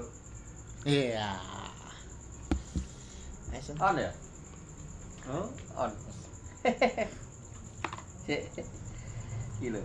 tuh. 0.00 0.10
Iya. 0.88 1.36
Son. 3.70 3.76
On 3.76 3.94
ya? 3.94 4.10
Oh, 5.30 5.46
on. 5.78 5.92
Cek. 8.26 8.50
Gila. 9.62 9.78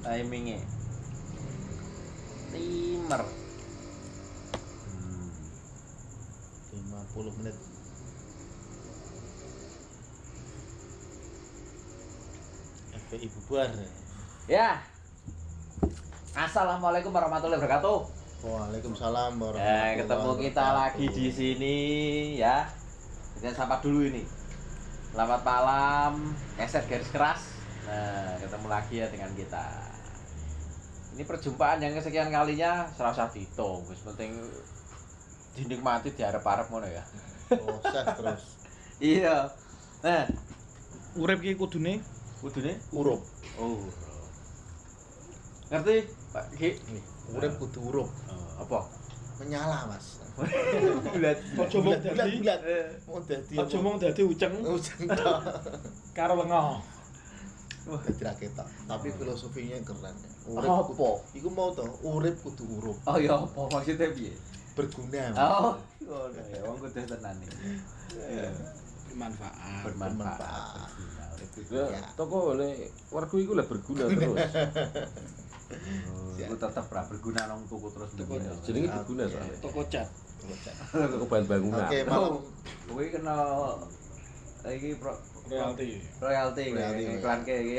Timingnya. 0.00 0.56
Timer. 2.54 3.22
Hmm. 4.88 5.28
50 7.12 7.38
menit. 7.42 7.56
FPI 12.94 13.26
bubar. 13.34 13.68
Ya. 14.48 14.89
Assalamualaikum 16.40 17.12
warahmatullahi 17.12 17.60
wabarakatuh. 17.60 17.98
Waalaikumsalam 18.48 19.36
Ya, 19.36 19.44
warahmatullahi 19.44 19.92
ketemu 20.00 20.30
kita 20.48 20.66
lagi 20.72 21.04
di 21.12 21.28
sini 21.28 21.76
ya. 22.40 22.64
Kita 23.36 23.52
sapa 23.52 23.76
dulu 23.84 24.08
ini. 24.08 24.24
Selamat 25.12 25.44
malam, 25.44 26.32
keset 26.56 26.88
garis 26.88 27.12
keras. 27.12 27.60
Nah, 27.84 28.40
ketemu 28.40 28.66
lagi 28.72 29.04
ya 29.04 29.12
dengan 29.12 29.28
kita. 29.36 29.84
Ini 31.12 31.28
perjumpaan 31.28 31.84
yang 31.84 31.92
kesekian 31.92 32.32
kalinya 32.32 32.88
serasa 32.88 33.28
dihitung, 33.28 33.84
wis 33.92 34.00
penting 34.00 34.32
dinikmati 35.60 36.08
diharap-harap 36.16 36.72
ngono 36.72 36.88
ya. 36.88 37.04
Proses 37.52 38.06
terus. 38.16 38.42
Iya. 39.00 39.48
Nah, 40.00 40.24
urip 41.20 41.44
ki 41.44 41.60
kudune 41.60 42.00
kudune 42.40 42.80
Urup. 42.96 43.20
oh. 43.60 44.08
Ngerti, 45.70 45.96
Pak 46.34 46.44
Ki? 46.58 46.70
Urip 47.30 47.54
kudu 47.62 47.78
urup. 47.80 48.08
Apa? 48.58 48.90
Menyala, 49.38 49.86
Mas. 49.86 50.18
Bulat. 50.40 51.38
aja 51.54 51.76
mung 51.78 51.94
Bulat, 51.94 52.00
bulat, 52.00 52.16
dadi 52.16 52.38
bulat. 52.40 52.60
Eh, 52.64 52.86
Mau 53.06 53.18
dadi 53.22 53.54
aja 53.54 53.76
mung 53.78 53.96
dadi 53.96 54.22
uceng 54.24 54.54
tok. 55.20 55.38
karo 56.10 56.32
lengo 56.40 56.80
Dadi 57.84 58.22
ra 58.24 58.32
ketok. 58.34 58.68
Tapi 58.88 59.08
filosofinya 59.14 59.76
keren. 59.84 60.16
Urip 60.48 60.68
Apa? 60.68 61.08
Iku 61.34 61.48
mau 61.52 61.70
to, 61.72 61.84
urip 62.02 62.36
kudu 62.40 62.64
urup. 62.78 62.96
Oh 63.04 63.16
ya 63.16 63.36
apa 63.36 63.60
maksudnya 63.68 64.10
piye? 64.10 64.32
Berguna. 64.74 65.34
Oh, 65.36 65.74
ngono 66.00 66.40
ya, 66.46 66.60
wong 66.64 66.76
kudu 66.80 67.00
tenan 67.04 67.36
manfaat 69.10 69.52
Bermanfaat. 69.84 69.84
Bermanfaat. 69.84 70.88
berguna, 70.94 71.24
urip 71.36 71.50
itu. 71.58 71.72
Ya. 71.74 71.84
Ya, 71.90 72.02
toko 72.16 72.36
oleh 72.54 72.72
warga 73.10 73.36
iku 73.36 73.52
lah 73.58 73.66
berguna 73.66 74.04
terus. 74.08 74.40
Oh, 75.70 76.34
Iku 76.34 76.54
tetep 76.56 76.86
ra 76.86 77.02
berguna 77.04 77.46
nang 77.46 77.62
tuku 77.64 77.86
terus. 77.88 78.10
Jenenge 78.12 78.42
Oke. 78.84 78.96
berguna 78.96 79.22
soalnya. 79.24 79.56
toko 79.60 79.80
cat 79.86 80.08
Toko 80.90 81.24
bahan 81.24 81.44
bangunan. 81.46 81.84
Oke, 81.84 81.98
malam. 82.02 82.32
Kuwi 82.86 83.06
kena 83.08 83.36
iki 84.66 84.92
pro 84.94 85.14
royalti 85.46 86.02
royalti 86.16 86.64
Royalti, 86.68 86.96
iki 86.96 87.06
ya. 87.06 87.16
iklan 87.16 87.40
ke 87.42 87.54
iki. 87.56 87.74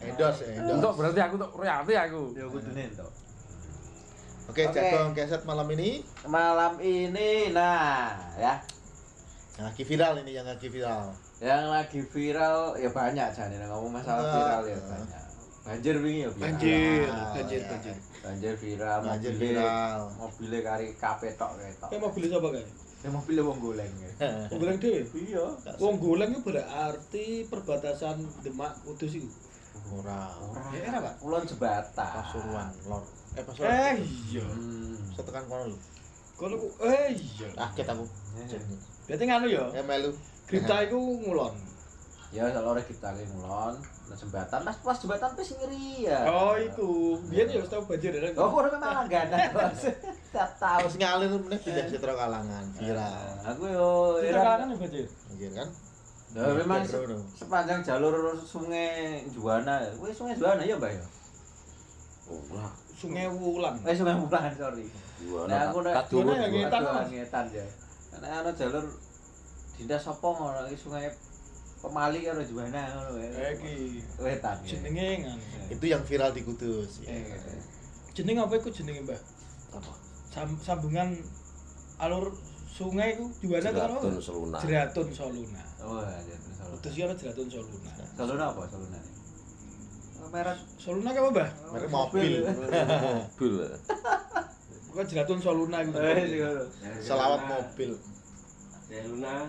Endorse 0.00 0.44
ya, 0.46 0.62
Untuk 0.62 0.74
endorse. 0.74 0.96
berarti 0.96 1.20
aku 1.20 1.34
untuk 1.36 1.52
royalti 1.54 1.92
aku. 1.96 2.22
Ya 2.32 2.44
kudune 2.46 2.82
entuk. 2.84 3.10
Oke, 4.46 4.62
Oke. 4.64 4.80
Jagong 4.80 5.12
Keset 5.12 5.42
malam 5.44 5.68
ini 5.70 6.00
Malam 6.24 6.78
ini 6.78 7.52
nah 7.52 8.16
ya 8.34 8.56
yang 9.54 9.66
lagi 9.66 9.82
viral 9.82 10.12
ini 10.18 10.30
yang 10.32 10.46
lagi 10.46 10.68
viral. 10.68 11.10
yang 11.38 11.66
lagi 11.66 12.00
viral 12.00 12.72
ya 12.74 12.88
banyak 12.88 13.26
jane 13.28 13.58
ngomong 13.60 13.90
masalah 13.92 14.22
Ah. 14.22 14.32
viral 14.32 14.62
ya 14.66 14.78
banyak. 14.80 15.22
Banjir 15.68 15.94
wingi 15.98 16.24
ya 16.24 16.30
viral. 16.30 16.40
banjir 16.40 17.04
banjir 17.28 17.60
ya. 17.60 17.68
banjir 17.68 17.94
Banjir 18.18 18.54
viral, 18.56 18.98
Banjir 19.02 19.32
mobilnya- 19.32 19.60
viral. 19.60 20.00
Mobilnya 20.16 20.60
kari 20.64 20.86
kafe 20.94 21.28
tok 21.34 21.50
ketok. 21.56 21.88
mau 21.94 22.10
beli 22.10 22.26
sapa 22.26 22.48
kae 22.50 22.64
Ya 22.98 23.08
mobilnya 23.08 23.42
wong 23.44 23.58
goleng 23.60 23.92
ya. 23.94 24.10
wong 24.48 24.58
goleng 24.58 24.78
dhewe 24.78 25.00
Iya. 25.14 25.44
wong 25.76 25.94
goleng 25.98 26.30
itu 26.32 26.40
berarti 26.42 27.26
perbatasan 27.46 28.16
Demak 28.40 28.72
Kudus 28.82 29.12
itu 29.14 29.28
Ora. 29.88 30.28
Ya, 30.68 30.84
era, 30.84 30.98
Pak? 31.00 31.14
Kulon 31.18 31.44
jembatan. 31.44 32.12
Pasuruan, 32.12 32.68
Lor. 32.84 33.00
Eh, 33.32 33.40
Pasuruan. 33.40 33.72
eh 33.72 33.96
iya 34.26 34.44
Hmm. 34.44 35.00
Saya 35.10 35.24
tekan 35.24 35.44
kono 35.46 35.64
lho. 35.66 35.78
kono 36.34 36.54
ku 36.56 36.68
eh 36.82 37.08
iya 37.10 37.48
Kaget 37.54 37.88
aku. 37.88 38.04
berarti 39.04 39.24
nganu 39.24 39.46
ya 39.48 39.64
Ya 39.70 39.82
melu. 39.82 40.10
Grita 40.44 40.80
iku 40.82 40.96
ngulon 40.96 41.54
Ya 42.28 42.44
kalau 42.50 42.76
kita 42.78 43.08
ke 43.10 43.24
ngulon, 43.26 43.74
nah 44.08 44.16
jembatan 44.16 44.60
pas 44.64 44.76
pas 44.80 44.96
jembatan 44.96 45.28
wis 45.36 45.52
ngeri 45.52 46.08
ya. 46.08 46.24
oh 46.24 46.56
iku 46.56 46.88
biyen 47.28 47.44
ya 47.44 47.60
wis 47.60 47.68
tau 47.68 47.84
banjir 47.84 48.08
ya 48.10 48.32
Oh, 48.32 48.48
kok 48.48 48.72
memang 48.72 49.04
langganan, 49.04 49.38
Bos. 49.52 49.84
Tak 50.32 50.48
tahu. 50.56 50.88
Ngalir 50.96 51.28
meneh 51.28 51.60
pindah 51.60 51.84
Citra 51.84 52.16
Kalangan, 52.16 52.64
viral. 52.72 53.28
Aku 53.44 53.62
yo 53.68 53.90
era 54.24 54.56
kan 54.56 54.72
ya 54.72 54.76
banjir 54.80 55.04
Iya 55.36 55.48
kan? 55.60 55.68
Ya, 56.32 56.40
memang 56.56 56.84
Background, 56.84 57.08
no. 57.12 57.24
sepanjang 57.36 57.80
jalur 57.84 58.14
sungai 58.40 59.24
Juwana. 59.28 59.80
Wih, 60.00 60.12
sungai 60.12 60.36
Juwana 60.36 60.60
ya, 60.64 60.76
Mbak 60.76 60.92
ya? 60.92 61.04
Oh, 62.28 62.40
lah. 62.52 62.72
Sungai 62.92 63.24
Wulan 63.28 63.76
Eh, 63.84 63.96
sungai 63.96 64.16
Mulan, 64.16 64.52
sorry. 64.52 64.84
Gua 65.24 65.48
Nah, 65.48 65.68
aku 65.68 65.80
nek 65.80 65.92
kadung 66.04 66.28
Gimana 66.28 66.44
ya, 66.44 66.48
gua. 66.68 67.00
Ngetan, 67.08 67.44
ya. 67.48 67.64
Karena 68.12 68.28
ana 68.40 68.50
jalur 68.52 68.84
Dinda 69.76 69.96
Sopo 69.96 70.28
ngono 70.32 70.64
iki 70.68 70.76
sungai 70.76 71.08
Pemali 71.78 72.26
karo 72.26 72.42
Juwana 72.42 72.82
ngono 72.90 73.22
ya. 73.22 73.54
iki 73.54 74.02
Wetan. 74.18 74.58
jenenge 74.66 75.30
Itu 75.70 75.84
yang 75.86 76.02
viral 76.02 76.34
di 76.34 76.42
Kudus. 76.42 77.06
Ya. 77.06 77.14
eh. 77.14 77.38
jeneng 78.12 78.42
apa 78.42 78.58
iku 78.58 78.66
jenenge 78.68 79.06
Mbah 79.06 79.20
Apa? 79.78 79.92
Sam- 80.28 80.58
sambungan 80.58 81.14
alur 81.96 82.34
sungai 82.66 83.14
iku 83.14 83.30
Juwana 83.38 83.70
to 83.70 83.78
Jeratun 83.78 84.10
ono 84.10 84.20
Seluna. 84.20 84.58
Jeratun 84.58 85.08
Soluna 85.10 85.62
Oh, 85.78 86.02
ya 86.02 86.18
Solo. 86.34 86.74
Kudus 86.74 86.94
ono 86.98 87.14
Jeratun 87.14 87.46
Soluna 87.46 87.90
Solo 88.18 88.42
apa 88.42 88.62
Soluna? 88.66 88.98
Oh, 90.18 90.28
Merek 90.34 90.58
Soluna 90.76 91.10
apa 91.12 91.28
Mbah 91.30 91.48
Mereka 91.70 91.88
mobil. 91.88 92.32
Mobil. 92.42 93.54
bukan 94.90 95.04
Jeratun 95.06 95.38
Soluna 95.38 95.78
Eh, 95.78 96.26
iya. 96.26 96.50
Selawat 96.98 97.40
mobil. 97.46 97.94
Seluna, 98.88 99.46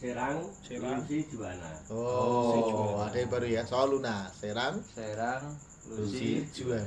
Serang, 0.00 0.36
Serang. 0.64 1.04
Lusi, 1.04 1.28
Juwana. 1.28 1.70
Oh, 1.92 3.04
ada 3.04 3.20
yang 3.20 3.28
baru 3.28 3.46
ya. 3.52 3.62
Soal 3.68 3.92
Luna, 3.92 4.32
Serang, 4.32 4.80
Serang, 4.96 5.44
Lucy, 5.92 6.40
Lucy, 6.40 6.64
Juan. 6.64 6.84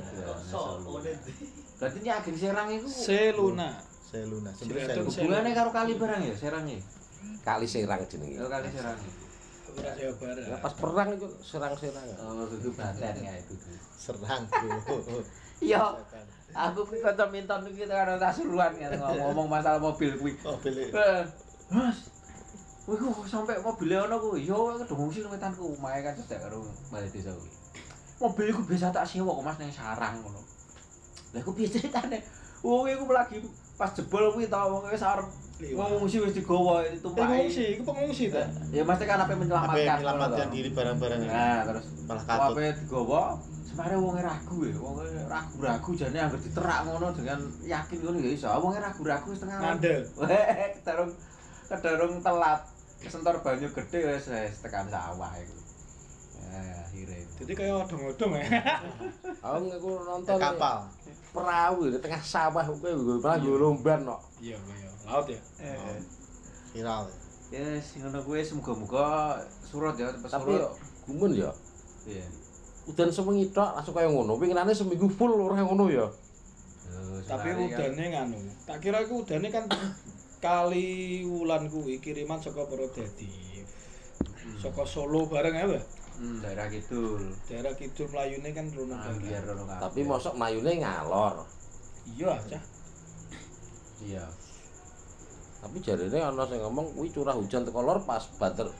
So, 0.50 0.82
Berarti 1.78 1.98
ini 2.02 2.10
agen 2.10 2.34
Serang 2.34 2.68
itu 2.74 2.90
Seluna 2.90 3.78
Seluna. 4.02 4.50
Sebenarnya 4.50 5.02
hubungannya 5.06 5.52
karo 5.54 5.70
kali 5.70 5.94
barang 5.94 6.22
ya 6.26 6.34
Serang 6.34 6.64
ya? 6.66 6.78
Kali 7.46 7.66
serang 7.70 8.02
jenenge. 8.10 8.42
Oh, 8.42 8.50
kali 8.50 8.66
Serang. 8.74 8.98
Ya 9.74 10.58
pas 10.62 10.74
perang 10.74 11.08
itu 11.14 11.26
serang-serang. 11.42 12.06
Oh, 12.18 12.46
itu 12.50 12.70
baten 12.74 13.14
ya 13.22 13.34
itu. 13.38 13.54
Serang 13.94 14.42
tuh. 14.50 15.22
Iya, 15.62 15.78
aku 16.50 16.82
kuwi 16.82 16.98
kanca 16.98 17.30
minton 17.30 17.62
iki 17.70 17.86
karo 17.86 18.18
tasuruan 18.18 18.74
kan 18.74 18.90
ngomong 18.98 19.46
masalah 19.46 19.78
mobil 19.78 20.10
kuwi. 20.18 20.34
Mobil. 20.42 20.90
Eh, 20.90 21.22
Mas. 21.70 22.10
Kuwi 22.84 23.00
kok 23.00 23.24
sampe 23.24 23.52
ono 23.56 24.16
kuwi. 24.20 24.44
Yo 24.44 24.76
aku 24.76 24.92
ngungsi 24.92 25.24
nang 25.24 25.32
wetanku, 25.32 25.72
mae 25.80 26.04
kan 26.04 26.12
cedek 26.12 26.36
karo 26.44 26.60
balik 26.92 27.08
desa 27.12 27.32
kuwi. 27.32 27.50
Mobil 28.20 28.46
iku 28.52 28.60
biasa 28.62 28.92
tak 28.92 29.08
sewa 29.08 29.32
kok 29.32 29.44
Mas 29.44 29.56
ning 29.56 29.72
sarang 29.72 30.20
ngono. 30.20 30.40
Lah 31.32 31.40
iku 31.40 31.56
piye 31.56 31.66
ceritane? 31.66 32.20
Wong 32.60 32.84
iku 32.92 33.08
lagi 33.08 33.40
pas 33.80 33.88
jebol 33.96 34.36
kuwi 34.36 34.46
tau 34.52 34.68
wong 34.78 34.92
wis 34.92 35.00
arep 35.00 35.24
ngungsi 35.64 36.18
wis 36.20 36.34
digowo 36.36 36.82
ditumpaki. 36.84 37.24
pengungsi 37.24 37.64
iku 37.78 37.82
pengungsi 37.88 38.24
ta 38.28 38.42
Ya 38.68 38.82
mesti 38.84 39.04
kan 39.06 39.22
apa 39.22 39.32
Apa 39.32 39.38
menyelamatkan. 39.38 39.80
ngono 39.80 39.96
menyelamatkan 39.96 40.48
diri 40.52 40.70
barang-barang 40.76 41.20
ini? 41.24 41.30
Nah, 41.30 41.60
terus 41.64 41.84
Malah 42.04 42.24
katut. 42.28 42.52
Apa 42.52 42.74
digowo? 42.84 43.22
Sebenarnya 43.64 43.98
wonge 43.98 44.22
ragu 44.22 44.56
ya, 44.62 44.76
wonge 44.78 45.04
ragu-ragu 45.24 45.90
jane 45.96 46.18
anggere 46.20 46.42
diterak 46.42 46.78
ngono 46.84 47.06
dengan 47.16 47.38
yakin 47.64 47.98
ngono 48.04 48.18
ya 48.20 48.30
iso. 48.30 48.46
Wonge 48.60 48.78
ragu-ragu 48.78 49.28
setengah. 49.32 49.58
ngandel 49.58 50.00
Weh, 50.20 50.68
kedarung 50.78 51.10
kedarung 51.66 52.12
telat. 52.20 52.60
Kesentor 53.04 53.36
banyu 53.40 53.68
gede 53.70 53.98
wis 54.02 54.26
wis 54.26 54.56
tekan 54.58 54.88
sawah 54.88 55.32
iku. 55.36 55.56
Ya, 56.44 56.60
akhirnya. 56.80 57.18
jadi 57.34 57.52
kayak 57.52 57.74
odong-odong 57.82 58.32
ya 58.38 58.46
Aku 59.42 59.66
aku 59.66 59.88
nonton 60.00 60.38
Kapal. 60.38 60.86
perahu 61.34 61.90
di 61.90 61.98
tengah 61.98 62.22
sawah 62.22 62.62
kowe 62.62 62.90
malah 62.94 63.34
yo 63.36 63.58
lomban 63.58 64.06
kok. 64.06 64.20
iya 64.38 64.54
iya 64.54 64.88
laut 65.02 65.26
ya 65.26 65.40
Eh, 65.58 65.98
Viral. 66.70 67.10
ya 67.50 67.58
yes, 67.58 67.98
ngono 67.98 68.22
kuwi 68.22 68.40
semoga-moga 68.40 69.34
surut 69.60 69.98
ya, 69.98 70.14
pas 70.14 70.30
Tapi 70.30 70.54
gumun 71.04 71.34
ya. 71.34 71.50
Iya. 72.06 72.22
Udan 72.86 73.10
sewengi 73.10 73.50
tok 73.50 73.74
langsung 73.74 73.92
kaya 73.92 74.06
ngono. 74.06 74.36
Winginane 74.36 74.70
seminggu 74.70 75.08
full 75.08 75.34
ora 75.34 75.58
ngono 75.58 75.90
ya. 75.90 76.06
Tapi 77.24 77.48
kan- 77.50 77.60
udane 77.64 78.04
nganu 78.10 78.36
tak 78.62 78.78
kira 78.78 79.02
iku 79.02 79.26
udane 79.26 79.48
kan 79.48 79.64
kali 80.44 81.24
wulan 81.24 81.72
kuwi 81.72 82.04
kiriman 82.04 82.36
saka 82.36 82.68
Prodadif 82.68 83.64
saka 84.60 84.84
Solo 84.84 85.24
bareng 85.24 85.56
ya 85.56 85.64
Mbah 85.64 85.84
Hmm, 86.14 86.38
daerah 86.38 86.70
kidul. 86.70 87.26
Daerah 87.50 87.74
kidul 87.74 88.06
Melayune 88.06 88.54
kan 88.54 88.70
rono 88.70 88.94
kabeh. 89.02 89.34
Tapi 89.82 90.00
mosok 90.06 90.38
mayune 90.38 90.78
ngalor. 90.78 91.42
Iya 92.06 92.38
aja. 92.38 92.60
iya. 93.98 94.22
Tapi 95.58 95.82
jarine 95.82 96.22
ana 96.22 96.46
sing 96.46 96.62
ngomong 96.62 96.94
kuwi 96.94 97.10
curah 97.10 97.34
hujan 97.34 97.66
teko 97.66 97.82
lor 97.82 97.98
pas 98.06 98.22
bater 98.38 98.70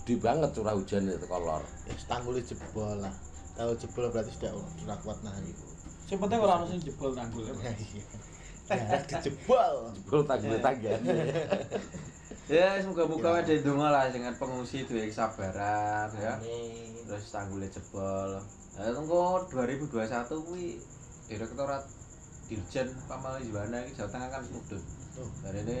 gede 0.00 0.14
banget 0.24 0.56
curah 0.56 0.72
hujan 0.72 1.04
teko 1.04 1.36
lor. 1.36 1.60
Ya 1.84 1.92
tanggulnya 2.08 2.40
jebol 2.48 2.96
lah. 2.96 3.12
Kalau 3.52 3.76
jebol 3.76 4.08
berarti 4.08 4.32
sudah 4.32 4.96
kuat 5.04 5.18
nahan 5.20 5.44
itu. 5.44 5.66
Sing 6.08 6.16
penting 6.16 6.40
ora 6.40 6.64
ono 6.64 6.70
sing 6.70 6.80
jebol 6.80 7.12
tanggul. 7.12 7.44
Ya 7.44 7.76
iya. 7.76 8.04
Ya, 8.92 8.98
dijebol. 9.04 9.74
Jebul 9.96 10.20
tanggul 10.24 10.58
tanggane. 10.60 11.16
Ya, 12.50 12.76
semoga-moga 12.82 13.40
ada 13.40 13.54
donga 13.62 13.88
lah 13.88 14.04
dengan 14.10 14.34
pengungsi 14.36 14.84
duwe 14.84 15.08
kesabaran 15.08 16.10
ya. 16.18 16.36
Terus 17.06 17.26
tanggulnya 17.30 17.70
jebol. 17.70 18.40
Nah, 18.76 18.88
tunggu 18.92 19.46
2021 19.52 20.48
kuwi 20.48 20.80
Direktorat 21.28 21.84
Dirjen 22.48 22.88
Pamali 23.08 23.48
Juwana 23.48 23.80
iki 23.84 23.96
Jawa 23.96 24.10
Tengah 24.10 24.28
kan 24.28 24.42
mudhun. 24.52 24.82
Oh. 25.20 25.28
Dari 25.44 25.60
ini 25.64 25.80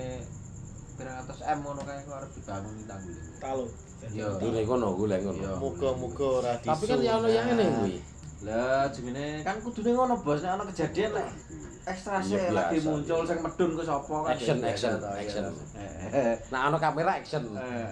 pirang 0.96 1.24
atas 1.24 1.40
M 1.44 1.58
ngono 1.64 1.80
kae 1.84 2.04
kok 2.04 2.16
arep 2.20 2.30
dibangun 2.36 2.76
tanggul. 2.88 3.16
Talo. 3.40 3.66
Iya. 4.12 4.28
Dene 4.40 4.60
kono 4.64 4.88
golek 4.96 5.20
ngono. 5.24 5.40
Iya. 5.40 5.52
Muga-muga 5.60 6.26
ora 6.40 6.52
Tapi 6.60 6.84
kan 6.88 6.98
ya 7.00 7.12
ono 7.20 7.28
yang 7.28 7.46
ngene 7.52 7.64
kuwi. 7.80 7.96
Lah 8.42 8.90
jenenge 8.90 9.46
kan 9.46 9.56
kudune 9.58 9.90
ngono 9.92 10.14
bos 10.18 10.42
nek 10.42 10.52
ana 10.52 10.64
kejadian 10.66 11.14
lek 11.14 11.28
ekstrase 11.82 12.34
Iya, 12.34 12.50
lagi 12.50 12.78
muncul 12.80 13.22
sing 13.22 13.38
medun 13.38 13.70
ku 13.74 13.82
sapa 13.82 14.14
kan 14.22 14.34
Action, 14.34 14.58
action, 14.62 14.92
iya. 14.98 15.10
action. 15.18 15.44
Eh, 16.10 16.34
Nah 16.50 16.60
ana 16.66 16.78
kamera 16.78 17.12
action. 17.16 17.42
eh, 17.54 17.86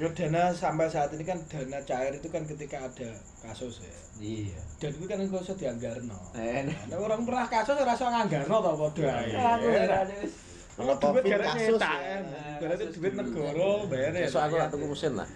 Yo 0.00 0.08
dana 0.16 0.48
sampai 0.48 0.88
saat 0.88 1.12
ini 1.12 1.28
kan 1.28 1.36
dana 1.44 1.76
cair 1.84 2.16
itu 2.16 2.28
kan 2.28 2.40
ketika 2.48 2.80
ada 2.80 3.10
kasus 3.44 3.84
ya. 3.84 3.92
Iya. 4.16 4.56
Dan 4.80 4.96
itu 4.96 5.04
kan 5.04 5.20
nggak 5.20 5.44
usah 5.44 5.56
dianggarno. 5.56 6.16
Eh, 6.32 6.64
Nah, 6.88 6.96
orang 6.96 7.20
pernah 7.28 7.44
kasus 7.44 7.76
ora 7.76 7.92
iso 7.92 8.08
nganggarno 8.08 8.56
to 8.58 8.72
padha 8.74 9.12
ae. 9.12 9.28
wis. 10.24 10.32
Kalau 10.72 10.96
Duit 10.96 11.04
Covid 11.04 11.24
gara 11.28 11.44
kasus 11.44 11.76
nyetak, 11.76 11.98
ya. 12.00 12.88
duit 12.96 13.12
negara 13.12 13.68
bayar 13.92 14.12
ya. 14.16 14.24
Besok 14.24 14.40
aku 14.40 14.54
tuku 14.72 14.86
mesin 14.88 15.12
lah. 15.12 15.28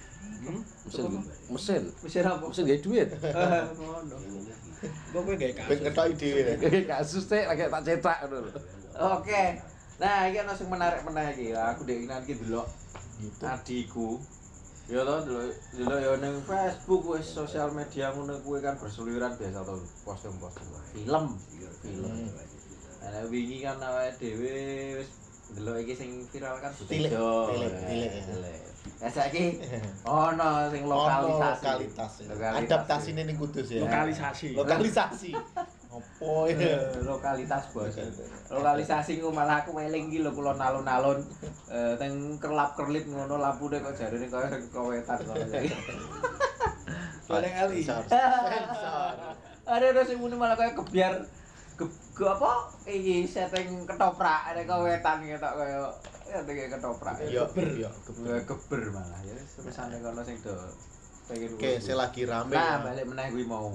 Mesin 0.94 1.10
mesin. 1.50 1.82
Mesin 2.06 2.22
apa? 2.22 2.44
Mesin 2.46 2.64
gawe 2.70 2.78
duit. 2.78 3.08
Ngono. 3.78 4.16
Kok 5.10 5.20
kowe 5.26 5.34
Ben 5.34 5.52
kasus. 5.56 5.80
ketoki 5.82 6.14
dhewe. 6.20 6.42
Kasus 6.86 7.24
teh 7.26 7.42
lagi 7.48 7.66
tak 7.66 7.82
cetak 7.82 8.18
ngono. 8.30 8.50
Oke. 9.18 9.42
Nah, 9.98 10.26
iki 10.30 10.38
ana 10.38 10.54
sing 10.54 10.68
menarik-menarik 10.70 11.34
iki. 11.34 11.54
Aku 11.54 11.82
dek 11.82 11.98
iki 12.06 12.34
delok 12.46 12.68
Gitu. 13.14 13.46
adikku 13.46 14.18
ya 14.90 15.06
toh 15.06 15.22
delok 15.22 15.54
delok 15.70 15.98
ya 16.02 16.12
ning 16.18 16.34
Facebook 16.42 17.06
wis 17.14 17.30
sosial 17.30 17.70
media 17.70 18.10
ngono 18.10 18.42
kuwi 18.42 18.58
kan 18.58 18.74
berseliweran 18.74 19.38
biasa 19.38 19.62
to 19.62 19.74
posting-posting 20.02 20.66
film 20.92 21.38
film 21.78 22.14
nah 23.00 23.22
wingi 23.30 23.62
kan 23.62 23.78
awake 23.78 24.18
dhewe 24.18 24.98
wis 24.98 25.08
delok 25.54 25.78
iki 25.78 25.94
sing 25.94 26.10
viral 26.26 26.58
kan 26.58 26.74
Tilik, 26.74 27.06
tilik, 27.14 27.72
tilik. 28.26 28.60
Ya 29.04 29.10
saiki 29.12 29.60
ono 30.08 30.72
sing 30.72 30.88
lokalisasi 30.88 31.60
lokalitas. 31.60 32.12
Lokalitas. 32.24 32.56
Adaptasine 32.64 33.22
ning 33.28 33.36
Kudus 33.36 33.68
ya. 33.68 33.84
Lokalisasi. 33.84 34.56
Lokalisasi. 34.56 35.30
Opo 35.92 36.48
ya? 36.48 36.56
Eh, 36.56 37.04
lokalitas 37.04 37.68
bos 37.70 37.92
lokalisasi 38.48 39.20
ku 39.20 39.28
malah 39.28 39.60
aku 39.60 39.76
weling 39.76 40.08
iki 40.08 40.24
lho 40.24 40.32
kula 40.32 40.56
nalun-nalun 40.56 41.20
eh 41.70 41.94
teng 42.00 42.40
kerlap-kerlip 42.40 43.04
ngono 43.06 43.38
lampune 43.38 43.78
kok 43.78 43.94
jarene 43.94 44.26
kaya 44.26 44.56
kowetan 44.72 45.20
ngono 45.22 45.44
Paling 47.24 47.54
ali. 47.56 47.80
Ada 49.64 49.84
ada 49.94 50.02
sing 50.02 50.16
muni 50.16 50.34
malah 50.34 50.56
kaya 50.56 50.72
kebiar 50.72 51.24
ke, 51.76 51.84
ke 52.16 52.24
apa 52.24 52.72
iki 52.88 53.28
setting 53.28 53.84
ketoprak 53.84 54.50
ada 54.50 54.64
kowetan 54.64 55.22
ketok 55.28 55.52
kaya 55.60 55.92
ya 56.24 56.38
kayak 56.40 56.70
ketoprak 56.72 57.14
Yo, 57.22 57.44
Geber. 57.46 57.68
yo, 57.78 57.90
Eh, 58.26 58.42
geber 58.42 58.82
malah 58.90 59.20
ya 59.20 59.36
semesane 59.46 59.96
kono 59.98 60.20
sing 60.20 60.40
do 60.40 60.56
pengen 61.24 61.52
Oke, 61.52 61.78
saya 61.78 61.96
lagi 61.98 62.24
rame. 62.24 62.50
nah 62.50 62.76
ya. 62.76 62.84
balik 62.84 63.04
meneh 63.06 63.26
kuwi 63.28 63.44
mau 63.44 63.68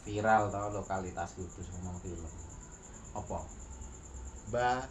viral 0.00 0.48
tau 0.48 0.70
lokalitas 0.70 1.34
kudus 1.34 1.66
ngomong 1.72 1.96
film 1.98 2.30
apa 3.12 3.38
Mbak 4.48 4.82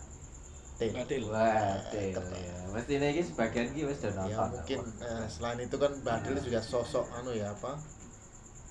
Tin. 0.78 0.96
Batil. 0.96 1.28
Waduh, 1.28 1.92
Ketep. 1.92 2.24
ya. 2.32 2.56
Mesti 2.70 2.94
ini 2.96 3.08
iki 3.12 3.24
sebagian 3.26 3.68
iki 3.70 3.84
wis 3.84 4.00
udah 4.00 4.16
Ya 4.24 4.38
nonton. 4.38 4.48
mungkin 4.56 4.80
apa? 4.80 5.04
eh, 5.04 5.26
selain 5.28 5.60
itu 5.60 5.76
kan 5.76 5.92
Badil 6.00 6.40
juga 6.40 6.60
sosok 6.62 7.04
anu 7.14 7.32
ya 7.32 7.52
apa 7.52 7.76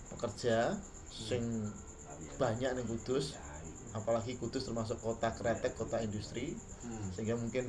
pekerja 0.09 0.73
sing 1.11 1.69
banyak 2.37 2.71
nih 2.73 2.85
Kudus 2.87 3.37
apalagi 3.91 4.37
Kudus 4.37 4.65
termasuk 4.65 4.97
kota 4.99 5.29
kretek 5.31 5.75
kota 5.75 5.99
industri 5.99 6.57
Hmm. 6.81 7.13
sehingga 7.13 7.37
mungkin 7.37 7.69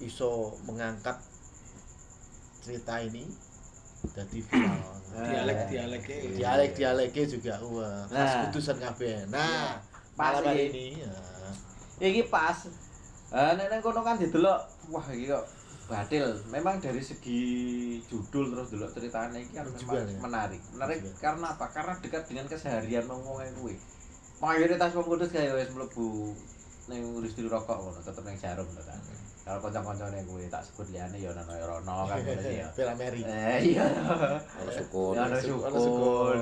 iso 0.00 0.30
mengangkat 0.64 1.16
cerita 2.60 2.98
ini 2.98 3.24
jadi 4.10 4.38
viral 4.40 4.90
Dialek-dialeknya. 5.10 6.16
dialek 6.34 6.70
dialeknya 6.72 7.24
juga 7.26 7.54
wah 7.60 8.06
khas 8.06 8.14
Nah. 8.30 8.42
kudusan 8.46 8.76
kabeh 8.78 9.26
nah 9.26 9.76
Pas 10.12 10.36
malam 10.36 10.44
hari 10.46 10.66
iki. 10.66 10.78
ini 10.94 11.00
ya. 11.00 11.14
Iki 12.02 12.22
pas. 12.28 12.58
Eh 13.30 13.52
nek 13.54 13.66
nang 13.66 13.80
kono 13.80 14.00
kan 14.00 14.16
didelok, 14.16 14.60
wah 14.88 15.06
iki 15.08 15.26
kok 15.26 15.44
batil. 15.86 16.28
Memang 16.46 16.76
dari 16.78 17.00
segi 17.00 17.40
judul 18.02 18.52
terus 18.52 18.68
delok 18.68 18.90
ceritanya 18.90 19.36
iki 19.36 19.52
kan 19.52 19.64
memang 19.66 19.96
ya. 19.98 20.18
menarik. 20.20 20.60
Menarik 20.70 20.98
banget. 21.00 21.16
karena 21.18 21.46
apa? 21.50 21.64
Karena 21.68 21.92
dekat 21.98 22.22
dengan 22.24 22.46
keseharian 22.46 23.04
wong-wong 23.04 23.40
kuwi. 23.56 23.74
Mayoritas 24.38 24.92
wong 24.92 25.06
kudus 25.06 25.28
kaya 25.28 25.52
wis 25.52 25.68
mlebu 25.70 26.32
ning 26.86 27.00
industri 27.14 27.44
rokok 27.44 27.76
ngono, 27.76 27.98
tetep 27.98 28.22
ning 28.22 28.36
jarum 28.36 28.66
to 28.66 28.82
kan. 28.82 29.00
Kalau 29.50 29.66
kanca-kancane 29.66 30.22
kuwi 30.30 30.46
tak 30.46 30.62
sebut 30.62 30.86
liyane 30.94 31.18
ya 31.18 31.34
ono 31.34 31.42
ya 31.58 31.66
ono 31.66 32.06
kan 32.06 32.18
ngono 32.22 32.38
sih 32.38 32.62
ya. 32.62 32.70
Bela 32.70 32.94
Mary 32.94 33.26
Eh 33.26 33.58
iya. 33.74 33.82
Ono 34.62 34.70
sukun. 34.70 35.18
Ya 35.18 35.26
ono 35.26 35.36
Ono 35.66 35.78
sukun. 35.82 36.38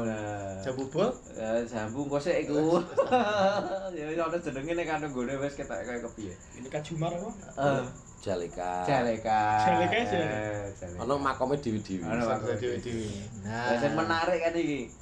Jambu 0.60 0.84
bol 0.93 1.08
Eh, 1.32 1.64
jambu 1.64 2.05
engko 2.05 2.19
sik 2.20 2.44
iku. 2.44 2.84
Ya 3.96 4.05
ana 4.12 4.37
jenenge 4.37 4.72
nek 4.76 4.84
kan 4.84 5.00
nggone 5.08 5.40
wis 5.40 5.56
ketok 5.56 5.81
kaya 5.88 6.05
kepiye. 6.05 6.37
Ini 6.60 6.69
Kajumar 6.69 7.16
apa? 7.16 7.31
Eh, 7.56 7.84
Jalika. 8.20 8.84
Jaleka. 8.84 9.40
Jaleka 9.64 9.99
sih. 10.04 10.20
Eh, 10.20 10.69
Jaleka. 10.76 11.00
Ono 11.08 11.14
makome 11.16 11.56
dewi-dewi. 11.56 12.04
Ono 12.04 12.28
makome 12.28 12.61
dewi-dewi. 12.61 13.08
Nah, 13.49 13.72
sing 13.81 13.96
menarik 13.96 14.40
kan 14.44 14.52
iki. 14.52 14.93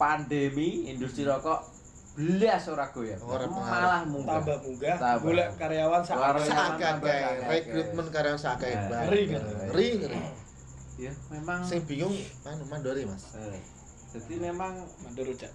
Pandemi 0.00 0.88
industri 0.88 1.28
rokok 1.28 1.60
belas 2.10 2.62
ora 2.66 2.86
goyang. 2.90 3.20
Ora. 3.22 3.46
Malah 3.46 4.02
munggah. 4.04 4.42
Tambah 4.42 4.58
munggah. 4.60 4.96
Golek 5.22 5.48
karyawan 5.56 6.02
sak. 6.02 6.16
Akeh. 6.18 7.20
rekrutmen 7.46 8.06
karyawan 8.08 8.36
seakan 8.36 8.68
Nah, 8.68 8.82
banget. 8.88 9.06
ngeri 9.06 9.22
kan? 9.26 9.42
ngeri 9.70 9.88
ngeri 9.98 10.20
Ya, 11.00 11.12
memang 11.32 11.64
sing 11.64 11.80
bingung 11.88 12.12
anu 12.44 12.60
mandori 12.68 13.08
mas 13.08 13.32
Eh, 13.32 13.56
jadi 14.12 14.52
memang 14.52 14.84
Mandur 15.00 15.32
rujak. 15.32 15.48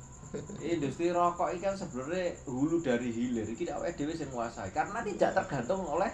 industri 0.57 1.13
rokok 1.13 1.53
ini 1.53 1.61
kan 1.61 1.77
sebenarnya 1.77 2.33
hulu 2.43 2.81
dari 2.81 3.07
hilir 3.07 3.45
ini 3.45 3.69
awake 3.69 3.93
dhewe 3.93 4.11
sing 4.11 4.25
nguasai 4.33 4.73
karena 4.73 5.05
tidak 5.05 5.37
tergantung 5.37 5.85
oleh 5.85 6.09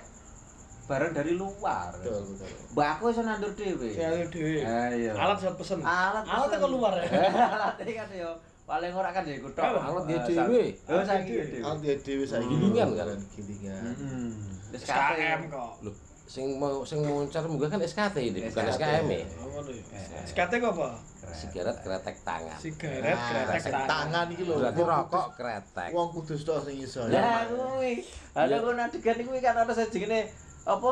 barang 0.84 1.16
dari 1.16 1.34
luar. 1.34 1.96
betul 1.96 2.27
betul 2.27 2.50
Mbak 2.75 2.88
aku 2.92 3.04
iso 3.08 3.22
nandur 3.24 3.56
dhewe. 3.56 3.88
Saya 3.89 4.27
dhewe. 4.27 4.60
Eh, 4.60 4.89
iya. 5.00 5.12
Alat 5.16 5.39
pesen. 5.56 5.80
alat 5.80 6.27
Alat 6.27 6.48
teko 6.51 6.68
luar 6.68 6.94
ya. 7.00 7.08
alat 7.56 7.80
kan 7.80 8.10
yo 8.12 8.32
paling 8.72 8.94
ora 8.94 9.10
kan 9.12 9.24
ya 9.24 9.36
iku 9.36 9.50
tok. 9.51 9.68
Alat 9.68 10.04
dia 10.08 10.16
Eh, 10.16 10.24
dhewe. 10.25 10.63
Oh 10.88 11.04
saiki 11.04 11.34
ya 11.34 11.44
dhewe. 11.44 11.62
Al 11.62 11.75
dia 11.78 11.96
dewi 11.98 12.24
saya 12.24 12.40
Gilingan 12.42 12.90
kan? 12.96 13.20
gilingan 13.30 13.84
Heeh. 13.84 14.28
Wis 14.72 14.82
SKM 14.82 15.40
kok. 15.51 15.72
Loh, 15.84 15.96
sing 16.24 16.46
mau 16.56 16.80
sing 16.82 17.04
moncar 17.04 17.44
munggah 17.44 17.68
kan 17.68 17.84
SKT 17.84 18.16
ini, 18.24 18.40
bukan 18.48 18.63
SKT. 18.66 18.80
SKM 18.80 19.06
ya. 19.06 19.20
Oh, 19.36 19.48
ngono 19.51 19.70
ya. 19.70 19.84
Sekate 20.24 20.56
kok 20.58 20.72
apa? 20.72 20.88
Sigaret 21.32 21.78
kretek 21.78 22.18
tangan. 22.24 22.58
Sigaret 22.58 23.04
Nah, 23.13 23.51
kretek 23.51 23.75
tangan. 23.86 24.25
iki 24.30 24.44
lho 24.44 24.56
Berarti 24.58 24.82
rokok 24.82 25.08
kudus- 25.12 25.36
kretek. 25.36 25.90
wong 25.92 26.08
kudus 26.12 26.42
tok 26.42 26.60
sing 26.63 26.75
iso 26.78 27.01
Lah 27.06 27.44
kuwi. 27.46 27.94
Ada 28.32 28.48
Iya. 28.50 28.58
ku 28.58 28.70
adegan 28.72 29.18
kuwi 29.22 29.40
kan 29.40 29.56
ana 29.58 29.72
sejengene 29.72 30.32
apa? 30.63 30.92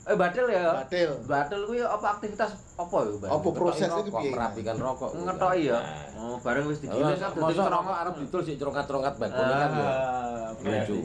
Eh 0.00 0.16
badel 0.16 0.46
ya. 0.48 0.64
batil 0.80 1.10
Badel 1.28 1.60
kuwi 1.68 1.80
apa 1.84 2.06
aktivitas 2.16 2.56
apa 2.56 2.96
ya, 3.04 3.12
Mbak? 3.20 3.28
Apa 3.28 3.48
prosesnya 3.52 3.88
Rokok, 3.92 4.00
iki 4.00 4.10
piye 4.16 4.30
merapikan 4.32 4.76
rokok. 4.80 5.10
Ngetoki 5.12 5.60
ya. 5.68 5.78
Nah. 5.78 6.20
Oh, 6.24 6.36
bareng 6.40 6.64
wis 6.72 6.78
Iya, 6.80 6.88
digiling 6.88 7.20
kan 7.20 7.30
dadi 7.36 7.54
rokok 7.60 7.96
arep 8.00 8.14
didol 8.16 8.40
sik 8.40 8.56
cerongkat-cerongkat 8.56 9.14
ban 9.20 9.30
kuning 9.30 9.58
kan 9.60 9.70
ya. 9.76 9.84
Ah. 9.84 10.48
Lucu. 10.56 10.98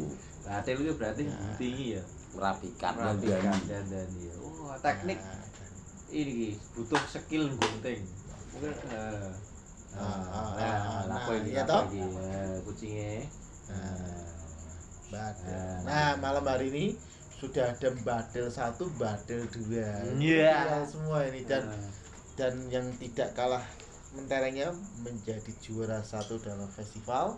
Badel 0.45 0.77
itu 0.79 0.93
berarti 0.95 1.23
tinggi 1.59 1.85
ya. 1.99 2.03
Merapikan 2.35 2.93
dan 2.95 3.03
Merapikan 3.19 3.59
dan 3.67 3.83
dan 3.91 4.07
ya. 4.15 4.33
Oh, 4.39 4.75
teknik 4.79 5.19
ini 6.15 6.31
Ki, 6.31 6.49
butuh 6.77 7.01
skill 7.11 7.51
gunting. 7.51 7.99
Mungkin 8.55 8.71
eh 8.95 9.31
Ah, 9.95 10.03
ah, 10.03 10.19
nah, 10.59 10.75
ah, 10.75 11.01
nah, 11.07 11.23
nah, 11.23 11.35
ini 11.39 11.55
toh? 11.63 11.83
iki? 11.87 12.03
Eh, 12.03 12.55
kucingnya. 12.67 13.23
Nah, 13.71 14.27
Badil. 15.07 15.47
Nah. 15.47 15.79
Nah, 15.87 16.11
malam 16.19 16.43
hari 16.43 16.67
ini 16.67 16.85
sudah 17.45 17.65
ada 17.77 17.89
Badil 18.01 18.45
satu, 18.49 18.89
Badil 18.97 19.45
dua. 19.53 20.01
Iya. 20.17 20.65
Viral 20.65 20.83
semua 20.89 21.19
ini. 21.29 21.41
Dan 21.45 21.63
Nah, 21.69 21.89
dan 22.35 22.53
yang 22.67 22.85
tidak 22.99 23.31
kalah 23.37 23.63
menterengnya 24.17 24.73
menjadi 25.05 25.51
juara 25.61 26.01
satu 26.01 26.41
dalam 26.41 26.67
festival. 26.73 27.37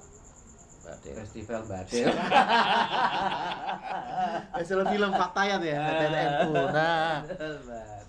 Festival 0.88 1.68
Badel. 1.68 2.08
festival 4.56 4.86
film 4.88 5.12
Fatayat 5.12 5.60
ya 5.60 5.84
Fatayat 5.84 6.48
NU 6.48 6.56
nah. 6.72 7.16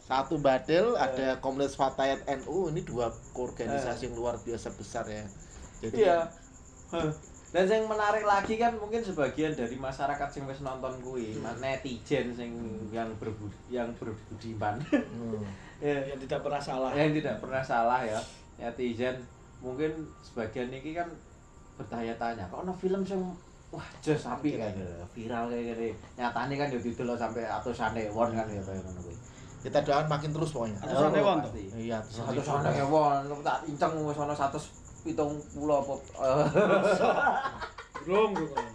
Satu 0.07 0.38
Badel 0.38 0.95
ada 0.95 1.43
Komunitas 1.43 1.75
Fatayat 1.75 2.23
NU 2.38 2.71
ini 2.71 2.87
dua 2.87 3.11
organisasi 3.35 4.07
yang 4.07 4.14
luar 4.14 4.38
biasa 4.47 4.71
besar 4.78 5.11
ya. 5.11 5.26
Jadi 5.83 6.07
Iya. 6.07 6.31
Huh. 6.95 7.11
Dan 7.49 7.64
yang 7.64 7.88
menarik 7.88 8.23
lagi 8.23 8.55
kan 8.55 8.76
mungkin 8.76 9.00
sebagian 9.00 9.50
dari 9.50 9.73
masyarakat 9.75 10.28
sing 10.28 10.45
wis 10.45 10.61
nonton 10.61 11.00
kuwi, 11.00 11.33
Hmm. 11.35 11.57
netizen 11.57 12.28
sing 12.31 12.52
yang 12.90 13.09
berbudi 13.17 13.57
yang 13.71 13.88
berbudiman. 13.95 14.76
hmm, 14.85 15.40
ya, 15.81 15.97
yang 16.05 16.19
tidak 16.19 16.45
pernah 16.45 16.61
salah 16.61 16.93
yang 16.93 17.09
tidak 17.11 17.40
pernah 17.40 17.62
salah 17.62 18.05
ya. 18.05 18.21
Netizen 18.59 19.17
mungkin 19.59 19.90
sebagian 20.21 20.69
ini 20.69 20.93
kan 20.93 21.09
bertanya-tanya, 21.75 22.45
kok 22.47 22.62
ono 22.62 22.75
film 22.75 23.00
sing 23.02 23.21
wah 23.69 23.85
jos 24.00 24.25
apik 24.25 24.57
kan 24.57 24.73
viral 25.09 25.49
kayak 25.49 25.64
gini. 25.73 25.88
Nyatane 26.17 26.52
kan 26.52 26.69
yo 26.69 26.78
didelok 26.78 27.17
sampai 27.17 27.45
atusan 27.45 27.97
won 28.11 28.28
kan 28.31 28.45
ya 28.45 28.61
kayak 28.61 28.85
ngono 28.85 29.00
kuwi. 29.02 29.17
kita 29.59 29.83
doakan 29.83 30.07
makin 30.07 30.31
terus 30.31 30.55
pokoknya 30.55 30.78
Atusan 30.78 31.11
Oh, 31.19 31.35
pasti. 31.43 31.64
iya 31.75 31.99
Satu 31.99 32.38
sana 32.38 32.71
won, 32.87 33.26
tak 33.43 33.67
inceng 33.67 33.90
wis 34.07 34.14
ono 34.14 34.31
170 35.00 35.14
apa? 35.71 35.95
Belum 38.02 38.31
belum. 38.33 38.67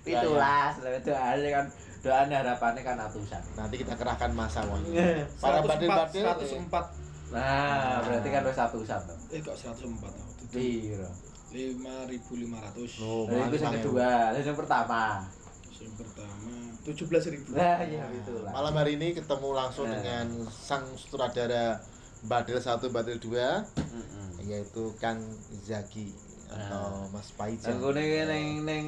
Pitulas 0.00 0.74
lho 0.80 0.96
doane 0.98 1.48
kan 1.50 1.66
doane 2.00 2.32
harapannya 2.32 2.80
kan 2.80 2.96
atusan 2.98 3.42
nanti 3.52 3.76
kita 3.76 3.92
kerahkan 3.92 4.32
masa 4.32 4.64
pokoknya 4.64 4.88
Iya. 4.88 5.28
para 5.36 5.60
104 5.60 5.68
badil-badil 5.68 6.24
104 6.64 7.30
nah 7.30 8.00
berarti 8.00 8.28
kan 8.30 8.42
wis 8.42 8.56
atusan 8.58 9.00
to 9.04 9.14
eh 9.28 9.38
kok 9.38 9.52
104 9.52 10.00
tau 10.00 10.32
piro? 10.48 11.10
5500 11.52 13.04
Oh, 13.04 13.28
itu 13.28 13.56
yang 13.58 13.74
kedua 13.76 14.32
yang 14.32 14.56
pertama. 14.56 15.28
Yang 15.76 15.94
pertama 15.98 16.52
17000 16.80 17.52
nah 17.52 17.78
iya 17.82 18.04
pitulas 18.08 18.48
Malam 18.50 18.74
hari 18.74 18.96
ini 18.96 19.12
ketemu 19.12 19.48
langsung 19.52 19.84
Nah. 19.84 20.00
dengan 20.00 20.26
sang 20.48 20.88
sutradara 20.96 21.76
Badil 22.22 22.56
1, 22.56 22.80
Badil 22.88 23.16
2 23.18 23.36
heeh 23.36 24.19
yaitu 24.44 24.92
Kang 25.00 25.20
Zaki 25.64 26.12
atau 26.50 27.06
Mas 27.14 27.30
Paijan. 27.38 27.78
Aku 27.78 27.94
ning 27.94 28.08
ning 28.26 28.46
ning 28.66 28.86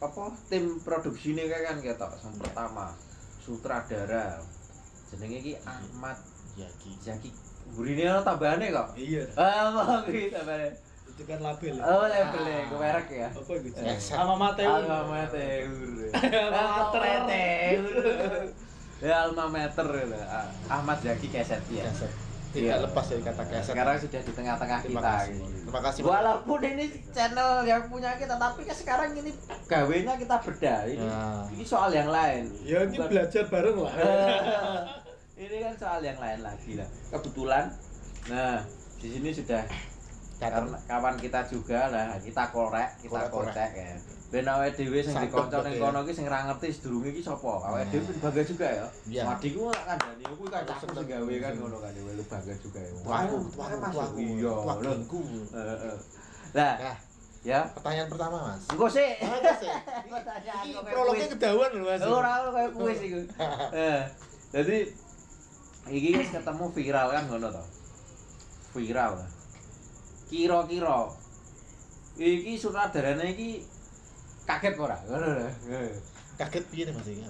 apa 0.00 0.32
tim 0.48 0.80
produksi 0.80 1.32
ini 1.36 1.48
kan 1.50 1.80
ketok 1.80 2.12
yang 2.22 2.34
pertama 2.40 2.92
sutradara 3.40 4.40
jenenge 5.12 5.38
iki 5.44 5.54
Ahmad 5.64 6.16
Zaki. 6.56 6.92
Zaki 7.02 7.30
burine 7.74 8.04
ono 8.12 8.20
tambahane 8.20 8.68
kok 8.68 8.92
iya 9.00 9.24
ah 9.40 9.72
mau 9.72 10.04
kuwi 10.04 10.28
tambahane 10.28 10.68
itu 11.08 11.22
kan 11.24 11.40
label 11.40 11.80
ya 11.80 11.84
oh 11.84 12.04
label 12.04 12.44
ke 12.44 12.76
merek 12.76 13.08
ya 13.08 13.28
apa 13.32 13.52
Eh, 13.56 13.98
Alma 14.12 14.34
Mater 14.36 14.68
Alma 14.68 14.98
Mater. 15.08 15.64
Alma 16.12 16.64
Mater. 16.84 17.80
Ya 19.04 19.14
Alma 19.28 19.44
Mater 19.48 19.88
gitu. 19.90 20.16
Ah, 20.28 20.48
Ahmad 20.70 20.98
Zaki 21.00 21.28
Keset 21.28 21.60
ya. 21.72 21.84
Keset. 21.88 22.12
Tidak 22.54 22.70
Iya. 22.70 22.76
lepas 22.80 23.04
dari 23.04 23.18
kata 23.20 23.42
keset. 23.44 23.66
Sekarang 23.68 23.96
sudah 23.98 24.20
di 24.22 24.32
tengah-tengah 24.32 24.78
Terima 24.80 25.00
kita. 25.00 25.10
kasih. 25.12 25.34
gitu. 25.34 25.58
Terima 25.60 25.80
kasih. 25.82 26.00
Walaupun 26.04 26.60
ini 26.64 26.84
channel 27.10 27.50
yang 27.64 27.82
punya 27.84 28.10
kita, 28.14 28.34
tapi 28.36 28.60
kan 28.62 28.76
sekarang 28.76 29.10
ini 29.12 29.30
gawenya 29.66 30.14
kita 30.14 30.36
beda. 30.38 30.74
Ini, 30.86 31.02
Nah. 31.02 31.42
ini 31.50 31.64
soal 31.64 31.90
yang 31.90 32.06
lain. 32.08 32.46
ya 32.62 32.78
ini 32.80 32.94
Bukan- 32.94 33.10
belajar 33.10 33.42
bareng 33.44 33.76
lah 33.76 33.94
ini 35.34 35.56
kan 35.60 35.74
soal 35.74 36.00
yang 36.00 36.14
lain 36.16 36.40
lagi 36.40 36.72
lah. 36.74 36.86
Kebetulan, 37.10 37.64
nah 38.24 38.62
di 38.96 39.08
sini 39.10 39.34
sudah 39.34 39.66
Datang. 40.34 40.66
karena 40.66 40.78
kawan 40.84 41.14
kita 41.16 41.40
juga 41.46 41.80
lah 41.88 42.18
kita 42.18 42.42
korek 42.50 42.90
kita 42.98 43.20
korek 43.28 43.70
ya 43.72 43.94
ben 44.28 44.42
awake 44.44 44.74
dhewe 44.74 44.98
sing 44.98 45.14
dikonco 45.14 45.62
ning 45.62 45.78
ya. 45.78 45.80
kono 45.80 45.98
iki 46.02 46.12
sing 46.12 46.26
ra 46.26 46.42
ngerti 46.44 46.68
sedurunge 46.68 47.08
iki 47.08 47.22
sapa 47.22 47.46
awake 47.62 47.86
dhewe 47.88 48.02
ben 48.04 48.18
bangga 48.20 48.42
juga 48.42 48.66
ya 48.66 48.86
Iya. 49.06 49.22
Madiku 49.24 49.70
lak 49.70 49.82
kandhani 49.86 50.24
kuwi 50.26 50.48
kan 50.50 50.62
aku 50.64 50.84
sing 50.90 51.06
gawe 51.06 51.34
kan 51.38 51.52
ngono 51.54 51.76
kan 51.78 51.92
ya 51.92 52.02
lu 52.10 52.24
bangga 52.24 52.54
juga 52.58 52.78
ya 52.78 52.92
masuk. 52.98 53.40
tuaku. 53.94 54.18
iya 54.18 54.50
lho. 54.50 54.92
Heeh. 55.54 55.96
Lah, 56.54 56.74
Nah, 56.78 56.96
ya 57.44 57.60
pertanyaan 57.70 58.08
pertama, 58.08 58.36
Mas. 58.48 58.62
engko 58.70 58.86
sih 58.88 59.10
Ah, 59.20 59.36
Ini 59.36 60.10
kok 60.14 60.22
kayak 60.24 60.82
prolognya 60.88 61.26
kedawan 61.28 61.70
loh, 61.70 61.84
Mas. 61.84 62.00
Ora 62.00 62.30
ora 62.40 62.50
kayak 62.50 62.70
kuis 62.72 62.98
iku. 63.00 63.18
Eh, 63.86 64.00
Jadi 64.50 64.78
iki 65.90 66.10
ketemu 66.26 66.64
viral 66.72 67.06
kan 67.08 67.22
ngono 67.28 67.48
to. 67.50 67.64
Viral. 68.72 69.12
Kira-kira 70.34 71.06
iki 72.18 72.58
sutradarane 72.58 73.30
iki 73.30 73.62
kaget 74.42 74.74
ora? 74.82 74.98
Kaget 76.34 76.64
piye 76.74 76.90
nih, 76.90 76.94
Mas 76.98 77.06
iki? 77.06 77.22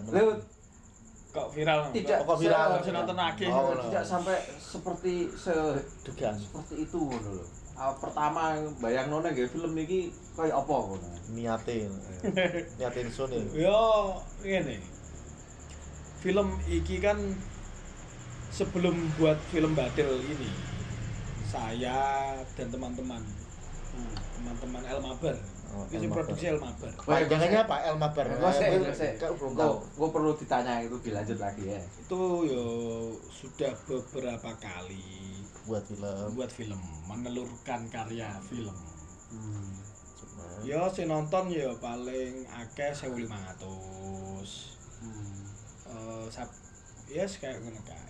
Kok 1.35 1.51
viral 1.51 1.91
tidak 1.93 2.25
kok 2.25 2.39
viral? 2.41 2.81
Nonton 2.81 3.19
lagi. 3.19 3.45
Oh, 3.51 3.77
tidak 3.91 4.05
sampai 4.07 4.39
seperti 4.57 5.29
se 5.37 5.53
Dugaan. 6.07 6.39
seperti 6.39 6.89
itu 6.89 6.97
ngono 6.97 7.43
lho. 7.43 7.47
Ah, 7.75 7.91
pertama 7.99 8.55
bayang 8.79 9.11
nona 9.11 9.35
nggak 9.35 9.51
film 9.51 9.75
iki 9.77 10.15
kayak 10.33 10.55
apa 10.55 10.75
ngono. 10.79 11.09
Niatin. 11.35 11.91
Niatin 12.79 13.09
sun 13.13 13.35
nih. 13.35 13.67
yo 13.67 14.15
ini 14.47 14.79
film 16.25 16.57
iki 16.71 17.05
kan 17.05 17.19
sebelum 18.55 18.97
buat 19.19 19.37
film 19.51 19.75
Badel 19.75 20.23
ini 20.25 20.74
saya 21.55 21.99
dan 22.53 22.67
teman-teman 22.69 23.23
teman-teman 24.35 24.83
El 24.85 24.99
Mabar 25.01 25.37
Oh, 25.71 25.83
Mabar. 25.91 26.23
produksi 26.23 26.47
El 26.47 26.59
Mabar 26.59 26.91
Panjangannya 26.97 27.59
apa? 27.61 27.77
El 27.85 27.97
Mabar. 27.97 28.27
Gue 28.31 28.47
belum 29.35 29.55
tahu. 29.57 29.75
Gue 29.93 30.09
perlu 30.09 30.31
ditanya 30.33 30.79
itu 30.79 30.95
dilanjut 31.01 31.35
lagi 31.37 31.67
ya. 31.69 31.83
itu 31.97 32.21
yo 32.45 32.65
sudah 33.29 33.75
beberapa 33.85 34.51
kali 34.57 35.35
Buat 35.65 35.83
film. 35.85 36.31
buat 36.33 36.47
film 36.49 36.79
menelurkan 37.05 37.87
karya 37.89 38.35
film 38.45 38.75
Hmm. 39.31 39.75
Yo 40.63 40.87
si 40.89 41.03
nonton 41.05 41.51
yo 41.51 41.75
paling 41.77 42.47
akeh 42.47 42.91
1500 42.91 43.67
Hmm. 45.03 45.43
eh 45.87 46.27
sab 46.29 46.47
yes 47.07 47.37
kayak 47.37 47.59
ngono 47.61 47.83
kae 47.83 48.04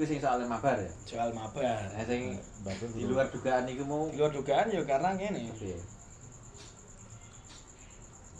Itu 0.00 0.08
sing 0.08 0.16
soal 0.16 0.40
mabar 0.42 0.80
ya. 0.80 0.88
soal 1.04 1.28
mabar 1.30 1.60
Nah, 1.86 2.00
sing 2.02 2.32
Badil 2.64 2.88
di 2.90 3.04
luar 3.04 3.28
dugaan 3.28 3.68
iku 3.68 3.84
mau 3.84 4.08
di 4.08 4.16
luar 4.16 4.32
dugaan 4.32 4.66
ya 4.66 4.80
karena 4.82 5.12
Oke. 5.12 5.76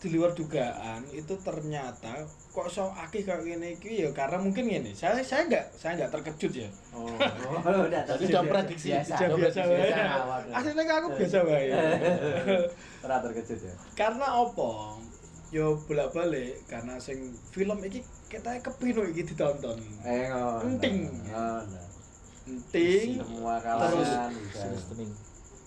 di 0.01 0.09
luar 0.11 0.33
dugaan 0.33 1.05
itu 1.11 1.37
ternyata 1.37 2.25
kok 2.49 2.67
so 2.67 2.89
akeh 2.89 3.21
kayak 3.21 3.45
gini 3.45 3.77
iki 3.77 4.01
ya 4.01 4.09
karena 4.11 4.41
mungkin 4.41 4.65
gini 4.65 4.91
saya 4.91 5.21
saya 5.21 5.45
nggak 5.45 5.77
saya 5.77 6.01
nggak 6.01 6.09
terkejut 6.11 6.53
ya 6.57 6.69
Oh, 6.91 7.05
udah 7.85 8.03
Jadi 8.09 8.25
udah 8.27 8.43
prediksi. 8.43 8.89
biasa. 8.91 9.15
Sudah 9.15 9.37
biasa 9.37 9.61
biasa 9.61 10.01
wae. 10.25 10.51
aslinya 10.51 10.95
aku 10.97 11.09
biasa 11.15 11.39
wae 11.45 11.65
Ora 13.05 13.17
terkejut 13.21 13.61
ya. 13.61 13.75
karena 13.93 14.27
opo 14.41 14.97
yo 15.51 15.75
bolak 15.81 16.11
balik 16.11 16.63
karena 16.65 16.95
sing 16.97 17.19
film 17.51 17.79
iki 17.81 18.01
kita 18.27 18.59
kepino 18.59 19.03
iki 19.05 19.23
ditonton 19.25 19.79
Eh 20.01 20.27
ngono. 20.27 20.63
Enting. 20.65 21.11
Ngono. 21.27 21.81
penting 22.41 23.07
Semua 23.17 23.59
kalangan. 23.59 24.31
Sini 24.49 24.77
streaming. 24.77 25.11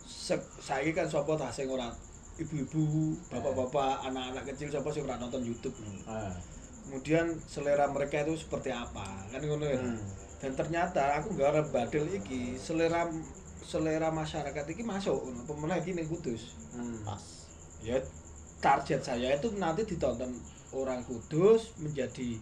Se- 0.04 0.50
saiki 0.58 0.92
kan 0.92 1.06
sapa 1.06 1.36
ta 1.36 1.48
sing 1.48 1.68
ora 1.68 1.92
ibu-ibu, 2.34 3.14
bapak-bapak, 3.30 4.04
anak-anak 4.04 4.44
kecil 4.50 4.68
sapa 4.68 4.90
sing 4.90 5.04
ora 5.04 5.16
nonton 5.16 5.44
YouTube 5.44 5.76
Ah. 6.04 6.34
kemudian 6.84 7.30
selera 7.42 7.88
mereka 7.88 8.20
itu 8.22 8.36
seperti 8.38 8.68
apa 8.68 9.06
kan 9.30 9.40
ngono 9.40 9.64
ya 9.64 9.78
Hmm. 9.78 9.96
dan 10.38 10.52
ternyata 10.54 11.16
aku 11.16 11.32
garap 11.34 11.70
badel 11.70 12.04
iki 12.10 12.58
selera 12.58 13.08
selera 13.62 14.12
masyarakat 14.12 14.66
iki 14.68 14.84
masuk 14.84 15.16
pemenang 15.46 15.80
iki 15.80 15.94
ning 15.94 16.04
Kudus 16.06 16.52
Hmm. 16.72 17.00
Pas. 17.02 17.24
ya 17.80 17.96
target 18.64 19.04
saya 19.04 19.36
itu 19.36 19.52
nanti 19.60 19.84
ditonton 19.84 20.32
orang 20.72 21.04
Kudus 21.04 21.76
menjadi 21.78 22.40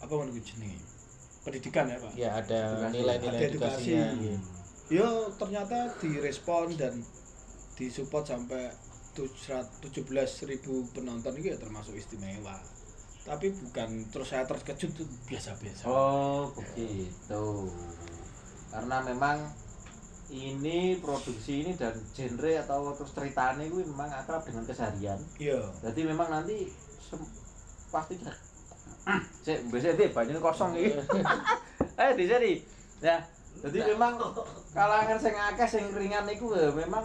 apa 0.00 0.12
menurut 0.16 0.40
jenenge 0.40 0.80
pendidikan 1.44 1.86
ya 1.86 1.98
Pak 1.98 2.12
Ya 2.16 2.30
ada 2.34 2.88
nilai-nilai 2.88 3.52
edukasi. 3.52 3.92
edukasinya. 3.92 4.08
Iya. 4.16 4.38
ya 4.90 5.08
ternyata 5.36 5.78
direspon 6.00 6.72
dan 6.74 7.04
disupport 7.74 8.24
sampai 8.24 8.72
17.000 9.12 9.92
ribu 10.48 10.88
penonton 10.90 11.36
itu 11.36 11.52
ya 11.52 11.58
termasuk 11.60 11.92
istimewa 11.92 12.56
tapi 13.22 13.54
bukan 13.54 14.08
terus 14.10 14.32
saya 14.32 14.42
terkejut 14.42 14.90
tuh 14.92 15.06
biasa-biasa 15.28 15.86
Oh, 15.86 16.50
begitu. 16.50 17.44
Karena 18.66 18.98
memang 18.98 19.46
ini 20.32 20.96
produksi 20.96 21.60
ini 21.60 21.72
dan 21.76 21.92
genre 22.16 22.52
atau 22.64 22.96
terus 22.96 23.12
ceritanya 23.12 23.60
itu 23.68 23.84
memang 23.84 24.08
akrab 24.08 24.40
dengan 24.48 24.64
keseharian. 24.64 25.20
iya 25.36 25.60
Jadi 25.84 26.00
memang 26.08 26.32
nanti 26.32 26.72
pasti 27.92 28.16
Cek, 29.44 29.68
biasanya 29.68 29.94
dia 29.98 30.08
banyak 30.14 30.40
kosong 30.40 30.72
ini. 30.78 30.94
Eh, 31.92 32.16
di 32.16 32.24
sini. 32.24 32.52
Ya, 33.04 33.20
Jadi 33.60 33.84
memang 33.92 34.16
kalangan 34.72 35.18
sing 35.20 35.36
akeh 35.36 35.68
sing 35.68 35.84
ringan 35.92 36.24
iku 36.24 36.56
ya 36.56 36.72
memang 36.72 37.04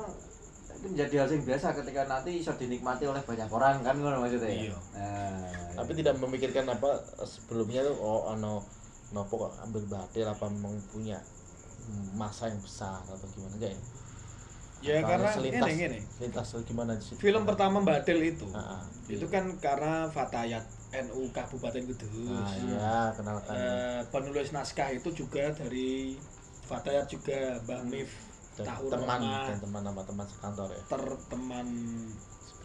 itu 0.77 0.87
menjadi 0.93 1.25
hal 1.25 1.29
yang 1.33 1.43
biasa 1.43 1.67
ketika 1.83 2.01
nanti 2.05 2.39
bisa 2.39 2.53
dinikmati 2.55 3.03
oleh 3.09 3.19
banyak 3.25 3.49
orang 3.49 3.83
kan 3.83 3.97
ngono 3.97 4.23
maksudnya. 4.23 4.47
Iya. 4.47 4.77
Nah, 4.95 5.73
tapi 5.75 5.91
tidak 5.97 6.15
memikirkan 6.21 6.69
apa 6.69 7.03
sebelumnya 7.25 7.83
tuh 7.83 7.97
oh 7.97 8.31
ono 8.31 8.63
nopo 9.11 9.49
kok 9.49 9.53
ambil 9.67 9.83
batil 9.89 10.27
apa 10.29 10.45
memang 10.47 10.77
punya 10.93 11.17
masa 12.13 12.47
yang 12.47 12.59
besar 12.59 12.99
atau 13.03 13.27
gimana 13.31 13.55
enggak 13.55 13.73
ya 13.73 13.81
Ya 14.77 15.01
Atau 15.01 15.09
karena 15.09 15.29
selintas, 15.33 15.67
ini 15.67 15.81
gini. 15.89 15.99
lintas 16.21 16.47
gimana 16.61 16.93
sih 17.01 17.17
Film 17.17 17.49
pertama 17.49 17.81
Badil 17.81 18.21
itu. 18.29 18.45
Ah, 18.53 18.77
ah. 18.77 18.81
Itu 19.09 19.25
kan 19.25 19.49
karena 19.57 20.05
Fatayat 20.05 20.61
NU 21.01 21.33
Kabupaten 21.33 21.81
Kudus. 21.81 22.13
ah 22.29 22.53
iya 22.53 23.09
kenalkan 23.11 23.57
Eh, 23.57 24.01
penulis 24.13 24.53
naskah 24.53 24.93
itu 24.93 25.09
juga 25.11 25.49
dari 25.49 26.13
Fatayat 26.61 27.09
juga 27.09 27.57
Mbak 27.65 27.81
Mif 27.89 28.11
dan 28.53 28.65
tahun 28.69 28.89
teman 28.93 29.19
Roma. 29.19 29.41
dan 29.49 29.57
teman 29.57 29.81
sama 29.81 30.01
teman 30.05 30.25
sekantor 30.29 30.69
ya 30.69 30.81
terteman 30.85 31.67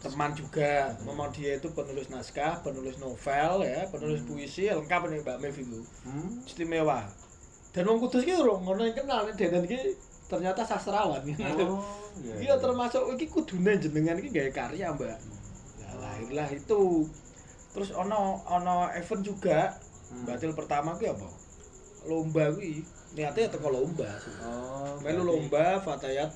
teman 0.03 0.31
juga 0.35 0.71
memang 1.01 1.29
dia 1.31 1.55
itu 1.55 1.67
penulis 1.71 2.11
naskah 2.11 2.59
penulis 2.59 2.99
novel 2.99 3.63
ya 3.63 3.87
penulis 3.87 4.19
puisi 4.21 4.67
lengkap 4.67 5.01
nih 5.07 5.19
Mbak 5.23 5.37
Mev 5.39 5.55
itu 5.55 5.79
hmm. 6.03 6.43
istimewa 6.43 7.07
dan 7.73 7.83
wong 7.83 7.99
kudus 7.99 8.21
ki 8.21 8.33
ora 8.33 8.53
ngono 8.55 8.81
yang 8.81 8.95
kenal 8.95 9.25
nek 9.25 9.33
Denen 9.33 9.65
ki 9.65 9.97
ternyata 10.23 10.61
sastrawan 10.61 11.21
gitu. 11.25 11.41
Oh, 11.67 11.81
Iya 12.37 12.53
termasuk 12.55 13.13
iki 13.13 13.25
kudune 13.27 13.73
jenengan 13.75 14.13
iki 14.15 14.29
gawe 14.29 14.51
karya 14.51 14.93
Mbak. 14.93 15.17
Ya 15.77 15.89
lahirlah 15.95 16.49
itu. 16.49 17.09
Terus 17.73 17.89
ono 17.91 18.41
ono 18.45 18.87
event 18.91 19.21
juga 19.21 19.73
Hmm. 20.05 20.29
batil 20.29 20.53
pertama 20.53 20.93
ki 20.93 21.09
apa? 21.09 21.25
Lomba 22.05 22.53
kuwi 22.53 22.85
niatnya 23.11 23.49
teko 23.49 23.65
lomba. 23.67 24.05
Oh, 24.39 24.93
Melu 25.01 25.25
lomba 25.25 25.81
Fatayat 25.81 26.29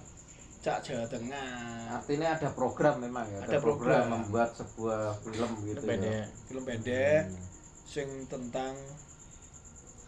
Cak 0.58 0.82
Jawa 0.82 1.06
Tengah. 1.06 1.94
Artinya 1.94 2.34
ada 2.34 2.50
program 2.50 2.98
memang 2.98 3.30
ya, 3.30 3.38
Ada 3.40 3.62
program. 3.62 4.10
membuat 4.10 4.58
sebuah 4.58 5.22
film 5.22 5.52
gitu. 5.64 5.78
ya. 5.78 5.86
pendek 5.86 6.26
Film 6.44 6.64
pendek 6.66 7.24
Hmm. 7.24 7.38
sing 7.86 8.08
tentang 8.26 8.74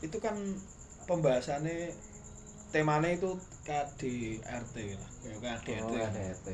itu 0.02 0.18
kan 0.18 0.34
pembahasannya 1.10 1.90
temanya 2.70 3.10
itu 3.10 3.34
KDRT 3.66 4.76
lah 4.94 5.10
kayak 5.42 5.66
KDRT 5.66 5.80
Oh, 5.82 5.98
ET. 5.98 6.48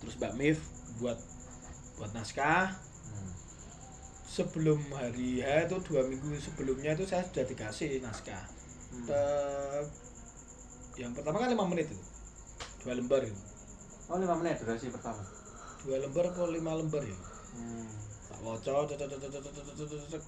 terus 0.00 0.14
Mbak 0.16 0.32
Mif 0.34 0.58
buat 0.96 1.20
buat 1.94 2.10
naskah 2.10 2.72
Hmm. 3.04 3.32
sebelum 4.26 4.80
hari 4.90 5.44
H 5.44 5.68
itu 5.68 5.76
dua 5.84 6.08
minggu 6.08 6.32
sebelumnya 6.34 6.96
itu 6.96 7.04
saya 7.04 7.22
sudah 7.22 7.44
dikasih 7.44 8.00
naskah 8.00 8.40
Hmm. 8.88 9.04
Te- 9.04 9.88
yang 10.94 11.12
pertama 11.12 11.36
kan 11.38 11.48
lima 11.48 11.64
menit 11.64 11.88
itu 11.88 12.00
dua 12.80 12.92
lembar 12.94 13.20
itu 13.20 13.36
Oh, 14.08 14.16
lima 14.16 14.34
menit 14.34 14.60
durasi 14.60 14.88
pertama. 14.88 15.20
dua 15.80 15.96
lembar 15.98 16.28
atau 16.28 16.48
lima 16.48 16.72
lembar 16.72 17.00
ya 17.00 17.16
Hmm. 17.52 17.84
tak 18.26 18.40
waca 18.40 18.72
tet- 18.86 18.96
tet- 18.96 19.12
tet- 19.12 19.28
tet- 19.28 19.44
tet- 19.44 19.54
tet- 19.68 19.88
tet- 19.92 20.08
tet. 20.10 20.24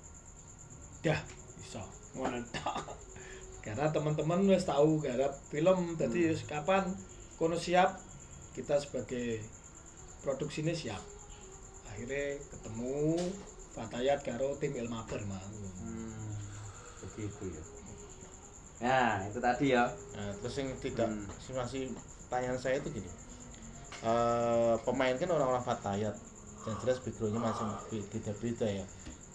dah 1.02 1.20
bisa 1.56 1.80
ngono. 2.14 2.36
Karena 3.64 3.88
teman-teman 3.88 4.44
wis 4.44 4.62
tahu 4.62 5.00
garap 5.00 5.32
film 5.48 5.96
jadi 5.96 6.30
wis 6.30 6.44
kapan 6.44 6.84
kono 7.34 7.56
siap 7.56 7.96
kita 8.52 8.76
sebagai 8.76 9.40
produksi 10.20 10.60
ini 10.60 10.76
siap 10.76 11.00
akhirnya 11.88 12.36
ketemu 12.44 13.16
Fatayat 13.74 14.22
karo 14.22 14.54
tim 14.60 14.70
Ilmaber 14.70 15.18
mau 15.26 15.40
Hmm. 15.82 16.30
Begitu 17.02 17.50
ya. 17.50 17.62
Nah, 18.80 19.26
itu 19.26 19.38
tadi 19.38 19.66
ya. 19.70 19.84
Nah, 20.14 20.30
terus 20.38 20.54
yang 20.56 20.70
tidak 20.78 21.08
Hmm. 21.10 21.26
sih 21.36 21.52
masih 21.52 21.82
pertanyaan 22.24 22.58
saya 22.58 22.78
itu 22.78 22.90
gini 22.92 23.10
Eh 24.04 24.74
pemain 24.84 25.16
kan 25.16 25.26
orang-orang 25.26 25.64
Fatayat 25.64 26.14
dan 26.62 26.74
jelas 26.80 27.00
backgroundnya 27.00 27.40
masih 27.40 27.64
be- 27.88 28.08
beda-beda 28.08 28.66
ya 28.68 28.84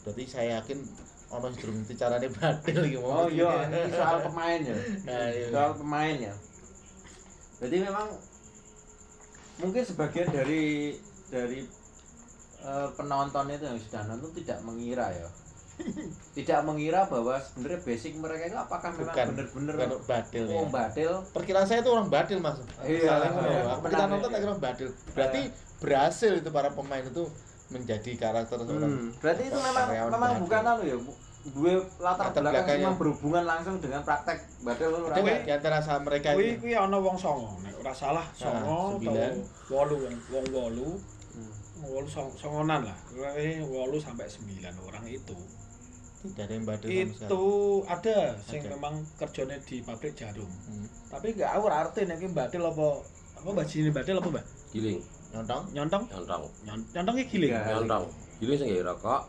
berarti 0.01 0.23
saya 0.25 0.61
yakin 0.61 0.81
orang 1.29 1.53
sebelum 1.53 1.75
itu 1.85 1.93
caranya 1.93 2.29
badil 2.29 2.79
gitu 2.89 3.05
Oh 3.05 3.29
iya, 3.29 3.51
ini 3.69 3.93
soal 3.93 4.17
pemain 4.25 4.59
ya. 4.59 4.77
Nah, 5.05 5.27
iya. 5.29 5.47
Soal 5.53 5.71
pemain 5.77 6.15
ya. 6.17 6.33
Jadi 7.59 7.75
memang 7.85 8.07
mungkin 9.59 9.83
sebagian 9.83 10.29
dari 10.31 10.95
dari 11.29 11.59
eh, 12.65 12.87
penonton 12.97 13.45
itu 13.53 13.65
yang 13.67 13.79
sudah 13.79 14.01
nonton 14.09 14.31
tidak 14.41 14.59
mengira 14.65 15.07
ya. 15.13 15.29
tidak 16.37 16.59
mengira 16.67 17.07
bahwa 17.07 17.39
sebenarnya 17.39 17.79
basic 17.87 18.19
mereka 18.19 18.51
itu 18.51 18.57
apakah 18.59 18.89
memang 18.91 19.15
bukan 19.15 19.27
benar-benar 19.31 19.73
bukan 19.79 19.91
badil 20.11 20.43
ya. 20.43 20.55
oh 20.59 20.67
badil 20.67 21.11
perkiraan 21.31 21.67
saya 21.67 21.79
itu 21.79 21.91
orang 21.95 22.07
badil 22.11 22.39
mas 22.43 22.59
Iya, 22.83 22.99
Misalnya 22.99 23.29
iya, 23.47 23.61
apa 23.63 23.85
kita 23.87 24.05
nonton 24.11 24.29
iya. 24.29 24.39
kira 24.43 24.55
badil 24.59 24.89
berarti 25.15 25.41
berhasil 25.79 26.31
itu 26.35 26.49
para 26.51 26.69
pemain 26.75 27.03
itu 27.07 27.23
menjadi 27.69 28.11
karakter 28.15 28.57
seorang 28.59 28.89
Hmm, 28.89 29.07
berarti 29.15 29.43
itu 29.45 29.57
memang 29.57 29.85
memang 30.09 30.31
bukan 30.39 30.61
anu 30.63 30.83
ya 30.83 30.97
dua 31.49 31.71
latar 31.97 32.29
Latar 32.29 32.29
belakang 32.35 32.43
belakangnya. 32.43 32.83
memang 32.83 32.97
berhubungan 32.97 33.43
langsung 33.45 33.75
dengan 33.77 34.01
praktek 34.01 34.37
badil 34.59 34.89
itu 34.89 34.97
ada 34.99 35.07
Ora? 35.07 35.23
nggak 35.23 35.39
di 35.39 35.51
antara 35.51 35.77
sama 35.79 35.99
mereka 36.03 36.27
kuwi 36.33 36.45
itu 36.49 36.59
kuwi 36.59 36.73
ana 36.75 36.97
wong 36.97 37.15
songo 37.15 37.55
nek 37.59 37.73
ora 37.75 37.93
salah 37.93 38.25
songo 38.33 38.97
sembilan. 38.97 39.31
atau 39.31 39.71
wolu 39.71 39.95
wong 39.99 40.15
wong 40.27 40.45
wolu 40.51 40.89
Hmm. 41.29 41.53
wolu 41.85 42.09
song, 42.09 42.33
songonan 42.33 42.81
lah 42.83 42.97
Kuwi 43.07 43.61
wolu 43.63 43.95
sampai 43.95 44.25
sembilan 44.25 44.73
orang 44.81 45.05
itu 45.05 45.37
tidak 46.27 46.43
ada 46.43 46.51
yang 46.51 46.65
badil 46.65 46.89
sama 46.89 46.97
sekali 47.07 47.23
itu 47.23 47.43
ada 47.85 48.17
sing 48.41 48.61
memang 48.67 48.93
kerjanya 49.15 49.57
di 49.61 49.77
pabrik 49.79 50.13
jarum 50.13 50.49
Hmm. 50.65 50.89
tapi 51.07 51.31
gak 51.31 51.53
aku 51.53 51.65
arti 51.69 52.01
nek 52.03 52.17
iki 52.17 52.27
batil 52.29 52.65
apa 52.65 52.87
apa 53.37 53.49
bajine 53.53 53.89
batil 53.89 54.17
apa 54.17 54.27
mbak 54.27 54.45
giling 54.69 54.99
nyontong 55.29 55.63
nyontong 55.71 56.03
nyontong 56.07 56.43
Nyon- 56.63 56.87
nyontong 56.91 57.15
iki 57.17 57.29
giling. 57.31 57.53
Nyontong 57.53 58.05
giling 58.39 58.57
sing 58.57 58.69
rokok 58.79 59.21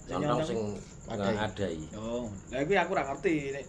Sing 0.00 0.10
nyontong 0.12 0.38
nyontong. 0.38 0.48
sing 0.48 0.60
Adai. 1.04 1.32
ngadai. 1.32 1.76
Oh. 1.94 2.24
Lah 2.48 2.60
iki 2.60 2.74
aku 2.74 2.90
ora 2.92 3.04
ngerti 3.04 3.34
nek 3.52 3.64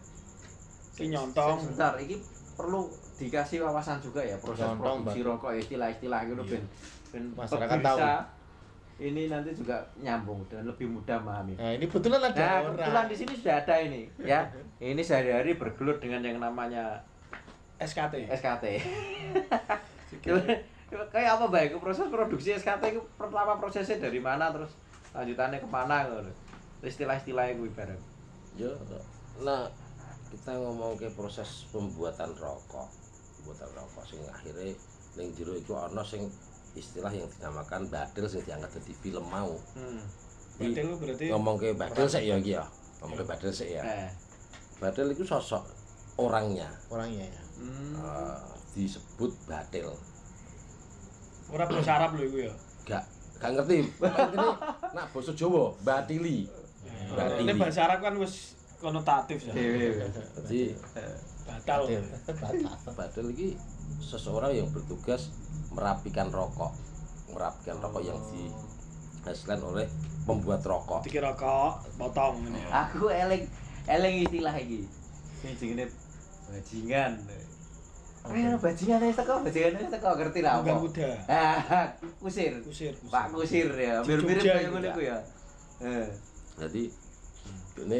iki 0.93 1.05
nyontong 1.07 1.57
Sebentar, 1.61 1.93
ini 1.99 2.15
perlu 2.55 2.87
dikasih 3.15 3.59
wawasan 3.61 3.99
juga 3.99 4.19
ya 4.19 4.35
proses 4.37 4.63
Contoh, 4.65 4.79
produksi 5.03 5.19
rokok 5.21 5.51
istilah-istilah 5.57 6.19
gitu 6.25 6.43
ben 6.45 6.63
ben 7.09 7.23
Masyarakat 7.33 7.77
pemirsa 7.77 8.11
ini 8.95 9.27
nanti 9.27 9.51
juga 9.51 9.75
nyambung 9.97 10.39
dan 10.47 10.63
lebih 10.63 10.87
mudah 10.87 11.19
memahami. 11.19 11.53
nah 11.53 11.67
ini 11.69 11.83
kebetulan 11.83 12.23
ada 12.23 12.31
Nah, 12.33 12.51
orang. 12.55 12.63
kebetulan 12.71 13.05
di 13.05 13.15
sini 13.17 13.33
sudah 13.35 13.55
ada 13.59 13.75
ini, 13.77 14.01
ya. 14.17 14.39
Ini 14.77 15.01
sehari-hari 15.01 15.51
bergelut 15.53 15.99
dengan 15.99 16.23
yang 16.23 16.39
namanya 16.39 17.03
SKT 17.77 18.31
SKT. 18.31 18.65
Kayak 20.85 21.31
apa 21.35 21.45
baik 21.47 21.77
proses 21.77 22.07
produksi 22.07 22.53
SKT 22.53 22.83
itu 22.87 23.01
pertama 23.15 23.57
prosesnya 23.57 23.97
dari 23.99 24.17
mana 24.17 24.49
terus 24.49 24.71
lanjutannya 25.11 25.57
ke 25.57 25.67
mana 25.67 26.05
gitu. 26.05 26.31
Istilah-istilahnya 26.81 27.55
gue 27.55 27.67
ibarat. 27.67 28.01
yo 28.55 28.71
nah 29.35 29.67
kita 30.31 30.55
ngomong 30.55 30.95
ke 30.95 31.11
proses 31.11 31.67
pembuatan 31.69 32.31
rokok 32.33 32.87
pembuatan 33.35 33.67
rokok 33.73 34.03
sing 34.05 34.23
akhirnya 34.25 34.71
ning 35.13 35.27
jero 35.33 35.51
iku 35.53 35.75
ana 35.75 35.99
sing 35.99 36.23
istilah 36.71 37.11
yang 37.11 37.27
dinamakan 37.29 37.83
badil 37.85 38.23
sing 38.25 38.39
diangkat 38.41 38.71
dadi 38.73 38.95
film 38.95 39.27
mau 39.27 39.51
Hmm. 39.75 39.99
batil 40.55 40.87
ku 40.87 40.95
berarti 40.97 41.25
ngomong 41.27 41.55
ke 41.57 41.67
badil 41.73 42.07
sik 42.07 42.23
ya 42.23 42.35
iki 42.37 42.55
ya 42.55 42.63
ngomong 42.99 43.17
ke 43.17 43.25
badil 43.25 43.51
sik 43.51 43.69
ya 43.69 43.83
Eh. 43.83 44.07
badil 44.79 45.11
itu 45.11 45.23
sosok 45.23 45.67
orangnya 46.15 46.71
orangnya 46.87 47.27
ya 47.27 47.41
Hmm. 47.57 47.91
eh, 47.97 48.39
disebut 48.71 49.35
badil 49.43 49.91
ora 51.51 51.65
bahasa 51.69 51.91
Arab 52.01 52.17
lho 52.17 52.23
iku 52.29 52.37
ya. 52.49 52.53
Gak 52.85 53.03
gak 53.37 53.51
ngerti. 53.59 53.77
Ini 54.01 54.47
nak 54.95 55.05
basa 55.13 55.31
Jawa 55.35 55.75
batili. 55.85 56.49
Ini 57.15 57.51
bahasa 57.57 57.85
Arab 57.85 57.99
kan 58.01 58.13
wis 58.17 58.57
konotatif 58.81 59.49
ya. 59.49 59.53
Jadi 59.53 60.73
batal. 61.45 61.81
Batal. 62.25 62.51
badil 62.95 63.27
ini 63.35 63.47
seseorang 64.01 64.51
yang 64.55 64.67
bertugas 64.73 65.29
merapikan 65.73 66.33
rokok. 66.33 66.73
Merapikan 67.33 67.77
rokok 67.83 68.01
yang 68.01 68.19
dihasilkan 68.31 69.59
oleh 69.61 69.87
pembuat 70.25 70.65
rokok. 70.65 71.05
Dikir 71.05 71.21
rokok 71.21 71.85
potong 71.99 72.41
ya. 72.49 72.89
Aku 72.89 73.09
eling 73.13 73.45
eling 73.85 74.25
istilah 74.25 74.55
iki. 74.57 74.89
Sing 75.41 75.53
jenenge 75.61 75.93
bajingan. 76.49 77.11
Eh, 78.25 78.55
bajingan 78.55 79.01
wis 79.01 79.15
teko, 79.15 79.35
bajingan 79.39 79.73
wis 79.77 79.89
teko 79.91 80.09
ngerti 80.13 80.39
lah 80.41 80.53
apa. 80.57 80.73
kuda 80.75 81.09
Ah, 81.29 81.85
kusir. 82.17 82.53
kusir 82.61 82.93
Pak 83.05 83.29
kusir 83.29 83.69
ya, 83.71 84.01
mirip-mirip 84.01 84.41
itu, 84.41 84.69
ngono 84.69 84.89
ku 84.91 85.01
ya. 85.01 85.17
Eh. 85.77 86.07
jadi 86.55 86.83
ini 87.77 87.99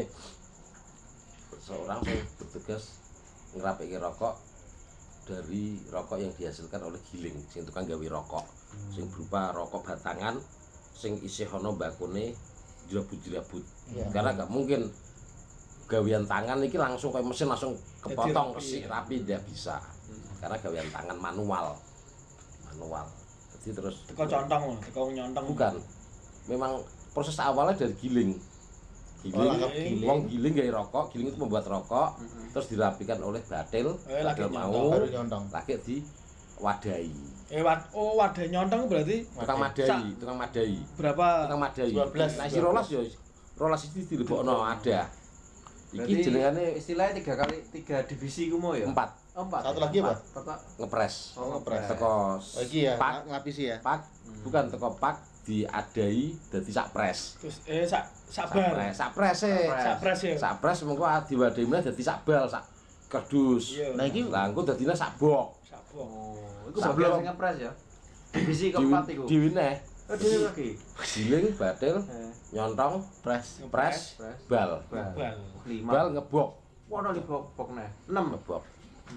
seorang 1.60 2.00
yang 2.02 2.24
bertugas 2.36 2.96
ngerapikan 3.52 4.00
rokok 4.02 4.36
dari 5.26 5.82
rokok 5.86 6.18
yang 6.18 6.32
dihasilkan 6.32 6.80
oleh 6.82 7.02
giling 7.06 7.36
sing 7.46 7.66
tukang 7.66 7.84
gawe 7.84 8.06
rokok 8.08 8.46
sing 8.90 9.04
berupa 9.10 9.52
rokok 9.52 9.84
batangan 9.84 10.40
sing 10.92 11.20
isih 11.20 11.50
ana 11.50 11.70
bakune 11.70 12.32
jilabut-jilabut 12.88 13.66
Iya. 13.92 14.08
karena 14.10 14.32
gak 14.36 14.48
mungkin 14.48 14.88
gawean 15.86 16.24
tangan 16.24 16.62
iki 16.62 16.78
langsung 16.78 17.12
kayak 17.12 17.26
mesin 17.26 17.46
langsung 17.46 17.74
kepotong 18.00 18.56
ya. 18.56 18.88
rapi 18.88 19.22
tidak 19.22 19.42
bisa 19.46 19.78
karena 20.46 20.62
gawean 20.62 20.88
tangan 20.94 21.18
manual. 21.18 21.74
Manual. 22.64 23.06
Jadi 23.58 23.74
terus 23.74 23.96
Teko 24.06 24.24
contong 24.24 24.78
teko 24.78 25.10
nyontong. 25.10 25.46
bukan. 25.50 25.74
Memang 26.46 26.78
proses 27.10 27.34
awalnya 27.42 27.74
dari 27.76 27.98
giling. 27.98 28.32
Oh, 28.32 29.26
giling. 29.26 29.50
Langgap 29.50 29.72
giling. 29.74 30.06
wong 30.06 30.20
giling 30.30 30.54
gawe 30.54 30.70
rokok 30.76 31.06
giling 31.10 31.28
itu 31.28 31.40
membuat 31.42 31.66
rokok 31.66 32.22
terus 32.54 32.70
dirapikan 32.70 33.18
oleh 33.20 33.42
batil. 33.42 33.98
Eh, 34.06 34.22
batil 34.22 34.54
mau 34.54 34.94
lagi 35.50 35.74
di 35.82 35.98
wadai 36.56 37.10
Eh, 37.46 37.62
wad- 37.62 37.90
oh 37.92 38.16
wadah 38.16 38.46
nyontong 38.48 38.86
berarti 38.86 39.26
tukang 39.28 39.60
madai 39.60 39.86
Sa- 39.86 40.02
tukang 40.16 40.38
madai. 40.38 40.78
Berapa? 40.94 41.28
tukang 41.50 41.62
madai. 41.62 41.90
12, 41.90 42.38
nah 42.38 42.46
isi 42.46 42.60
rolas 42.60 42.86
ya 42.88 43.02
rolas 43.56 43.82
itu 43.84 43.98
dilebokno 44.06 44.62
ada. 44.62 45.10
Iki 45.90 46.14
jenengane 46.22 46.76
istilahnya 46.76 47.18
tiga 47.18 47.34
kali 47.36 47.58
tiga 47.72 47.98
divisi 48.06 48.46
ku 48.48 48.62
mau 48.62 48.74
ya? 48.74 48.86
empat 48.86 49.25
Oh, 49.36 49.44
empat. 49.44 49.62
Satu 49.62 49.78
ya? 49.78 49.84
lagi 49.84 49.98
apa? 50.00 50.08
Empat. 50.08 50.20
Tetap. 50.34 50.60
ngepres 50.78 51.16
Oh, 51.36 51.46
ngepres. 51.52 51.84
teko 51.86 52.12
oh 52.36 52.62
iki 52.62 52.80
ya 52.82 52.94
pak 52.96 53.12
ng- 53.14 53.28
ngapisi 53.28 53.64
ya 53.66 53.78
pak 53.80 54.00
bukan 54.42 54.64
teko 54.66 54.88
pak 54.96 55.16
diadai 55.44 56.22
dadi 56.48 56.72
sak 56.72 56.88
pres 56.90 57.36
Terus 57.38 57.58
eh 57.66 57.84
sak 57.84 58.04
sak 58.26 58.48
sabar. 58.48 58.72
pres 58.72 58.94
sak 58.94 59.10
pres 59.12 59.40
e 59.44 59.54
Sak 59.68 59.96
pres 60.00 60.20
ya. 60.22 60.34
sak 60.36 60.54
pres 60.58 60.78
mengko 60.82 61.04
diwadahi 61.22 61.64
meneh 61.64 61.84
dadi 61.84 62.00
sak 62.02 62.24
bal 62.24 62.44
sak 62.46 62.64
kerdus 63.06 63.76
Iya. 63.76 63.92
nah 63.94 64.04
iki 64.04 64.24
lah 64.26 64.48
engko 64.48 64.64
dadine 64.64 64.92
sak 64.92 65.14
bok 65.16 65.52
Sabok. 65.62 66.00
Oh, 66.02 66.40
itu 66.66 66.78
Sebelum- 66.78 66.96
bagian 66.96 67.12
sing 67.14 67.28
ngepres 67.28 67.56
ya. 67.58 67.72
Divisi 68.32 68.66
keempat 68.70 69.04
iku. 69.10 69.24
diwi 69.26 69.50
neh 69.52 69.76
Oh, 70.06 70.14
dhewe 70.14 70.38
lagi. 70.44 70.70
giling 71.04 71.46
batil 71.52 71.96
nyontong 72.52 72.94
pres 73.20 73.60
pres 73.66 74.16
Pres. 74.16 74.38
bal 74.48 74.80
bal. 74.88 75.12
Bal. 75.84 76.06
Ngebok 76.10 76.50
Wono 76.86 77.10
lima 77.10 77.26
bok 77.50 77.70
neh. 77.74 77.90
Enam. 78.06 78.30
ngebok 78.32 78.62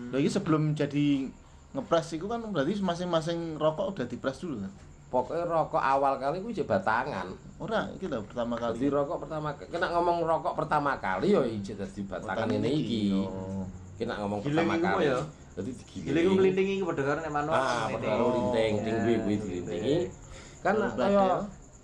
nah 0.08 0.16
iki 0.16 0.30
sebelum 0.30 0.72
jadi 0.72 1.28
ngepres 1.68 2.12
itu 2.12 2.24
kan 2.24 2.40
berarti 2.44 2.80
masing-masing 2.80 3.56
rokok 3.56 3.92
udah 3.92 4.04
dipres 4.04 4.40
dulu 4.40 4.60
kan 4.60 4.72
pokoknya 5.08 5.44
rokok 5.44 5.80
awal 5.80 6.20
kali 6.20 6.36
kuwi 6.38 6.52
batangan 6.60 7.28
ora 7.56 7.88
iki 7.96 8.06
lho 8.06 8.20
pertama 8.24 8.54
Jadi 8.56 8.64
kali 8.78 8.86
rokok 8.88 9.16
pertama 9.24 9.48
kena 9.56 9.86
ngomong 9.92 10.16
rokok 10.22 10.52
pertama 10.52 10.92
kali 11.00 11.32
ya 11.32 11.40
ijek 11.42 11.80
dadi 11.80 12.00
batangan 12.04 12.48
ini 12.52 12.70
iki. 12.76 13.00
oh. 13.16 13.64
Kena 13.96 14.14
ngomong 14.20 14.44
Giling 14.44 14.68
pertama 14.68 15.00
kali. 15.00 15.08
ya? 15.08 15.18
Jadi 15.58 15.70
Gile 16.06 16.20
ku 16.22 16.32
nglintingi 16.36 16.74
ku 16.78 16.84
padha 16.86 17.02
karo 17.02 17.18
nek 17.18 17.32
manuk. 17.34 17.50
Ah, 17.50 17.88
nglinting. 17.88 17.94
padahal 17.98 18.28
rinting, 18.30 18.72
Ya, 18.78 18.82
tinggi 18.84 19.14
kuwi 19.18 19.34
dilintingi. 19.42 19.96
Kan 20.62 20.74
kaya 20.94 21.24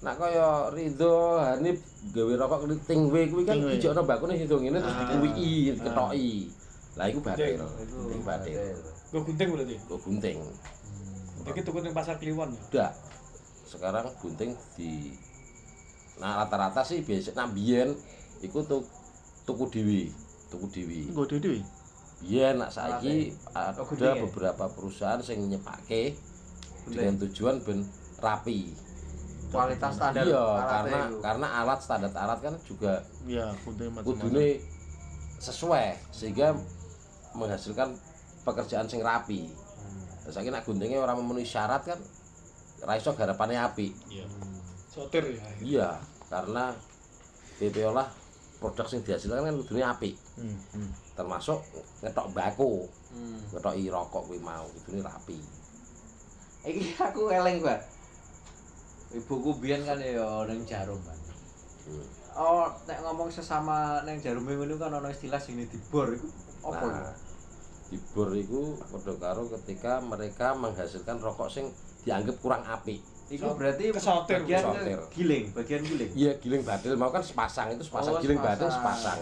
nak 0.04 0.14
kaya 0.20 0.48
Ridho 0.70 1.16
Hanif 1.40 1.78
gawe 2.12 2.32
rokok 2.38 2.60
tinggi 2.86 3.24
kuwi 3.32 3.42
kan 3.42 3.56
Tingwe. 3.56 3.72
ijokno 3.74 4.02
bakune 4.04 4.32
situ 4.36 4.54
ngene 4.54 4.78
terus 4.78 4.94
Ah. 4.94 5.00
dikuwiki, 5.10 5.50
diketoki. 5.74 6.32
Lah 6.94 7.06
iku 7.10 7.20
batil. 7.22 7.58
Iku 7.58 7.98
Ting 8.10 8.22
batil. 8.22 8.58
Gue 9.10 9.20
gunting 9.22 9.48
berarti. 9.50 9.76
Go 9.86 9.96
gunting. 9.98 10.38
Iki 11.44 11.60
tuku 11.66 11.78
ning 11.82 11.94
pasar 11.94 12.16
Kliwon 12.18 12.54
ya. 12.54 12.60
Udah. 12.70 12.90
Sekarang 13.66 14.06
gunting 14.22 14.54
di 14.78 15.12
Nah 16.14 16.46
rata-rata 16.46 16.86
sih 16.86 17.02
biasa 17.02 17.34
nah 17.34 17.50
biyen 17.50 17.90
iku 18.38 18.62
tuh 18.62 18.86
tuku 19.42 19.66
dhewe, 19.66 20.02
tuku 20.46 20.66
dhewe. 20.70 21.00
Nggo 21.10 21.26
dhewe 21.26 21.58
Iya, 22.24 22.56
nak 22.56 22.70
saiki 22.72 23.34
ada 23.52 23.82
ya? 23.84 24.14
beberapa 24.16 24.64
perusahaan 24.72 25.20
sing 25.20 25.44
nyepake 25.50 26.16
dengan 26.88 27.20
tujuan 27.20 27.60
ben 27.60 27.84
rapi. 28.22 28.72
Kualitas 29.52 29.98
standar 29.98 30.24
iya, 30.26 30.44
karena 30.66 30.98
iku. 31.10 31.16
karena 31.22 31.46
alat 31.62 31.78
standar 31.78 32.10
alat 32.16 32.38
kan 32.42 32.54
juga 32.66 33.06
ya 33.22 33.54
kudune 34.02 34.58
sesuai 35.38 35.94
sehingga 36.10 36.58
menghasilkan 37.34 37.94
pekerjaan 38.42 38.86
sing 38.86 39.02
rapi. 39.02 39.50
Hmm. 39.50 40.30
Saiki 40.32 40.48
nak 40.48 40.64
guntingnya 40.64 41.02
orang 41.02 41.20
memenuhi 41.20 41.44
syarat 41.44 41.82
kan 41.84 41.98
ra 42.84 42.94
iso 42.96 43.12
garapane 43.14 43.56
apik. 43.58 43.92
Iya. 44.08 44.26
Sotir 44.88 45.24
ya. 45.26 45.42
Iya, 45.60 45.88
karena 46.30 46.70
BPO 47.58 47.90
lah 47.90 48.06
produk 48.62 48.86
sing 48.86 49.02
dihasilkan 49.02 49.44
kan 49.44 49.56
kudune 49.58 49.82
apik. 49.82 50.14
hmm, 50.38 50.58
hmm. 50.74 50.90
Termasuk 51.14 51.60
ngetok 52.02 52.30
bako, 52.34 52.88
Hmm. 53.14 53.38
ngetoki 53.54 53.86
rokok 53.90 54.26
kuwi 54.26 54.42
mau 54.42 54.66
kudune 54.66 55.02
rapi. 55.02 55.38
Iki 56.64 56.96
aku 56.98 57.28
eleng, 57.30 57.62
Pak. 57.62 57.80
Ibuku 59.14 59.62
biyen 59.62 59.86
kan 59.86 60.00
ya 60.02 60.42
ning 60.48 60.66
Jarum, 60.66 60.98
Pak. 61.04 61.16
Hmm. 61.86 62.06
Oh, 62.34 62.66
nek 62.90 62.98
ngomong 63.04 63.30
sesama 63.30 64.02
ning 64.02 64.18
Jarum 64.18 64.42
ngono 64.42 64.74
kan 64.74 64.90
ana 64.90 65.06
istilah 65.12 65.38
sing 65.38 65.60
dibor 65.70 66.10
iku 66.10 66.26
apa 66.66 66.82
Nah, 66.82 66.98
iku? 66.98 67.02
Dibor 67.86 68.32
itu 68.32 68.60
padha 68.82 69.12
karo 69.14 69.42
ketika 69.50 70.00
mereka 70.00 70.52
menghasilkan 70.52 71.16
rokok 71.18 71.48
sing 71.48 71.68
dianggap 72.02 72.36
kurang 72.38 72.64
apik. 72.64 73.00
Iku 73.26 73.54
berarti 73.54 73.88
Kesotir, 73.88 74.42
bagian 74.42 74.60
kesotir. 74.62 74.98
ke- 74.98 75.08
giling, 75.14 75.44
bagian 75.50 75.80
giling. 75.80 76.10
Iya, 76.12 76.32
giling 76.38 76.60
batil 76.60 76.92
mau 76.94 77.08
kan 77.08 77.20
sepasang 77.20 77.72
itu 77.72 77.82
sepasang 77.82 78.14
Oh, 78.14 78.20
giling 78.20 78.36
batil 78.36 78.68
sepasang. 78.68 79.16
sepasang. 79.16 79.20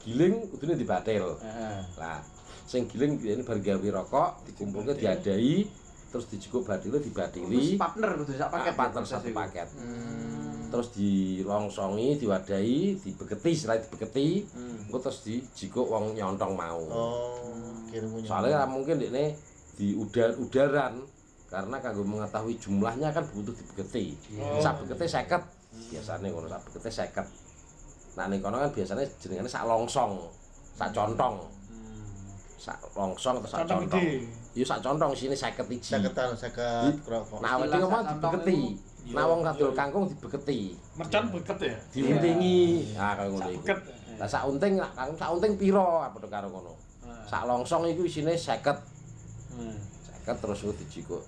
Giling 0.00 0.34
kudune 0.48 0.74
dibatil. 0.74 1.24
Heeh. 1.36 1.78
Lah, 1.96 2.22
sing 2.62 2.86
giling 2.86 3.18
ini 3.18 3.42
bar 3.42 3.58
gawe 3.58 3.88
rokok 3.92 4.28
dikumpulke 4.44 4.94
diadai 4.94 5.66
terus 6.06 6.26
dijukuk 6.26 6.62
batilnya 6.64 6.96
Terus 6.96 7.06
dibatili 7.06 7.74
partner 7.76 8.10
kudu 8.16 8.32
sak 8.32 8.48
paket. 8.48 8.52
paket 8.52 8.74
partner 8.74 9.02
satu 9.04 9.28
paket. 9.30 9.68
Hmm. 9.72 10.59
Terus 10.70 10.88
dilongsongi, 10.94 12.14
diwadahi, 12.16 13.02
dibeketi, 13.02 13.50
setelah 13.52 13.82
dibeketi, 13.82 14.46
Hmm. 14.54 14.86
terus 15.02 15.26
dijikuk 15.26 15.82
wong 15.84 16.14
nyontong 16.14 16.54
mau. 16.54 16.78
oh 16.86 17.34
Soalnya 18.22 18.62
mungkin 18.70 19.02
ini 19.02 19.34
di 19.74 19.98
udar 19.98 20.30
udaran 20.38 21.02
karena 21.50 21.76
kanggo 21.82 22.06
mengetahui 22.06 22.54
jumlahnya 22.62 23.10
kan 23.10 23.26
butuh 23.34 23.50
dibeketi. 23.50 24.14
Oh. 24.38 24.62
Sak 24.62 24.86
bekete 24.86 25.10
50. 25.10 25.42
Biasane 25.90 26.30
ngono 26.30 26.46
sak 26.46 26.62
bekete 26.70 26.86
50. 26.86 27.26
Nah 28.14 28.30
ning 28.30 28.38
kono 28.38 28.62
kan 28.62 28.70
biasanya 28.70 29.02
jenengane 29.18 29.50
sak 29.50 29.66
longsong, 29.66 30.22
sak 30.78 30.94
contong. 30.94 31.42
Hmm. 31.66 32.06
Sak 32.54 32.78
longsong 32.94 33.42
atau 33.42 33.50
sak 33.50 33.66
Contong. 33.66 34.02
Iya 34.54 34.64
sak 34.66 34.78
contong 34.82 35.10
sini 35.14 35.34
50 35.34 35.66
iji. 35.74 35.90
saketan 35.98 36.30
saket 36.34 36.94
rokok 37.06 37.38
Nah, 37.42 37.58
awake 37.58 37.66
Istilah 37.66 37.80
ngomong 37.82 38.02
dibeketi. 38.06 38.58
Nah, 39.10 39.24
wong 39.26 39.40
kadol 39.42 39.74
kangkung 39.74 40.04
dibeketi. 40.06 40.78
Mercon 40.94 41.24
beket 41.34 41.58
ya. 41.66 41.76
Diuntingi. 41.90 42.94
Nah, 42.94 43.18
kaya 43.18 43.28
ngono 43.30 43.48
iku. 43.50 43.66
Lah 44.20 44.28
sak 44.28 44.46
unting 44.46 44.78
kangkung 44.78 45.18
sak 45.18 45.30
unting 45.34 45.52
piro 45.58 46.04
padha 46.14 46.28
karo 46.30 46.46
ngono. 46.50 46.72
Nah. 47.06 47.26
Sak 47.26 47.46
longsong 47.50 47.90
iku 47.90 48.06
isine 48.06 48.38
50. 48.38 49.00
Hmm. 49.50 49.76
seket 50.06 50.36
terus 50.38 50.62
itu 50.62 50.72
dijikuk 50.78 51.22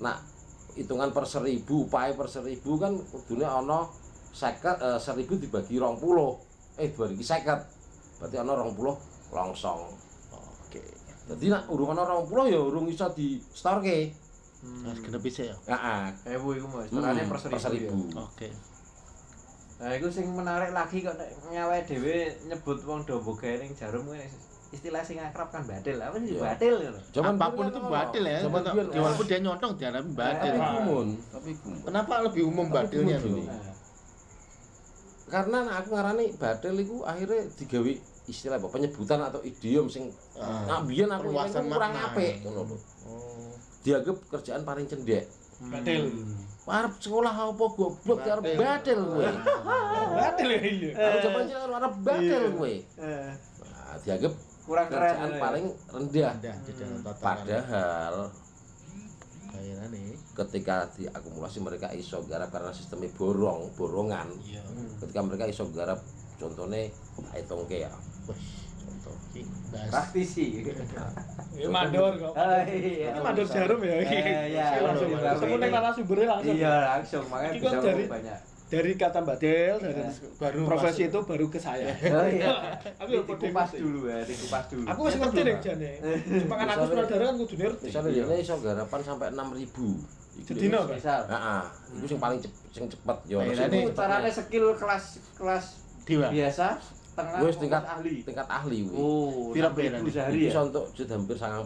nah 0.00 0.16
hitungan 0.72 1.12
per 1.12 1.28
seribu 1.28 1.84
upaya 1.84 2.16
per 2.16 2.32
seribu 2.32 2.80
kan 2.80 2.96
kudune 3.12 3.44
ana 3.44 3.84
seket 4.32 4.80
eh, 4.80 5.00
seribu 5.00 5.36
dibagi 5.36 5.76
rong 5.76 6.00
puluh 6.00 6.36
eh 6.80 6.92
dua 6.92 7.12
ribu 7.12 7.20
seket 7.20 7.60
berarti 8.20 8.36
ana 8.40 8.52
rong 8.56 8.72
puluh 8.72 8.96
longsong 9.32 9.92
oke 10.32 10.82
jadi 11.28 11.44
nak 11.52 11.68
urung 11.68 11.92
ana 11.92 12.08
rong 12.08 12.24
puluh 12.24 12.48
ya 12.48 12.60
urung 12.60 12.88
iso 12.88 13.08
di 13.12 13.36
storke 14.66 14.84
Mas 14.84 14.98
genep 15.00 15.22
bisa 15.22 15.42
ya? 15.44 15.56
Heeh 15.66 16.02
Ewu 16.32 16.48
iku 16.54 16.66
Mas, 16.68 16.86
istilahnya 16.86 17.22
Hmm, 17.22 17.30
per 17.30 17.38
seribu. 17.56 17.96
ya. 18.06 18.20
oke. 18.20 18.48
Nah, 19.76 19.90
iku 19.92 20.08
sing 20.08 20.26
menarik 20.28 20.70
lagi 20.72 20.98
kok 21.00 21.14
nek 21.14 21.28
nyawe 21.46 21.76
dhewe 21.84 22.16
nyebut 22.46 22.78
wong 22.82 23.00
dombo 23.04 23.32
gawe 23.32 23.54
ning 23.56 23.70
jarum 23.72 24.02
kuwi 24.04 24.24
istilah 24.68 25.02
sing 25.02 25.18
akrab 25.18 25.48
kan 25.48 25.62
batil. 25.62 25.96
Apa 25.96 26.16
sih 26.18 26.34
batil 26.34 26.74
ngono? 26.80 27.00
apa 27.22 27.46
pun 27.50 27.64
itu 27.66 27.80
batil 27.82 28.24
ya. 28.24 28.38
zaman 28.40 28.60
Tetap- 28.60 28.74
biyen 28.74 28.86
ya, 28.88 29.00
walaupun 29.00 29.26
dia 29.26 29.38
nyontong 29.38 29.72
diharapin 29.76 30.14
batil. 30.14 30.52
Tapi 30.52 30.58
Ah. 30.58 30.72
gumun 30.74 31.08
tapi 31.28 31.50
kenapa 31.84 32.14
lebih 32.24 32.42
umum 32.46 32.66
batilnya 32.68 33.16
dulu? 33.18 33.40
Nah, 33.42 33.74
karena 35.26 35.58
aku 35.74 35.88
ngarani 35.90 36.26
batil 36.34 36.74
iku 36.78 36.96
akhirnya 37.02 37.42
digawe 37.52 37.92
istilah 38.26 38.56
apa? 38.56 38.68
Penyebutan 38.70 39.20
atau 39.20 39.40
idiom 39.42 39.86
sing 39.86 40.08
Ah. 40.34 40.64
nah 40.66 40.76
aku 40.80 41.28
kurang 41.68 41.92
apik 41.92 42.34
ngono 42.42 42.62
lho. 42.64 42.76
Oh 43.04 43.25
dianggap 43.86 44.16
kerjaan 44.28 44.62
paling 44.62 44.84
cendek 44.84 45.30
Batil. 45.56 46.10
arep 46.66 46.94
sekolah 46.98 47.30
apa 47.32 47.64
goblok 47.70 48.18
arep 48.20 48.44
Batil. 48.58 48.98
kowe 49.00 49.22
Batil 50.18 50.48
ya 50.50 50.60
iya. 50.60 50.90
arep 50.92 51.18
zaman 51.22 51.42
cilik 51.46 51.72
arep 51.72 51.94
batil 52.02 52.42
Iya. 52.42 52.50
kowe 52.52 52.74
eh, 52.98 53.30
nah, 53.62 53.94
dianggap 54.02 54.32
kurang 54.66 54.86
keren. 54.90 54.98
kerjaan 55.00 55.30
ya. 55.30 55.38
paling 55.38 55.64
rendah 55.86 56.32
dalam 56.36 56.58
tataran 57.00 57.22
padahal 57.22 58.16
ketika 60.36 60.84
diakumulasi 60.92 61.58
mereka 61.64 61.88
iso 61.90 62.20
garap 62.24 62.52
karena 62.52 62.68
sistemnya 62.70 63.08
borong 63.14 63.72
borongan 63.72 64.28
Iya. 64.42 64.60
ketika 65.00 65.20
mereka 65.22 65.46
iso 65.46 65.64
garap 65.70 66.02
contohnya 66.36 66.92
hitungke 67.32 67.80
ya 67.80 67.92
praktisi. 69.86 70.46
Ya 71.56 71.72
mandor 71.72 72.12
kok. 72.14 72.36
Ah, 72.36 72.60
iya. 72.62 73.08
Ini 73.08 73.20
mandor 73.24 73.48
jarum 73.48 73.80
ya. 73.80 73.96
Eh, 73.96 74.04
iya, 74.52 74.76
Langsung 74.76 75.08
mandor 75.08 75.24
jarum 75.24 75.56
langsung 75.56 75.72
narasumbernya 75.72 76.26
langsung. 76.28 76.52
Iya, 76.52 76.74
langsung 76.86 77.24
makanya 77.26 77.48
Iki 77.48 77.56
bisa 77.56 77.68
kan 77.70 77.80
dari- 77.80 78.06
banyak. 78.06 78.38
dari 78.66 78.92
kata 78.92 79.18
Mbak 79.22 79.36
Del 79.38 79.76
dari 79.78 80.00
Ya. 80.02 80.10
baru 80.36 80.60
profesi 80.66 81.00
masuk. 81.00 81.08
itu 81.08 81.18
baru 81.24 81.46
ke 81.48 81.56
saya. 81.56 81.86
Oh 82.12 82.28
iya. 82.28 82.52
Aku 82.98 83.08
dikupas 83.08 83.68
ngerti. 83.72 83.80
dulu 83.80 84.00
ya, 84.04 84.18
dikupas 84.20 84.64
dulu. 84.68 84.84
Aku 84.84 85.00
masih 85.00 85.18
ngerti 85.18 85.40
deh 85.40 85.56
jane. 85.58 85.90
Cuma 86.44 86.54
kan 86.54 86.68
aku 86.68 86.82
sutradara 86.84 87.24
kan 87.24 87.36
kudu 87.38 87.54
ngerti. 87.56 87.84
Misalnya 87.88 88.10
dia 88.12 88.36
iso 88.36 88.54
garapan 88.58 89.00
sampai 89.00 89.28
6000. 89.30 89.96
Iku 90.36 90.44
Sedina, 90.44 90.76
dia- 90.76 90.80
Pak? 90.82 90.92
Misal. 90.92 91.20
Heeh, 91.24 91.62
iku 91.94 92.04
sing 92.06 92.18
paling 92.20 92.38
cepet 92.38 92.60
sing 92.70 92.84
cepet 92.86 93.18
yo. 93.24 93.38
Nah, 93.40 93.64
ini 93.64 93.78
Itu 93.80 93.92
caranya 93.94 94.28
skill 94.28 94.76
kelas 94.76 95.04
kelas 95.32 95.64
Dewa. 96.04 96.28
biasa, 96.28 96.66
tengah, 97.16 97.38
Wis 97.40 97.56
tingkat 97.56 97.82
ahli. 97.82 98.14
tingkat 98.22 98.44
ahli 98.46 98.76
kuwi. 98.84 98.94
Oh, 98.94 99.50
Pira 99.50 99.66
enam 99.66 99.74
pira 99.74 99.96
ribu 99.96 100.04
nih? 100.04 100.12
sehari 100.12 100.38
ya? 100.38 100.50
iso 100.52 100.60
entuk 100.62 100.84
jet 100.92 101.08
hampir 101.08 101.34
90.000. 101.34 101.64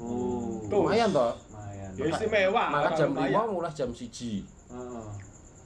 Oh. 0.00 0.62
Tuh. 0.64 0.86
Lumayan 0.86 1.10
toh. 1.10 1.32
Lumayan. 1.50 1.90
Ya 1.92 2.04
istimewa. 2.06 2.64
Maka 2.70 2.88
jam. 2.94 3.10
5 3.12 3.26
mulai 3.50 3.72
jam 3.74 3.90
1. 3.90 3.98
Heeh. 4.00 5.04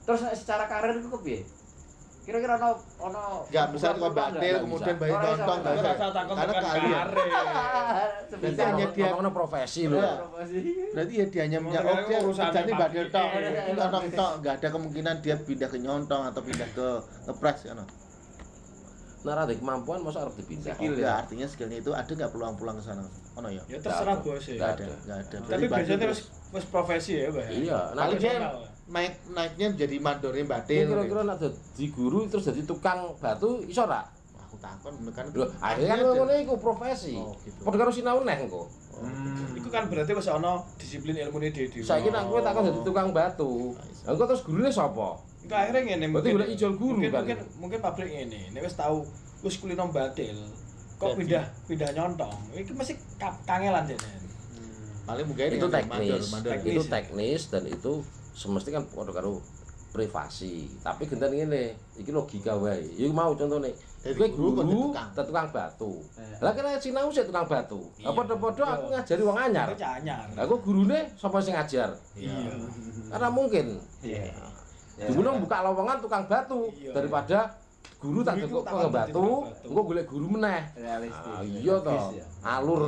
Terus 0.03 0.19
nek 0.21 0.33
secara 0.33 0.65
karir 0.65 0.97
itu 0.97 1.07
kepiye? 1.07 1.41
Kira-kira 2.25 2.57
ono 2.57 2.73
ono 2.97 3.45
bisa 3.45 3.93
nggak? 3.93 4.57
kemudian 4.65 4.97
Bisa. 4.97 5.45
Aku 5.45 5.61
bisa. 5.61 5.81
rasa 5.85 6.07
takut 6.09 6.33
Karena 6.33 6.53
karir. 6.57 6.97
Berarti 8.41 8.61
hanya 8.65 8.85
dia- 8.89 9.05
ngomongno 9.05 9.29
profesi 9.29 9.81
lho. 9.85 10.01
Iya. 10.01 10.13
Profesi. 10.19 10.57
Berarti 10.89 11.13
ya 11.13 11.25
dia 11.29 11.41
hanya 11.45 11.59
punya 11.61 11.79
Makanya 11.85 12.01
oke 12.01 12.15
urusannya 12.25 12.61
kerjanya 12.65 13.03
tok. 13.13 13.27
Iya, 13.29 13.49
iya, 13.69 14.09
tok, 14.09 14.31
enggak 14.41 14.53
ada 14.57 14.67
kemungkinan 14.73 15.15
dia 15.21 15.35
pindah 15.37 15.69
ke 15.69 15.77
nyontong 15.77 16.21
atau 16.25 16.41
pindah 16.41 16.69
ke 16.73 16.87
ngepres 17.29 17.59
kan. 17.61 17.77
Nah, 19.25 19.41
ada 19.41 19.53
kemampuan 19.57 19.99
masa 20.05 20.21
harus 20.21 20.37
dipindah. 20.37 20.77
Skill 20.77 21.01
ya? 21.01 21.25
artinya 21.25 21.47
skillnya 21.49 21.81
itu 21.81 21.89
ada 21.89 22.11
enggak 22.13 22.29
peluang-peluang 22.29 22.77
ke 22.77 22.83
sana? 22.85 23.01
Ono 23.41 23.49
ya? 23.49 23.61
Ya 23.65 23.77
terserah 23.81 24.21
Nggak 24.21 24.29
bos 24.29 24.45
ya. 24.45 24.53
Enggak 24.53 24.71
ada, 24.77 24.85
enggak 24.85 25.17
ada. 25.17 25.37
Tapi 25.49 25.65
biasanya 25.65 25.99
terus 26.05 26.19
wis 26.53 26.65
profesi 26.69 27.11
ya, 27.17 27.33
Pak. 27.33 27.45
Iya, 27.49 27.79
nah 27.97 28.05
naik 28.85 29.13
naiknya 29.33 29.67
jadi 29.73 29.97
mandornya 29.97 30.45
badil. 30.45 30.85
kira-kira 30.93 31.25
nak 31.25 31.41
jadi 31.41 31.85
guru 31.89 32.29
terus 32.29 32.45
jadi 32.53 32.61
tukang 32.69 33.17
batu 33.17 33.65
iso 33.65 33.81
ora? 33.81 34.05
aku 34.55 34.61
takon 34.61 34.93
kan 35.11 35.25
Lho, 35.35 35.45
akhirnya 35.59 35.95
kan 35.99 36.05
ngono 36.15 36.33
iku 36.39 36.53
profesi. 36.55 37.19
Oh, 37.19 37.35
gitu. 37.43 37.59
Padha 37.67 37.77
karo 37.83 37.91
sinau 37.91 38.23
neh 38.23 38.37
engko. 38.39 38.69
Hmm. 38.95 39.57
Iku 39.57 39.67
kan 39.67 39.91
berarti 39.91 40.15
wis 40.15 40.31
ana 40.31 40.63
disiplin 40.79 41.17
ilmune 41.19 41.51
dhewe. 41.51 41.83
Saiki 41.83 42.07
nak 42.13 42.31
kowe 42.31 42.39
takon 42.39 42.71
jadi 42.71 42.79
tukang 42.87 43.11
batu. 43.11 43.75
Lah 44.07 44.15
engko 44.15 44.23
terus 44.29 44.45
gurune 44.47 44.71
sapa? 44.71 45.19
Enggak 45.45 45.59
akhirnya 45.61 45.81
ngene 45.83 46.05
Berarti 46.07 46.11
mungkin. 46.11 46.33
golek 46.35 46.49
ijol 46.51 46.73
guru 46.73 46.93
mungkin, 46.95 47.05
kan? 47.07 47.21
Mungkin 47.21 47.37
mungkin 47.55 47.79
pabrik 47.79 48.09
ngene, 48.09 48.41
nek 48.49 48.61
wis 48.61 48.75
tahu 48.75 48.97
wis 49.39 49.55
kulino 49.55 49.85
batil, 49.87 50.37
kok 50.95 51.07
Jadi. 51.07 51.17
pindah 51.19 51.43
pindah 51.65 51.89
nyontong. 51.93 52.37
Iki 52.51 52.71
mesti 52.73 52.93
ka- 53.15 53.39
kangelan 53.43 53.85
jene. 53.85 54.11
paling 55.05 55.21
mungkin 55.23 55.53
Itu 55.53 55.69
teknis. 55.69 55.93
mandor, 55.93 56.21
mandor. 56.33 56.51
Teknis. 56.51 56.73
Itu 56.73 56.81
teknis 56.87 57.41
dan 57.47 57.63
itu 57.63 57.91
semestinya 58.33 58.81
kan 58.81 58.85
padha 58.89 59.13
karo 59.13 59.37
privasi. 59.91 60.65
Tapi 60.81 61.05
genten 61.05 61.29
ngene, 61.29 61.63
iki 61.93 62.09
logika 62.09 62.51
wae. 62.53 62.81
Iki 62.89 63.13
mau 63.13 63.31
contone. 63.31 63.69
Jadi 64.01 64.17
Kowe 64.17 64.27
guru 64.27 64.49
kok 64.51 64.65
guru, 64.65 64.81
tukang. 64.91 65.47
batu. 65.47 65.93
Iya. 66.11 66.37
Lah 66.39 66.51
kena 66.51 66.73
sinau 66.75 67.07
sik 67.07 67.25
tukang 67.25 67.45
batu. 67.45 67.85
Iya. 67.95 68.05
Apa 68.07 68.17
padha-padha 68.19 68.65
aku 68.67 68.85
Iya. 68.87 68.93
ngajari 68.97 69.21
wong 69.23 69.37
anyar. 69.39 69.67
Itu 69.67 69.85
anyar. 69.85 70.25
Lah 70.27 70.43
kok 70.43 70.59
gurune 70.59 70.99
sapa 71.15 71.37
sing 71.37 71.53
ngajar? 71.53 71.89
Iya. 72.15 72.33
Karena 73.07 73.29
mungkin 73.29 73.65
Iya. 74.01 74.25
Ya. 74.95 75.11
Dulu 75.11 75.29
buka 75.43 75.57
lowongan 75.61 75.97
tukang 75.99 76.23
batu 76.25 76.71
Iya. 76.73 76.91
daripada 76.91 77.39
guru 77.97 78.19
tak 78.21 78.35
cukup 78.39 78.63
tukang 78.63 78.79
dadi 78.81 78.95
batu, 79.11 79.27
engko 79.61 79.81
golek 79.83 80.05
guru 80.05 80.27
meneh. 80.31 80.61
Realistis. 80.73 81.35
Ah, 81.35 81.41
iya 81.41 81.75
toh. 81.77 81.91
Logis 81.91 82.07
ya. 82.15 82.25
Alur 82.41 82.81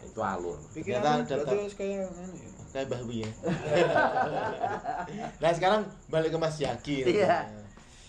itu 0.00 0.20
alur. 0.20 0.56
Pikiran 0.70 1.00
Ternyata 1.00 1.26
berarti 1.28 1.50
data- 1.50 1.64
wis 1.64 1.74
kaya 1.74 1.96
ngene 2.02 2.36
ya. 2.36 2.50
kayak 2.70 2.86
Mbah 2.86 3.00
Wi 3.02 3.16
ya. 3.18 3.30
nah 5.40 5.50
sekarang 5.50 5.80
balik 6.06 6.30
ke 6.30 6.38
Mas 6.38 6.56
Yaki. 6.56 6.96
Iya. 7.04 7.46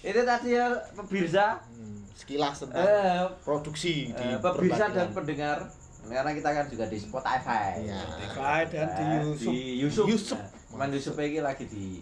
Itu 0.02 0.22
tadi 0.22 0.50
ya 0.52 0.66
pemirsa, 0.96 1.62
Hmm, 1.72 2.02
sekilas 2.12 2.58
tentang 2.60 2.78
eh, 2.80 3.26
produksi 3.42 4.10
di 4.10 4.26
eh, 4.28 4.38
pemirsa 4.38 4.90
dan 4.90 5.10
pendengar. 5.12 5.66
Karena 6.02 6.32
kita 6.32 6.50
kan 6.52 6.66
juga 6.68 6.86
di 6.86 6.98
Spotify. 6.98 7.78
Iya. 7.80 8.02
Spotify 8.02 8.60
dan 8.68 8.88
di 8.90 9.02
Eh, 9.04 9.18
YouTube. 9.20 9.54
Di 9.54 9.60
Yusuf. 9.80 10.06
Yusuf. 10.08 10.38
Nah, 10.38 10.50
Cuman 10.68 10.88
ini 10.90 11.40
lagi 11.40 11.66
di 11.68 12.00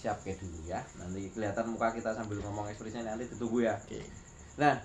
siapke 0.00 0.32
dulu 0.40 0.64
ya. 0.64 0.80
Nanti 0.96 1.28
kelihatan 1.28 1.64
muka 1.68 1.92
kita 1.92 2.16
sambil 2.16 2.40
ngomong 2.40 2.64
ekspresinya 2.66 3.12
nanti 3.12 3.28
ditunggu 3.28 3.68
ya. 3.68 3.76
Oke. 3.76 4.00
Nah, 4.56 4.80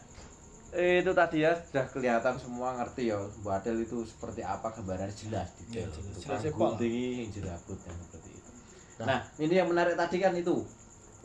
itu 0.75 1.11
tadi 1.15 1.37
ya 1.39 1.55
sudah 1.55 1.85
kelihatan 1.87 2.35
semua 2.35 2.75
ngerti 2.75 3.07
ya 3.07 3.17
Bu 3.39 3.47
Adel 3.47 3.79
itu 3.79 4.03
seperti 4.03 4.43
apa 4.43 4.67
gambarannya 4.69 5.15
jelas 5.15 5.47
detail. 5.55 5.87
Iya, 5.87 5.95
jelas. 5.95 6.15
Tukang 6.19 6.39
Jelas, 6.43 6.53
gunting, 6.53 7.25
jerabut 7.31 7.79
dan 7.79 7.95
seperti 7.95 8.29
itu. 8.35 8.51
Nah. 8.99 9.05
Nah, 9.07 9.19
ini 9.39 9.53
yang 9.55 9.67
menarik 9.71 9.95
tadi 9.95 10.19
kan 10.19 10.35
itu. 10.35 10.55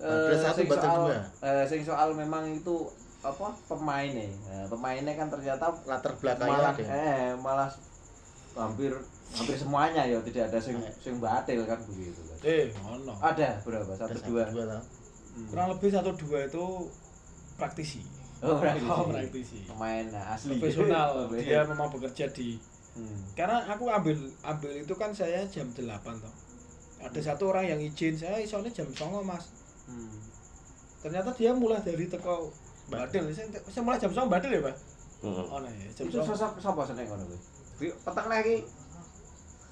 Badel 0.01 0.33
Eh, 0.33 0.39
satu, 0.41 0.57
sing 0.57 0.69
soal, 0.71 1.03
eh, 1.45 1.65
sing 1.69 1.81
soal 1.85 2.09
memang 2.15 2.49
itu 2.49 2.77
apa 3.21 3.53
pemainnya. 3.69 4.33
Nah, 4.49 4.65
pemainnya 4.65 5.13
kan 5.13 5.29
ternyata 5.29 5.69
latar 5.85 6.17
belakangnya 6.17 6.57
malah 6.57 6.73
ada. 6.73 6.85
eh 6.89 7.31
malah 7.37 7.71
hampir 8.57 8.93
hampir 9.31 9.55
semuanya 9.55 10.03
ya 10.03 10.19
tidak 10.25 10.49
ada 10.49 10.59
sing 10.59 10.81
Eh. 10.81 10.95
sing 10.99 11.21
batil 11.21 11.61
kan 11.69 11.77
begitu. 11.85 12.17
Eh, 12.41 12.73
ono. 12.81 13.13
Ada 13.17 13.61
berapa? 13.61 13.91
Ada 13.93 14.11
Satu 14.11 14.29
dua. 14.29 14.45
dua. 14.47 14.81
Hmm. 15.31 15.47
Kurang 15.47 15.67
lebih 15.71 15.89
satu 15.89 16.11
dua 16.15 16.39
itu 16.43 16.65
praktisi. 17.55 18.01
Oh, 18.41 18.57
praktisi. 18.57 18.87
Oh, 18.87 19.05
praktisi. 19.07 19.59
Pemain 19.65 20.07
asli. 20.27 20.57
Profesional. 20.57 21.29
Dia 21.37 21.63
memang 21.65 21.89
bekerja 21.89 22.27
di 22.29 22.57
Hmm. 22.91 23.23
karena 23.39 23.63
aku 23.71 23.87
ambil 23.87 24.19
ambil 24.43 24.73
itu 24.75 24.95
kan 24.99 25.15
saya 25.15 25.47
jam 25.47 25.63
8 25.71 25.79
toh. 26.19 26.35
Ada 26.99 27.21
satu 27.23 27.55
orang 27.55 27.63
yang 27.65 27.79
izin 27.79 28.19
saya 28.19 28.35
isonya 28.37 28.67
jam 28.67 28.91
9 28.91 29.23
mas 29.23 29.47
Hmm. 29.87 30.19
ternyata 30.99 31.31
dia 31.31 31.55
mulai 31.55 31.79
dari 31.81 32.11
teko 32.11 32.51
Badil 32.87 33.31
saya, 33.31 33.47
saya 33.65 33.83
mulai 33.83 33.95
jam 33.97 34.11
9 34.11 34.27
Badil 34.27 34.59
ya 34.59 34.63
pak 34.65 34.77
Heeh. 35.23 35.45
oh 35.47 35.59
nah 35.59 35.71
ya 35.71 35.87
jam 35.95 36.03
Itu 36.03 36.19
9 36.19 36.29
sosok 36.29 36.53
sapa 36.59 36.83
seneng 36.83 37.07
ngono 37.07 37.25
kuwi? 37.79 37.95
Peteng 37.95 38.27
lagi. 38.27 38.57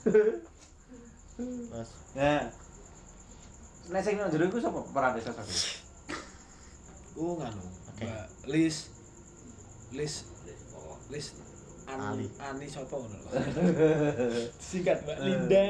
Mas. 1.39 1.91
Nah. 2.13 2.43
Nek 3.89 4.03
sing 4.03 4.15
nang 4.15 4.29
jero 4.29 4.45
iku 4.45 4.59
sapa 4.59 4.81
peran 4.85 5.17
sosok 5.17 5.39
kuwi? 5.39 5.61
oh 7.17 7.35
nganu 7.35 7.65
Oke. 7.89 8.05
Lis 8.47 8.93
Lis 9.91 10.15
Lis 11.09 11.27
An, 11.89 11.97
Ali. 12.05 12.29
Ani 12.37 12.69
siapa 12.69 12.93
ngono 12.93 13.17
lho. 13.17 13.31
singkat 14.61 15.01
Mbak 15.03 15.19
Linda 15.21 15.65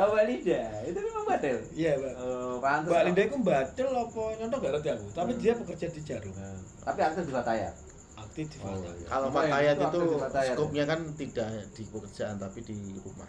Oh, 0.00 0.08
Mbak 0.10 0.24
Linda. 0.24 0.60
Itu 0.80 0.98
memang 0.98 1.24
batil. 1.28 1.56
iya 1.72 1.92
Mbak 1.94 2.14
Oh, 2.16 2.56
pantes. 2.56 2.88
Mbak. 2.88 3.02
Linda 3.04 3.22
itu 3.22 3.36
Badil 3.38 3.88
apa 3.92 4.22
nyontok 4.32 4.58
gak 4.58 4.72
ngerti 4.72 4.88
aku 4.88 5.06
tapi 5.12 5.30
Hmm. 5.30 5.40
dia 5.40 5.52
bekerja 5.52 5.86
di 5.88 6.00
Jarum 6.00 6.32
Nah, 6.32 6.56
Tapi 6.82 7.00
aktif 7.02 7.22
di 7.22 7.34
Fatayat. 7.34 7.74
aktif 8.16 8.44
di 8.48 8.56
Oh, 8.56 8.64
Fatah 8.64 8.92
iya. 8.96 9.06
Kalau 9.06 9.28
Fatayat 9.28 9.76
itu 9.76 10.00
skopnya 10.48 10.84
kan 10.86 11.00
tidak 11.12 11.46
di 11.70 11.82
pekerjaan 11.84 12.36
tapi 12.38 12.58
di 12.62 12.76
rumah. 12.96 13.28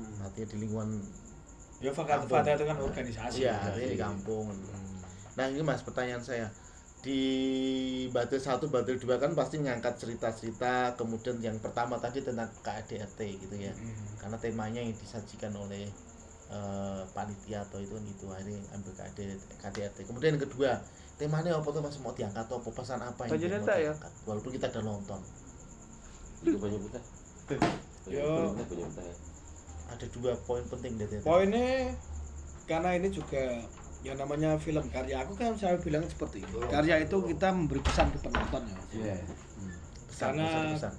Hmm. 0.00 0.24
Artinya 0.24 0.46
di 0.48 0.56
lingkungan 0.64 0.88
ya. 2.28 2.40
Fatah 2.44 2.52
itu 2.56 2.64
kan 2.68 2.76
organisasi 2.76 3.36
iya, 3.40 3.56
artinya 3.56 3.88
di 3.88 4.00
kampung. 4.00 4.52
Nah, 5.36 5.44
ini 5.48 5.60
Mas 5.64 5.80
pertanyaan 5.80 6.20
saya. 6.20 6.48
Di 7.00 7.20
Batil 8.12 8.36
1, 8.36 8.60
Batil 8.68 9.00
2 9.00 9.16
kan 9.16 9.32
pasti 9.32 9.56
ngangkat 9.56 9.96
cerita-cerita 9.96 11.00
kemudian 11.00 11.40
yang 11.40 11.56
pertama 11.56 11.96
tadi 11.96 12.20
tentang 12.20 12.52
KADRT 12.60 13.20
gitu 13.40 13.56
ya. 13.56 13.72
Hmm. 13.72 14.20
Karena 14.20 14.36
temanya 14.36 14.80
yang 14.84 14.92
disajikan 14.92 15.56
oleh 15.56 15.88
eh, 16.52 17.02
panitia 17.16 17.64
atau 17.64 17.80
itu 17.80 17.96
kan 17.96 18.04
gitu 18.04 18.24
akhirnya 18.28 18.60
ambil 18.76 18.92
KD, 19.00 19.18
KDRT. 19.64 19.98
Kemudian 20.04 20.36
yang 20.36 20.44
kedua, 20.44 20.76
temanya 21.16 21.56
apa 21.56 21.68
tuh 21.72 21.80
Mas 21.80 21.96
mau 22.04 22.12
diangkat 22.12 22.44
atau 22.44 22.60
apa 22.60 22.68
pesan 22.68 23.00
apa 23.00 23.20
yang 23.24 23.32
mau 23.32 23.64
ya? 23.64 23.96
diangkat? 23.96 24.12
Walaupun 24.28 24.50
kita 24.52 24.66
udah 24.68 24.84
nonton. 24.84 25.20
Itu 26.44 26.58
banyak 26.60 26.80
putih. 26.84 27.02
Yo. 28.12 28.52
Banyak. 28.52 29.29
Ada 29.90 30.06
dua 30.08 30.32
poin 30.40 30.62
penting 30.64 30.94
dari 30.96 31.14
itu. 31.14 31.22
poinnya 31.22 31.90
karena 32.64 32.90
ini 32.94 33.08
juga 33.08 33.42
yang 34.00 34.16
namanya 34.16 34.56
film 34.56 34.86
karya 34.88 35.20
aku 35.20 35.34
kan 35.34 35.52
saya 35.52 35.76
bilang 35.76 36.06
seperti 36.06 36.40
itu 36.40 36.56
karya 36.64 37.02
itu 37.02 37.16
kita 37.26 37.50
memberi 37.50 37.80
pesan 37.80 38.08
ke 38.08 38.18
penonton 38.18 38.62
ya 38.64 38.80
Iya. 38.94 39.16
Pesan, 40.06 40.26
karena- 40.32 40.48
pesan, 40.48 40.66
pesan. 40.72 40.94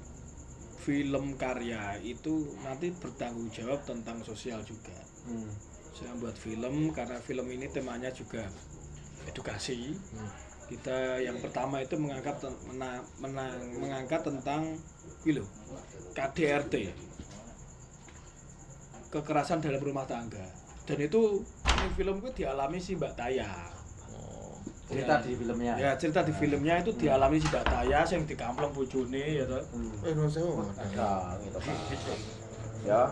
film 0.77 1.25
karya 1.35 1.81
itu 1.99 2.33
nanti 2.59 2.91
bertanggung 2.91 3.49
jawab 3.49 3.81
tentang 3.81 4.21
sosial 4.21 4.61
juga 4.61 4.93
Hmm. 5.23 5.49
saya 5.91 6.13
buat 6.15 6.33
film 6.33 6.89
karena 6.91 7.17
film 7.17 7.47
ini 7.47 7.65
temanya 7.67 8.09
juga 8.09 8.45
edukasi 9.23 9.93
Hmm. 9.93 10.29
kita 10.67 10.97
yang 11.19 11.37
pertama 11.37 11.79
itu 11.79 11.95
mengangkat 11.95 12.37
ten- 12.37 12.57
mena- 12.65 13.05
mena- 13.17 13.59
mengangkat 13.75 14.21
tentang 14.21 14.77
gitu 15.21 15.45
KDRT 16.11 16.73
kekerasan 19.11 19.59
dalam 19.59 19.79
rumah 19.79 20.03
tangga 20.03 20.47
dan 20.81 20.97
itu 20.97 21.43
ini 21.43 21.87
film 21.93 22.15
itu 22.17 22.29
dialami 22.37 22.79
si 22.79 22.95
Mbak 22.95 23.13
Taya 23.13 23.51
Oh. 24.11 24.55
Cerita 24.89 25.19
di 25.19 25.31
filmnya. 25.33 25.73
ya 25.75 25.91
cerita 25.95 26.19
di 26.19 26.31
filmnya 26.31 26.75
itu 26.77 26.91
dialami 26.93 27.37
si 27.37 27.47
Mbak 27.47 27.63
Taya 27.65 28.03
yang 28.03 28.23
di 28.23 28.35
kamplong 28.35 28.71
bojone 28.71 29.23
ya 29.37 29.45
toh 29.45 29.61
Hmm. 29.71 29.91
Eh, 30.03 30.27
sewu. 30.27 30.63
Ada 30.73 31.35
gitu 31.39 31.59
Pak. 31.59 31.75
Ya. 32.81 33.05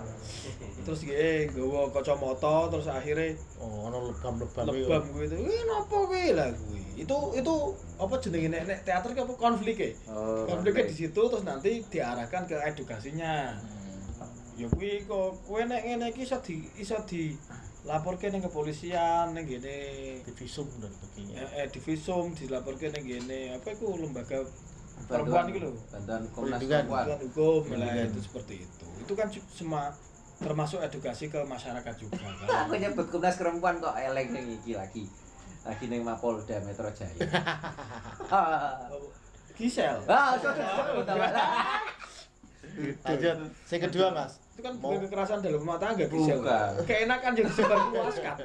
terus 0.81 1.05
gue 1.05 1.21
nggawa 1.45 1.93
kacamata 1.93 2.73
terus 2.73 2.89
akhirnya 2.89 3.37
Oh, 3.61 3.85
ono 3.85 4.09
lebam-lebam 4.09 4.65
lebam 4.65 5.03
gue 5.13 5.23
itu 5.23 5.35
eh 5.37 5.61
nopo 5.63 6.09
kuwi 6.09 6.33
lah 6.33 6.49
kuwi 6.49 6.81
itu 6.97 7.17
itu 7.37 7.53
apa 7.95 8.13
jenenge 8.17 8.49
nek, 8.49 8.63
nek 8.65 8.79
teater 8.81 9.13
ki 9.13 9.21
apa 9.21 9.33
konflik 9.37 9.77
e 9.77 9.89
Oh, 10.09 10.49
konfliknya 10.49 10.89
di 10.89 10.95
situ 10.97 11.21
terus 11.21 11.45
nanti 11.45 11.85
diarahkan 11.85 12.49
ke 12.49 12.57
edukasinya 12.65 13.53
ya 14.59 14.67
kuwi 14.67 15.07
kok 15.07 15.39
kowe 15.47 15.61
nek 15.63 15.81
ngene 15.87 16.11
iki 16.11 16.27
iso 16.27 16.37
di 16.43 16.67
iso 16.75 16.99
di 17.07 17.31
laporke 17.87 18.27
ning 18.27 18.43
kepolisian 18.43 19.31
ning 19.31 19.47
gene 19.47 19.77
divisum 20.27 20.67
dan 20.83 20.91
sebagainya. 20.91 21.35
eh, 21.39 21.63
eh 21.63 21.67
divisum 21.71 22.35
dilaporke 22.35 22.91
ning 22.91 23.07
gene 23.07 23.55
apa 23.55 23.71
iku 23.71 23.95
lembaga 23.95 24.43
perempuan 25.07 25.47
iki 25.47 25.63
lho 25.63 25.71
Bantuan 25.87 26.27
Komnas. 26.35 26.59
Perempuan. 26.59 27.07
Bantuan 27.07 27.19
hukum 27.23 27.61
lah 27.79 28.03
itu 28.03 28.19
seperti 28.19 28.67
itu 28.67 28.87
itu 28.99 29.13
kan 29.15 29.31
semua 29.31 29.95
termasuk 30.43 30.83
edukasi 30.83 31.31
ke 31.31 31.39
masyarakat 31.39 31.95
juga 31.95 32.19
kan 32.19 32.35
Aku 32.67 32.75
nyebut 32.75 33.07
Komnas 33.07 33.39
Perempuan 33.39 33.79
kok 33.79 33.95
eleng 33.95 34.35
ning 34.35 34.59
iki 34.59 34.75
lagi. 34.75 35.07
Lagi 35.63 35.87
ning 35.87 36.03
Mapolda 36.03 36.59
Metro 36.67 36.91
Jaya. 36.91 37.15
Gisel 39.59 39.99
Ah, 40.07 40.39
sudah 40.39 40.95
sudah. 40.95 41.15
Lanjut. 43.03 43.37
Yang 43.67 43.81
kedua, 43.91 44.07
Mas. 44.15 44.39
Itu 44.59 44.61
kan 44.61 44.75
Mau- 44.75 44.91
bukan 44.91 44.99
kekerasan 45.01 45.39
dalam 45.39 45.57
rumah 45.57 45.79
tangga 45.79 46.03
Gisel 46.03 46.37
Bukan. 46.37 46.69
keenakan 46.83 47.31
yang 47.33 47.47
sebar 47.49 47.79
luas 47.87 48.15
kan 48.19 48.35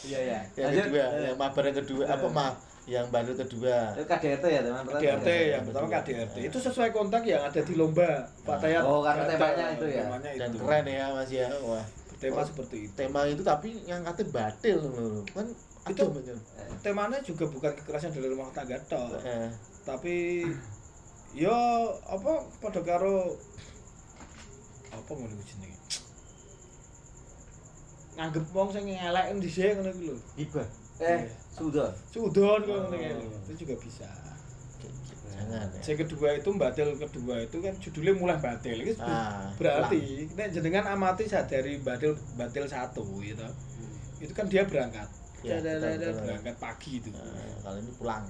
Iya 0.00 0.18
ya. 0.22 0.38
Yang 0.56 0.86
kedua, 0.86 1.04
yang 1.20 1.36
mabar 1.36 1.62
yang 1.64 1.76
kedua, 1.76 2.02
apa 2.06 2.26
mah? 2.28 2.50
Yang 2.86 3.04
bandel 3.10 3.36
kedua. 3.36 3.76
Itu 3.92 4.04
KDRT 4.06 4.44
ya, 4.48 4.60
teman 4.62 4.84
KDRT 4.86 5.28
yang 5.50 5.62
pertama 5.62 5.86
KDRT 5.92 6.36
itu 6.40 6.58
sesuai 6.58 6.88
kontak 6.88 7.22
yang 7.22 7.42
ada 7.42 7.60
di 7.60 7.74
lomba 7.74 8.24
Pak 8.40 8.56
Tayat 8.58 8.80
Oh, 8.80 9.02
karena 9.02 9.24
temanya 9.26 9.64
itu 9.74 9.86
ya. 9.88 10.02
temanya 10.06 10.30
Dan 10.32 10.48
itu. 10.48 10.58
keren 10.58 10.84
ya, 10.88 11.04
Mas 11.12 11.28
ya. 11.28 11.46
Wah, 11.60 11.84
tema 12.16 12.40
seperti 12.40 12.76
itu 12.80 12.92
tema 12.94 13.20
itu 13.24 13.42
tapi 13.42 13.68
yang 13.84 14.00
katanya 14.00 14.30
batil 14.32 14.78
loh. 14.80 15.20
Kan 15.28 15.46
Itu- 15.86 16.08
bener. 16.10 16.36
temanya 16.80 17.18
juga 17.20 17.44
bukan 17.46 17.72
kekerasan 17.74 18.08
dalam 18.10 18.30
rumah 18.32 18.48
tangga 18.52 18.78
toh 18.86 19.08
Eh, 19.18 19.48
tapi 19.82 20.44
yo 21.30 21.52
apa 22.02 22.32
pada 22.58 22.80
karo 22.80 23.36
apa 24.90 25.10
ngono 25.10 25.32
ku 25.32 25.44
jenenge 25.44 25.76
nganggep 28.18 28.44
wong 28.50 28.68
sing 28.68 28.84
ngeleken 28.84 29.38
dhisik 29.38 29.72
ngono 29.74 29.90
iku 29.90 30.02
lho 30.04 30.16
Hibah. 30.36 30.66
Eh, 30.98 31.30
sudah. 31.52 31.90
sudon 32.10 32.60
kok 32.60 32.76
ngono 32.80 32.94
iki 32.94 33.10
lho. 33.14 33.28
itu 33.46 33.52
juga 33.62 33.74
bisa 33.78 34.08
jangan 35.28 35.70
ya. 35.70 35.80
yang 35.86 35.98
kedua 36.02 36.28
itu 36.34 36.48
batil 36.52 36.88
kedua 36.98 37.34
itu 37.40 37.56
kan 37.58 37.74
judulnya 37.78 38.12
mulai 38.12 38.38
batil 38.38 38.78
itu 38.82 38.98
Ah, 38.98 39.54
berarti 39.54 40.26
nek 40.34 40.50
jenengan 40.50 40.84
amati 40.88 41.24
sadari 41.24 41.78
batil 41.78 42.18
batil 42.34 42.66
satu 42.66 43.06
gitu 43.20 43.46
itu 44.18 44.32
kan 44.32 44.46
dia 44.46 44.64
berangkat 44.64 45.06
Ya, 45.38 45.62
Dadadada, 45.62 45.94
betul, 45.94 46.10
betul. 46.10 46.24
berangkat 46.26 46.56
pagi 46.58 46.92
itu 46.98 47.10
Eh, 47.14 47.54
kalau 47.62 47.78
ini 47.78 47.92
pulang. 47.94 48.26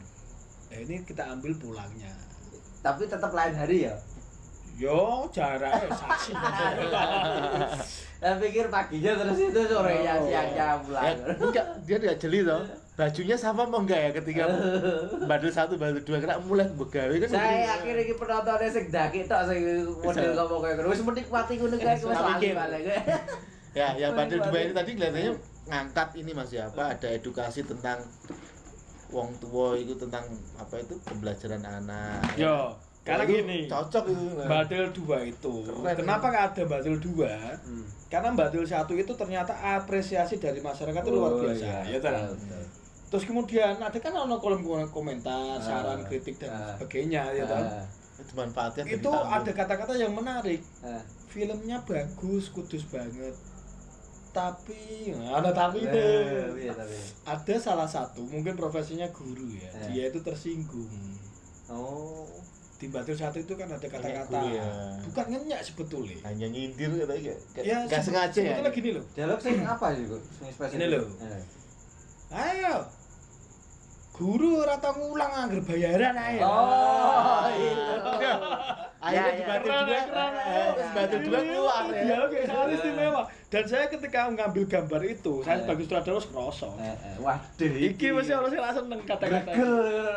nah, 0.69 0.77
ini 0.77 0.95
kita 1.03 1.23
ambil 1.27 1.57
pulangnya 1.57 2.13
Tapi 2.79 3.09
tetap 3.09 3.33
lain 3.33 3.57
hari 3.57 3.89
ya. 3.89 3.97
Yo 4.79 5.27
jaraknya 5.29 5.91
saksi 5.91 6.31
Saya 8.19 8.35
pikir 8.35 8.67
paginya 8.67 9.15
terus 9.15 9.39
itu 9.39 9.61
sorenya 9.63 10.15
Oh. 10.15 10.27
siangnya 10.27 10.59
Ya, 10.59 10.75
pulang. 10.75 11.19
enggak, 11.39 11.67
dia 11.87 11.97
tidak 11.99 12.19
jeli 12.19 12.43
toh. 12.43 12.63
Bajunya 12.95 13.39
sama 13.39 13.63
apa 13.63 13.79
enggak 13.79 14.01
ya 14.03 14.11
ketika 14.11 14.43
bandel 15.31 15.51
satu, 15.51 15.79
bandel 15.79 16.03
dua 16.03 16.19
kena 16.19 16.35
mulai 16.43 16.67
begawe 16.67 17.15
kan. 17.15 17.29
Saya 17.31 17.79
akhirnya 17.79 18.03
iki 18.03 18.15
penontonnya 18.19 18.67
sing 18.67 18.91
daki 18.91 19.31
tok 19.31 19.47
sing 19.47 19.61
model 20.03 20.35
ngomong 20.35 20.61
kayak 20.61 20.75
ngono. 20.79 20.89
Wis 20.91 21.03
menikmati 21.03 21.53
ngono 21.59 21.77
kae 21.79 21.95
wis. 21.95 22.19
Ya, 23.79 23.95
yang 23.95 24.19
bandel 24.19 24.43
dua 24.43 24.59
ini 24.59 24.73
tadi 24.75 24.91
kelihatannya 24.99 25.33
ngangkat 25.71 26.09
ini 26.19 26.31
Mas 26.35 26.51
ya, 26.51 26.67
apa 26.67 26.99
ada 26.99 27.07
edukasi 27.07 27.63
tentang 27.63 28.03
wong 29.09 29.31
tua 29.39 29.79
itu 29.79 29.95
tentang 29.95 30.27
apa 30.59 30.75
itu 30.83 30.99
pembelajaran 31.07 31.63
anak. 31.63 32.35
yo 32.35 32.75
karena 33.09 33.25
Itu 33.25 33.33
gini 33.33 33.59
cocok 33.65 34.05
itu. 34.07 34.25
Batil 34.45 34.85
dua 34.93 35.17
itu 35.25 35.55
Keren, 35.65 35.97
kenapa 35.97 36.25
nggak 36.29 36.45
ada 36.47 36.63
batil 36.69 36.97
dua 36.99 37.33
Hmm. 37.59 37.85
karena 38.07 38.29
batil 38.35 38.63
satu 38.63 38.93
itu 38.93 39.13
ternyata 39.13 39.51
apresiasi 39.57 40.37
dari 40.37 40.61
masyarakat 40.61 41.01
itu 41.01 41.11
luar 41.11 41.33
Oh, 41.33 41.41
biasa 41.41 41.65
iya. 41.65 41.81
ya 41.89 41.99
kan 41.99 42.29
terus 43.09 43.25
kemudian 43.25 43.73
ada 43.75 43.97
kan 43.97 44.13
ono 44.13 44.37
kolom 44.37 44.61
komentar 44.87 45.57
Ah. 45.57 45.57
saran 45.59 46.05
kritik 46.05 46.37
dan 46.37 46.53
Ah. 46.53 46.77
sebagainya 46.77 47.33
ya 47.33 47.45
kan 47.45 47.65
Ah, 47.65 47.87
Itu 48.19 48.35
manfaatnya 48.35 48.83
itu 48.85 49.09
ada 49.09 49.51
kata-kata 49.51 49.93
yang 49.95 50.13
menarik 50.13 50.61
ah. 50.81 51.01
filmnya 51.27 51.81
bagus 51.83 52.51
kudus 52.51 52.85
banget 52.85 53.33
tapi 54.29 55.11
nah, 55.11 55.41
ada 55.41 55.51
tapi 55.51 55.83
itu 55.83 55.97
Eh, 55.97 56.47
iya, 56.61 56.73
tapi. 56.73 56.95
ada 57.25 57.55
salah 57.59 57.89
satu 57.89 58.21
mungkin 58.23 58.53
profesinya 58.55 59.09
guru 59.09 59.49
ya 59.51 59.73
Eh. 59.73 59.89
dia 59.89 60.05
itu 60.07 60.21
tersinggung 60.21 60.93
Oh. 61.69 62.25
Di 62.79 62.87
batil 62.87 63.11
satu 63.13 63.43
itu 63.43 63.53
kan 63.53 63.67
ada 63.67 63.83
kata-kata 63.83 64.39
ya. 64.49 64.67
bukan 65.03 65.27
ngenyak 65.29 65.61
sebetulnya 65.61 66.15
hanya 66.23 66.47
nyindir 66.47 66.87
katanya 66.95 67.11
kayak 67.27 67.39
kayak 67.51 67.67
ya 67.67 67.77
nggak 67.83 67.99
sebe- 67.99 68.07
sengaja 68.07 68.39
ya. 68.39 68.43
sebetulnya 68.55 68.71
gini 68.71 68.91
loh 68.95 69.05
Dialog 69.13 69.39
sing 69.43 69.57
apa 69.61 69.87
sih, 69.93 70.05
Kok? 70.07 70.21
Sing 70.31 70.49
spesifik. 70.49 70.79
Ini 70.79 70.87
lho. 70.87 71.01
Eh. 71.19 71.43
ayo 72.31 72.75
guru 74.19 74.59
ora 74.59 74.77
tau 74.77 74.93
ngulang 74.93 75.31
anggar 75.33 75.63
bayaran 75.63 76.13
ayo 76.13 76.43
Oh, 76.43 77.47
iya. 77.49 78.35
Akhirnya 78.99 79.31
Ya, 79.31 79.31
di 79.31 79.43
ya. 79.47 79.55
Keren, 79.63 79.87
dua, 79.87 80.27
eh, 80.43 80.69
terus 80.75 80.91
batil 80.91 81.21
dua 81.23 81.39
keluar 81.41 81.83
ya. 81.87 82.03
Iya, 82.03 82.17
oke, 82.21 82.39
sangat 82.43 82.69
istimewa. 82.75 83.23
Dan 83.47 83.65
saya 83.65 83.85
ketika 83.87 84.19
mengambil 84.27 84.65
gambar 84.67 85.03
itu, 85.07 85.33
saya 85.41 85.55
Eh. 85.55 85.61
sebagai 85.63 85.83
sutradara 85.87 86.19
harus. 86.19 86.59
Eh, 86.59 86.83
eh. 86.83 87.15
Waduh. 87.17 87.73
Iki 87.87 88.07
mesti 88.11 88.33
orang 88.33 88.51
sing 88.51 88.59
langsung 88.61 88.87
neng 88.91 89.01
kata-kata. 89.01 89.51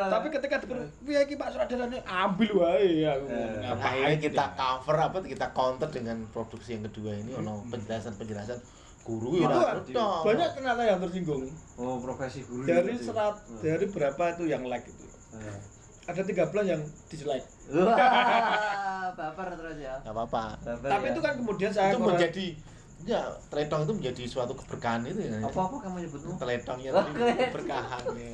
Tapi 0.09 0.27
ketika 0.33 0.55
denger, 0.59 0.77
piye 0.99 1.19
iki 1.21 1.35
Pak 1.35 1.47
sutradarane 1.51 1.97
ambil 2.03 2.51
wae 2.57 3.05
aku. 3.05 3.25
Eh, 3.27 3.37
Dan 3.53 3.61
Ngapain 3.69 4.09
gitu 4.11 4.23
kita 4.27 4.43
ya? 4.43 4.57
cover 4.57 4.97
apa 4.99 5.17
kita 5.21 5.47
counter 5.51 5.87
dengan 5.87 6.17
produksi 6.27 6.69
yang 6.73 6.83
kedua 6.83 7.11
ini 7.13 7.31
ono 7.31 7.61
penjelasan-penjelasan 7.69 8.57
guru 9.01 9.27
Itu 9.31 9.41
ya 9.41 9.47
kan 9.47 9.77
cocok. 9.81 10.21
banyak 10.23 10.49
ternyata 10.53 10.81
yang 10.83 10.99
tersinggung. 10.99 11.43
Oh, 11.75 11.97
profesi 11.97 12.39
guru. 12.43 12.63
Dari 12.63 12.93
itu. 12.93 13.07
serat 13.07 13.35
Hmm. 13.41 13.59
dari 13.59 13.85
berapa 13.87 14.23
itu 14.31 14.43
yang 14.45 14.63
like 14.63 14.85
itu. 14.85 15.05
Eh. 15.33 15.57
Ada 16.03 16.21
13 16.21 16.65
yang 16.65 16.81
dislike. 17.07 17.45
Wah, 17.71 17.97
baper 19.17 19.47
terus 19.55 19.77
ya. 19.77 19.95
Nggak 20.01 20.13
apa-apa. 20.13 20.43
Tapi 20.81 21.05
ya. 21.07 21.11
itu 21.11 21.19
kan 21.19 21.33
kemudian 21.35 21.71
saya 21.71 21.89
itu 21.91 22.01
menjadi 22.01 22.45
ya 23.01 23.21
teletong 23.49 23.81
itu 23.83 23.93
menjadi 23.97 24.23
suatu 24.27 24.53
keberkahan 24.55 25.01
itu 25.03 25.19
ya. 25.19 25.41
apa-apa 25.41 25.75
kamu 25.79 26.05
nyebutmu? 26.05 26.33
Teletongnya 26.37 26.89
Oh, 26.91 27.01
tadi 27.01 27.11
teletong. 27.11 27.49
keberkahan 27.49 28.03
ya. 28.13 28.31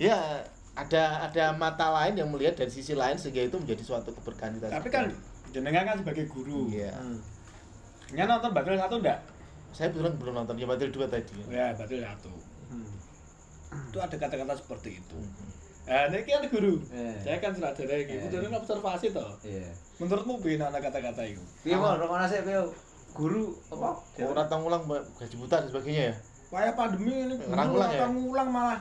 ya 0.00 0.18
ada 0.72 1.02
ada 1.22 1.44
mata 1.52 1.86
lain 1.92 2.16
yang 2.16 2.26
melihat 2.26 2.56
dari 2.56 2.72
sisi 2.72 2.92
lain 2.92 3.14
sehingga 3.14 3.44
itu 3.44 3.54
menjadi 3.54 3.82
suatu 3.84 4.10
keberkahan 4.12 4.58
kita. 4.58 4.72
Tapi 4.72 4.88
kan 4.88 5.04
jenengan 5.50 5.84
kan 5.84 5.96
sebagai 6.00 6.26
guru. 6.26 6.66
iya. 6.66 6.90
Hmm. 6.92 7.20
Nya 8.10 8.24
nonton 8.26 8.52
Batil 8.52 8.76
satu 8.76 8.98
enggak? 8.98 9.20
Saya 9.72 9.88
betulan 9.88 10.14
belum 10.20 10.34
nonton 10.36 10.60
ya 10.60 10.68
Batil 10.68 10.92
2 10.92 11.08
tadi. 11.08 11.32
Ya, 11.48 11.72
Batil 11.72 12.04
satu. 12.04 12.32
Hmm. 12.68 12.92
Itu 13.88 13.98
ada 13.98 14.16
kata-kata 14.16 14.54
seperti 14.60 15.00
itu. 15.00 15.16
Hmm. 15.16 15.62
Nah, 15.82 16.06
ini 16.14 16.22
kan 16.22 16.46
guru. 16.46 16.78
Eh. 16.94 17.16
Saya 17.26 17.42
kan 17.42 17.50
sutradara 17.58 17.96
iki. 17.98 18.14
Eh. 18.14 18.30
Kudu 18.30 18.46
observasi 18.54 19.06
toh. 19.10 19.34
Iya. 19.42 19.74
Menurutmu 19.98 20.38
piye 20.38 20.60
ana 20.60 20.78
kata-kata 20.78 21.26
itu? 21.26 21.42
Piye 21.66 21.74
mau 21.74 21.98
nasi 21.98 22.38
piye? 22.46 22.62
Guru 23.12 23.52
apa? 23.68 24.00
Oh, 24.00 24.32
rata 24.32 24.56
ngulang 24.56 24.88
Mbak, 24.88 25.02
gaji 25.20 25.36
buta 25.36 25.56
dan 25.60 25.68
sebagainya 25.68 26.02
ya. 26.08 26.14
Kayak 26.52 26.74
pandemi 26.76 27.12
ini 27.12 27.34
guru 27.36 27.52
ulang 27.76 27.92
ya? 27.92 28.00
tau 28.00 28.10
ngulang 28.12 28.48
malah. 28.48 28.80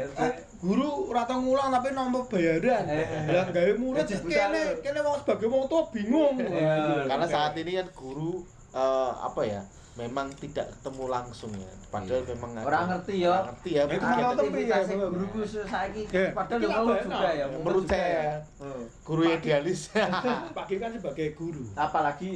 Eh, 0.00 0.32
guru 0.64 1.12
ora 1.12 1.22
tau 1.28 1.44
ngulang 1.44 1.68
tapi 1.68 1.88
nombok 1.92 2.24
bayaran. 2.32 2.84
Eh. 2.88 3.04
Lah 3.28 3.46
gawe 3.52 3.72
murid 3.76 4.06
kene 4.08 4.60
kene 4.80 5.00
wong 5.04 5.16
sebagai 5.20 5.48
wong 5.50 5.64
tua 5.68 5.82
bingung. 5.92 6.40
Iya. 6.40 7.04
Karena 7.10 7.26
saat 7.26 7.52
ini 7.58 7.76
kan 7.76 7.88
guru 7.92 8.40
eh, 8.72 9.12
apa 9.18 9.40
ya? 9.44 9.60
Memang 10.00 10.32
tidak 10.34 10.66
ketemu 10.72 11.04
langsung 11.06 11.52
ya. 11.52 11.72
Padahal 11.88 12.24
Iya. 12.24 12.30
memang 12.32 12.50
Orang 12.64 12.84
ngerti 12.88 13.14
ya. 13.20 13.28
Orang 13.30 13.46
ngerti 13.52 13.70
ya. 13.70 13.82
Itu 13.84 14.00
nggak 14.00 14.16
tahu. 14.16 14.32
Aktivitasnya 14.32 14.96
piye, 14.96 15.06
guru 15.06 15.26
khusus 15.30 15.64
saiki 15.68 16.02
Eh, 16.08 16.28
padahal 16.32 16.60
apa 16.60 16.72
mau 16.72 16.88
enak? 16.88 17.04
juga 17.04 17.30
ya. 17.30 17.44
Menurut 17.46 17.84
saya 17.84 18.08
ya. 18.08 18.34
Oh. 18.58 18.82
guru 19.04 19.22
idealis. 19.28 19.80
Pagi 20.56 20.74
kan 20.76 20.90
sebagai 20.92 21.28
guru. 21.34 21.62
Apalagi 21.76 22.30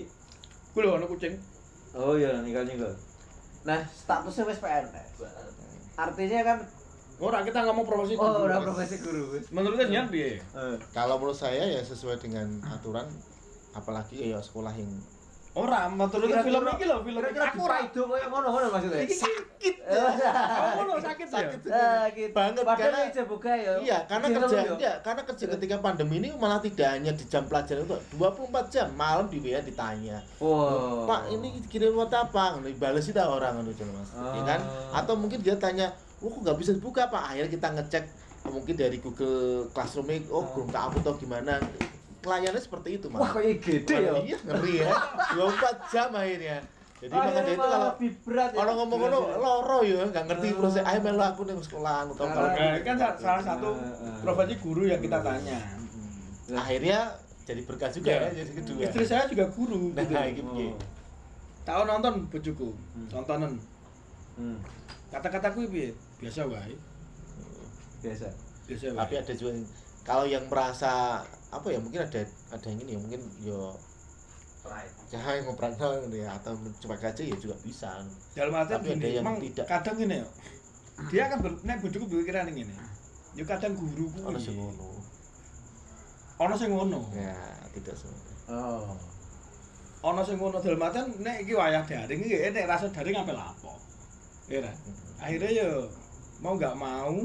Ku 0.70 0.82
lho 0.82 0.90
ana 0.92 1.06
kucing. 1.06 1.34
Oh 1.94 2.12
iya, 2.14 2.42
ninggal 2.42 2.66
ninggal. 2.66 2.90
Nah, 3.62 3.80
statusnya 3.86 4.44
wis 4.44 4.58
PNS. 4.58 5.22
Artinya 5.94 6.40
kan 6.44 6.58
Ora 7.14 7.40
kita 7.40 7.62
ngomong 7.62 7.86
profesi 7.86 8.18
guru. 8.18 8.26
oh, 8.26 8.42
udah 8.44 8.58
profesi 8.60 8.98
guru. 8.98 9.38
Menurutnya? 9.48 10.02
Eh. 10.10 10.42
Kalau 10.90 11.14
menurut 11.14 11.38
saya 11.38 11.62
ya 11.62 11.78
sesuai 11.78 12.18
dengan 12.18 12.58
aturan 12.66 13.06
apalagi 13.70 14.34
ya 14.34 14.38
sekolah 14.38 14.74
yang 14.74 14.90
Ora, 15.54 15.86
menurutnya 15.86 16.42
film 16.42 16.66
iki 16.66 16.84
lho, 16.90 16.98
film 17.06 17.22
iki 17.22 17.30
Kira-kira 17.30 17.46
aku 17.54 17.60
ora 17.62 17.78
itu 17.86 18.00
koyo 18.02 18.26
ngono 18.26 18.46
ngono 18.50 18.66
maksudnya. 18.74 19.06
iki 19.06 19.14
sakit. 19.22 19.74
Kamu 19.86 20.82
ngono 20.82 20.94
sakit 20.98 21.28
sakit 21.30 21.58
Ah, 21.70 22.10
gitu. 22.10 22.34
banget 22.34 22.66
Padahal 22.66 22.90
karena 22.90 22.98
aja 23.06 23.22
buka 23.22 23.52
ya. 23.54 23.72
Iya, 23.78 23.98
karena 24.10 24.26
Gitu 24.26 24.38
kerja 24.42 24.58
iya, 24.82 24.92
karena 24.98 25.22
kerja 25.22 25.44
ketika 25.54 25.74
pandemi 25.78 26.18
ini 26.18 26.28
malah 26.34 26.58
tidak 26.58 26.98
hanya 26.98 27.14
di 27.14 27.24
jam 27.30 27.46
pelajaran 27.46 27.86
itu 27.86 27.94
24 28.18 28.66
jam 28.74 28.88
malam 28.98 29.30
di 29.30 29.38
WA 29.38 29.62
ditanya. 29.62 30.18
Wow. 30.42 31.06
Pak, 31.06 31.30
ini 31.30 31.62
kirim 31.70 31.94
buat 31.94 32.10
apa? 32.10 32.58
Ngono 32.58 32.66
dibales 32.66 33.06
itu 33.06 33.14
orang 33.22 33.54
ngono 33.54 33.70
Jon, 33.78 33.94
Mas. 33.94 34.10
Ya 34.10 34.42
kan? 34.42 34.60
Oh. 34.66 34.98
Atau 34.98 35.14
mungkin 35.14 35.38
dia 35.38 35.54
tanya, 35.54 35.94
"Oh, 36.18 36.34
kok 36.34 36.42
nggak 36.42 36.58
bisa 36.58 36.74
dibuka, 36.74 37.06
Pak?" 37.06 37.30
Akhirnya 37.30 37.50
kita 37.54 37.68
ngecek 37.78 38.04
mungkin 38.50 38.74
dari 38.74 38.98
Google 38.98 39.70
Classroom 39.70 40.10
oh, 40.34 40.42
belum 40.50 40.68
tak 40.68 40.82
upload 40.90 41.06
atau 41.06 41.14
gimana. 41.14 41.62
Pelayanannya 42.24 42.56
seperti 42.58 42.88
itu, 42.96 43.06
Mas. 43.06 43.20
Wah, 43.20 43.30
kayak 43.30 43.56
gede 43.60 43.96
ya. 44.00 44.12
Iya, 44.16 44.36
ngeri 44.42 44.74
ya. 44.80 44.88
24 45.36 45.92
jam 45.92 46.08
akhirnya. 46.10 46.58
Jadi 46.94 47.12
makanya 47.12 47.28
Akhirnya 47.34 47.52
itu 47.52 47.60
kalau 47.60 47.84
lebih 47.90 48.10
berat 48.24 48.50
ya. 48.50 48.58
orang 48.58 48.76
ngomong 48.80 48.98
ngono 48.98 49.18
Berat 49.20 49.28
ya. 49.28 49.36
loro 49.38 49.78
ya, 49.84 50.00
nggak 50.06 50.24
ngerti 50.24 50.48
Hmm. 50.48 50.56
proses 50.56 50.82
ayo 50.82 50.98
melu 51.02 51.22
aku 51.22 51.40
ning 51.44 51.58
sekolahan 51.60 52.06
atau 52.08 52.24
kalau 52.24 52.48
Karena- 52.48 52.64
Nah, 52.64 52.80
kan 52.80 52.96
sa- 52.96 53.18
salah 53.18 53.42
satu 53.44 53.68
Eh, 53.70 53.84
eh. 54.00 54.16
profesi 54.22 54.54
guru 54.56 54.82
yang 54.86 55.00
kita 55.00 55.18
tanya. 55.20 55.58
akhirnya 56.46 56.98
jadi 57.42 57.60
berkah 57.62 57.90
juga 57.90 58.08
Iya. 58.10 58.20
ya 58.22 58.30
jadi 58.38 58.50
kedua. 58.54 58.78
Istri 58.82 59.04
saya 59.04 59.24
juga 59.26 59.44
guru. 59.50 59.92
Nah, 59.92 60.00
gitu. 60.02 60.16
iki 60.16 60.42
piye? 60.46 60.68
Tahu 61.62 61.82
nonton 61.82 62.14
bojoku, 62.26 62.68
nontonan. 63.10 63.52
Hmm. 64.34 64.56
Kata-kataku 65.10 65.68
piye? 65.68 65.92
Biasa 66.18 66.40
wae. 66.46 66.72
Biasa. 68.00 68.28
Biasa 68.64 68.84
wae. 68.86 68.98
Tapi 68.98 69.14
ada 69.18 69.32
juga 69.34 69.50
yang 69.50 69.62
kalau 70.00 70.24
yang 70.24 70.44
merasa 70.48 71.20
apa 71.54 71.66
ya 71.70 71.78
mungkin 71.78 72.00
ada 72.02 72.20
ada 72.50 72.66
yang 72.66 72.80
ini 72.82 72.90
ya 72.98 73.00
mungkin 73.00 73.20
yo 73.46 73.78
jangan 75.12 75.32
yang 75.36 75.44
ngobrol 75.44 75.72
gitu 76.08 76.16
ya 76.24 76.28
atau 76.40 76.56
mencoba 76.56 76.94
aja 76.96 77.22
ya 77.22 77.36
juga 77.36 77.56
bisa. 77.60 78.00
dalam 78.32 78.56
artian 78.56 78.80
Tapi 78.80 78.88
ada 78.90 78.96
gini, 78.96 79.12
yang 79.12 79.24
emang 79.24 79.36
tidak. 79.38 79.66
kadang 79.68 79.96
gini 80.00 80.16
ya. 80.16 80.28
Dia 81.10 81.22
akan 81.28 81.38
ber, 81.42 81.52
nek 81.66 81.76
bojoku 81.84 82.04
berpikiran 82.08 82.48
ini. 82.48 82.64
Ya 83.36 83.44
kadang 83.44 83.76
guru 83.76 84.08
kuwi. 84.08 84.24
Ono 84.24 84.38
sing 84.40 84.56
ngono. 84.56 84.88
Ono 86.40 86.54
sing 86.56 86.70
ngono. 86.72 87.00
Ya, 87.12 87.36
tidak 87.76 87.94
semua. 87.98 88.18
Oh. 88.48 88.96
Ono 90.08 90.20
sing 90.24 90.36
ngono 90.40 90.56
dalam 90.64 90.80
artian 90.80 91.06
nek 91.20 91.36
iki 91.44 91.52
wayah 91.52 91.82
daring 91.84 92.20
iki 92.24 92.36
nek 92.48 92.64
rasa 92.64 92.88
daring 92.88 93.20
apa 93.20 93.32
lapo. 93.36 93.76
Ya 94.48 94.64
kan? 94.64 94.76
Akhirnya 95.20 95.50
ya 95.52 95.68
mau 96.40 96.56
nggak 96.56 96.74
mau 96.74 97.20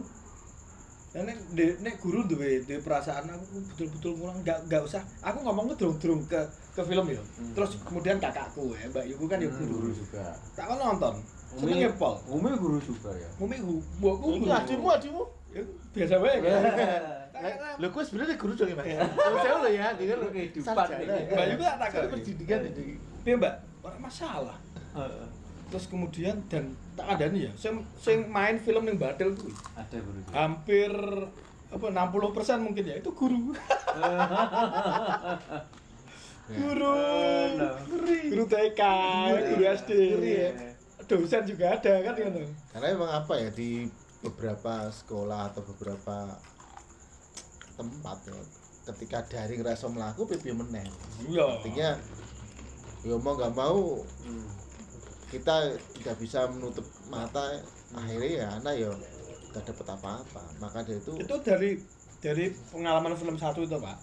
dan 1.10 1.26
nek, 1.26 1.38
nek 1.82 1.96
guru 1.98 2.22
duwe 2.22 2.62
duwe 2.62 2.78
perasaan 2.80 3.26
aku 3.26 3.66
betul-betul 3.74 4.14
ngulang 4.14 4.46
nggak 4.46 4.70
nggak 4.70 4.82
usah. 4.86 5.02
Aku 5.26 5.42
ngomongnya 5.42 5.74
durung-durung 5.74 6.22
ke 6.30 6.38
ke 6.70 6.82
film 6.86 7.06
ya 7.10 7.18
terus 7.58 7.82
kemudian 7.82 8.22
kakakku 8.22 8.78
ya 8.78 8.86
Mbak 8.94 9.06
Yuku 9.10 9.26
kan 9.26 9.42
ya 9.42 9.50
Hmm, 9.50 9.58
guru. 9.58 9.90
guru 9.90 9.92
juga. 9.98 10.38
tak 10.54 10.66
kan 10.70 10.78
nonton. 10.78 11.16
Umi, 11.50 11.62
senengnya 11.66 11.90
pol? 11.98 12.14
Umi 12.30 12.50
guru 12.56 12.78
juga 12.78 13.10
ya. 13.10 13.30
Umi 13.42 13.58
guru 13.58 13.82
mbokku 13.98 14.28
guru. 14.38 14.54
adimu 14.54 14.88
adimu. 14.94 15.24
Ya, 15.50 15.62
biasa 15.92 16.16
wae. 16.22 16.38
Kan 17.40 17.56
Lho 17.80 17.88
kowe 17.90 18.04
sebenarnya 18.04 18.36
guru 18.36 18.52
dong 18.52 18.68
ya, 18.70 18.76
Mas. 18.76 18.86
Jauh 19.48 19.60
lo 19.64 19.70
ya, 19.72 19.96
dia 19.96 20.06
kan 20.12 20.20
kehidupan 20.30 20.86
ini. 20.94 21.20
Mbak 21.32 21.46
Yuku 21.56 21.64
tak 21.64 21.90
Soalnya 21.90 22.10
pendidikan 22.12 22.60
ini. 22.68 22.84
Piye 23.26 23.36
Mbak. 23.40 23.54
Ora 23.82 23.98
masalah 23.98 24.58
terus 25.70 25.86
kemudian 25.86 26.42
dan 26.50 26.74
tak 26.94 27.08
ada 27.16 27.26
nih 27.30 27.48
ya 27.48 27.52
sing 27.54 27.80
sing 27.96 28.26
main 28.28 28.58
film 28.58 28.84
yang 28.84 28.98
badel 28.98 29.32
kuwi 29.34 29.54
Ada 29.74 29.98
guru 29.98 30.20
hampir 30.30 30.92
apa 31.70 31.86
60% 31.86 32.66
mungkin 32.66 32.82
ya 32.84 32.98
itu 32.98 33.14
guru. 33.14 33.54
Guru 36.50 36.98
guru. 37.86 38.44
TK 38.50 38.82
guru. 39.30 39.64
SD 39.70 39.90
Ngeri 40.10 40.34
ya. 40.34 40.50
dosen 41.06 41.42
juga 41.46 41.78
ada 41.78 41.94
kan 42.02 42.14
gitu 42.18 42.42
Karena 42.74 42.88
emang 42.90 43.12
apa 43.14 43.34
ya 43.38 43.50
di 43.50 43.86
beberapa 44.20 44.90
sekolah 44.90 45.54
atau 45.54 45.62
beberapa 45.64 46.42
tempat 47.74 48.18
ya 48.26 48.40
ketika 48.90 49.22
daring 49.30 49.62
rasa 49.62 49.86
melaku 49.88 50.26
pipi 50.26 50.50
meneh. 50.50 50.90
iya. 51.30 51.46
Artinya 51.54 51.90
ya 53.00 53.16
mau 53.16 53.38
nggak 53.38 53.54
mau 53.54 54.02
Hmm. 54.26 54.50
Kita 55.30 55.78
tidak 55.98 56.16
bisa 56.18 56.50
menutup 56.50 56.86
mata 57.10 57.62
akhirnya 57.94 58.30
ya 58.30 58.48
anak 58.62 58.74
ya 58.78 58.90
nggak 59.50 59.64
dapat 59.66 59.88
apa-apa 59.98 60.44
maka 60.62 60.86
dari 60.86 61.02
itu 61.02 61.12
itu 61.18 61.36
dari 61.42 61.70
dari 62.22 62.46
pengalaman 62.74 63.18
film 63.18 63.38
satu 63.38 63.66
itu 63.66 63.78
pak 63.78 63.98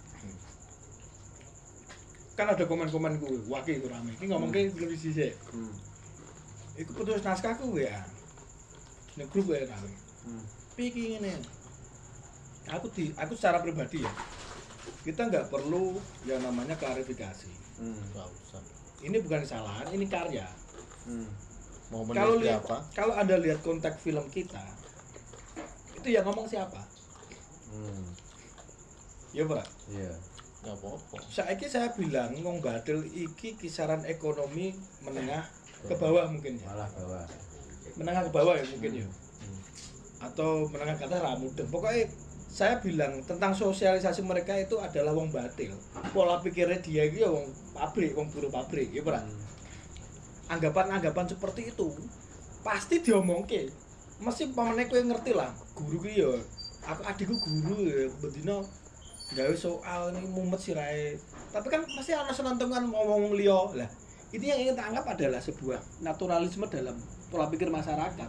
kan 2.36 2.52
ada 2.52 2.64
komen-komen 2.68 3.16
gue 3.16 3.48
wakil 3.48 3.80
itu 3.80 3.88
rame 3.88 4.12
ini 4.20 4.26
ngomong 4.28 4.52
ke 4.52 4.68
film 4.70 4.92
sisi 4.92 5.32
Hmm. 5.50 5.72
Iku 6.76 6.92
putus 6.92 7.24
naskah 7.24 7.56
ya. 7.80 8.04
Nek 9.16 9.32
grup 9.32 9.48
ya 9.48 9.64
rame. 9.64 9.88
Hmm. 10.28 10.44
Piki 10.76 11.16
ngene. 11.16 11.40
Aku 12.68 12.92
di 12.92 13.08
aku 13.16 13.32
secara 13.32 13.64
pribadi 13.64 14.04
ya. 14.04 14.12
Kita 15.00 15.32
nggak 15.32 15.48
perlu 15.48 15.96
yang 16.28 16.44
namanya 16.44 16.76
klarifikasi. 16.76 17.48
Hmm. 17.80 17.96
Ini 19.00 19.16
bukan 19.24 19.40
kesalahan, 19.44 19.88
ini 19.96 20.04
karya. 20.04 20.44
Hmm. 21.06 21.30
mau 21.94 22.02
Kalau 22.10 22.34
meneliti 22.34 22.50
lihat 22.50 22.66
apa 22.66 22.78
kalau 22.98 23.14
Anda 23.14 23.38
lihat 23.38 23.62
konteks 23.62 24.02
film 24.02 24.26
kita, 24.26 24.58
itu 25.94 26.08
yang 26.10 26.26
ngomong 26.26 26.50
siapa? 26.50 26.82
Hmm. 27.70 28.10
Ya, 29.30 29.46
Pak. 29.46 29.66
Iya. 29.94 30.14
nggak 30.66 30.82
apa-apa 30.82 31.16
Saiki 31.30 31.70
saya 31.70 31.94
bilang 31.94 32.34
ngomong 32.34 32.58
badel 32.58 33.06
iki 33.06 33.54
kisaran 33.54 34.02
ekonomi 34.02 34.74
menengah 34.98 35.46
ke 35.86 35.94
bawah 35.94 36.26
mungkin 36.26 36.58
ya. 36.58 36.66
Malah 36.66 36.90
bawah. 36.90 37.22
Menengah 37.94 38.22
ke 38.26 38.30
bawah 38.34 38.54
ya 38.58 38.66
mungkin 38.74 38.92
ya. 38.98 39.06
Hmm. 39.06 39.60
atau 40.26 40.66
menengah 40.66 40.98
ke 40.98 41.06
atas 41.06 41.22
ramu 41.22 41.54
dan 41.54 41.70
pokoknya 41.70 42.10
saya 42.50 42.80
bilang 42.82 43.20
tentang 43.28 43.54
sosialisasi 43.54 44.26
mereka 44.26 44.58
itu 44.58 44.80
adalah 44.80 45.14
wong 45.14 45.30
batil 45.30 45.76
pola 46.10 46.40
pikirnya 46.42 46.82
dia 46.82 47.04
itu 47.06 47.22
ya 47.22 47.30
wong 47.30 47.46
pabrik 47.70 48.16
wong 48.18 48.26
buruh 48.34 48.50
pabrik 48.50 48.90
ya 48.90 49.06
Pak. 49.06 49.22
Hmm. 49.22 49.45
Anggapan-anggapan 50.46 51.26
seperti 51.26 51.74
itu 51.74 51.88
pasti 52.62 53.02
diomongke. 53.02 53.70
Mesti 54.16 54.56
pamane 54.56 54.88
kowe 54.88 54.98
ngerti 54.98 55.36
lah 55.36 55.52
guru 55.76 56.00
ki 56.00 56.12
ya 56.24 56.32
aku 56.86 57.02
adikku 57.04 57.36
guru 57.36 57.84
ya 57.84 58.08
bedino 58.22 58.64
gawe 59.34 59.54
soal 59.58 60.14
ini 60.14 60.22
mumet 60.30 60.62
sirahe 60.62 61.18
tapi 61.50 61.66
kan 61.66 61.82
pasti 61.82 62.14
ana 62.14 62.32
senentungan 62.32 62.88
ngomong 62.88 63.34
liya. 63.36 63.60
Lah 63.76 63.90
itu 64.34 64.44
yang 64.44 64.58
ingin 64.58 64.74
tak 64.74 64.92
anggap 64.92 65.04
adalah 65.14 65.40
sebuah 65.40 65.78
naturalisme 66.02 66.66
dalam 66.66 66.96
pola 67.30 67.46
pikir 67.50 67.70
masyarakat. 67.70 68.28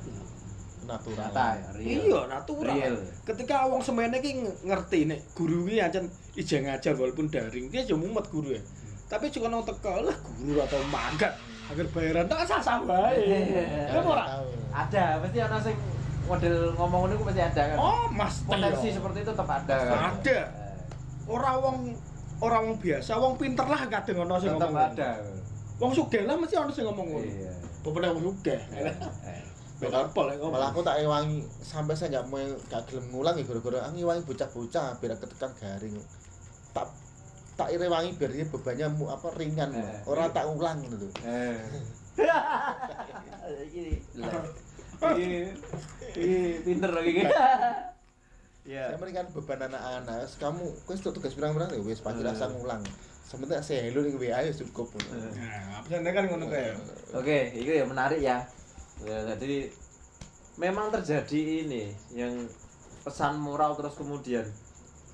Natural. 0.88 1.32
Ya, 1.36 1.68
real. 1.76 2.00
iya 2.08 2.22
natural. 2.32 2.72
Real. 2.72 2.96
ketika 3.28 3.68
wong 3.68 3.84
semene 3.84 4.24
ki 4.24 4.40
ng- 4.40 4.72
ngerti 4.72 5.04
nek 5.04 5.20
guru 5.36 5.68
ki 5.68 5.84
ancen 5.84 6.08
ijeng 6.40 6.64
ngajar 6.64 6.96
walaupun 6.96 7.28
daring 7.28 7.68
dia 7.68 7.84
cuma 7.84 8.08
mumet 8.08 8.26
guru 8.32 8.56
ya. 8.56 8.62
Tapi 9.08 9.32
juga 9.32 9.52
teko 9.64 10.08
lah 10.08 10.16
guru 10.40 10.60
atau 10.64 10.80
mangkat 10.88 11.36
agar 11.68 11.86
bayaran 11.90 12.26
tak 12.26 12.40
sah 12.44 12.60
sah 12.60 12.78
bae 12.82 13.20
ya 13.90 14.00
ora 14.00 14.26
Ada, 14.70 15.18
pasti 15.20 15.38
ana 15.38 15.58
sing 15.58 15.74
model 16.24 16.56
ngomong 16.74 17.00
ngono 17.04 17.14
ku 17.16 17.26
pasti 17.26 17.42
ada 17.42 17.64
kan. 17.66 17.78
oh 17.78 18.06
mas 18.10 18.44
Potensi 18.44 18.88
seperti 18.90 19.18
itu 19.20 19.32
tetap 19.32 19.50
ada 19.50 19.76
kan. 19.76 20.00
Ada. 20.14 20.40
ora 21.26 21.52
wong 21.58 21.78
ora 22.38 22.58
wong 22.60 22.78
biasa 22.78 23.12
wong 23.16 23.36
pinter 23.36 23.66
lah 23.66 23.82
kadang 23.84 24.24
ono 24.24 24.38
sing 24.38 24.52
Tetap 24.52 24.70
ngomong 24.70 24.92
ada. 24.92 25.10
wong 25.78 25.92
sugih 25.92 26.24
lah 26.24 26.36
mesti 26.36 26.56
ono 26.56 26.70
sing 26.70 26.86
ngomong 26.86 27.08
ngono 27.10 27.26
Iya. 27.26 27.52
beberapa 27.82 28.14
wong 28.14 28.24
sugih 28.30 28.60
Eh. 28.72 28.94
Pol 30.10 30.26
ngomong. 30.32 30.52
malah 30.52 30.70
aku 30.70 30.82
tak 30.82 30.98
ewangi 31.00 31.38
sampai 31.60 31.94
saya 31.94 32.10
nggak 32.12 32.26
mau 32.28 32.42
gak 32.66 32.82
gelem 32.86 33.06
ngulang 33.10 33.36
ya 33.36 33.44
gara-gara 33.44 33.78
aku 33.84 33.94
ngewangi 33.96 34.22
bocah-bocah 34.24 34.88
biar 34.98 35.14
ketekan 35.16 35.52
garing 35.54 35.96
tak 37.58 37.70
irewangi 37.70 38.14
biar 38.14 38.32
dia 38.32 38.46
bebannya 38.46 38.88
mu- 38.92 39.10
apa 39.10 39.34
ringan 39.34 39.74
Eh. 39.74 40.00
orang 40.06 40.30
tak 40.30 40.46
ulang 40.46 40.80
gitu 40.80 41.08
Eh. 41.24 41.58
Ini 46.18 46.62
pinter 46.62 46.90
lagi. 46.90 47.10
Iya. 48.64 48.90
saya 48.94 48.98
meringan 48.98 49.26
beban 49.32 49.64
anak-anak 49.64 50.28
kamu 50.36 50.60
kau 50.84 50.92
itu 50.92 51.10
tugas 51.10 51.34
berang-berang 51.34 51.72
ya 51.72 51.80
wes 51.80 51.98
pagi 51.98 52.20
Eh. 52.20 52.22
rasa 52.22 52.50
ngulang 52.50 52.82
sebentar 53.24 53.60
saya 53.60 53.86
hello 53.86 54.02
nih 54.02 54.14
WA 54.14 54.42
ya 54.42 54.52
cukup 54.54 54.92
nah 55.08 55.80
apa 55.80 55.86
sih 55.86 56.00
kan 56.00 56.24
ngono 56.26 56.46
kayak 56.48 56.74
Oke, 57.14 57.52
itu 57.54 57.70
ya 57.70 57.84
menarik 57.84 58.20
ya. 58.20 58.44
ya. 59.02 59.18
Jadi 59.36 59.68
memang 60.56 60.90
terjadi 60.90 61.64
ini 61.64 61.92
yang 62.12 62.46
pesan 63.02 63.38
moral 63.38 63.74
terus 63.74 63.96
kemudian 63.96 64.44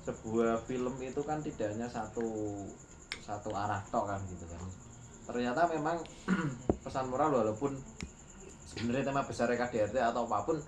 sebuah 0.04 0.60
film 0.62 0.94
itu 1.00 1.20
kan 1.20 1.40
tidak 1.40 1.72
hanya 1.72 1.88
satu 1.88 2.24
satu 3.18 3.50
arah 3.50 3.80
tok 3.88 4.04
kan 4.06 4.20
gitu 4.26 4.44
kan. 4.44 4.60
Ternyata 5.24 5.64
memang 5.70 5.96
pesan 6.84 7.08
moral 7.08 7.32
walaupun 7.32 7.72
sebenarnya 8.66 9.04
tema 9.06 9.22
besar 9.22 9.48
KDRT 9.48 9.96
atau 9.96 10.24
apa 10.24 10.44
pun 10.44 10.60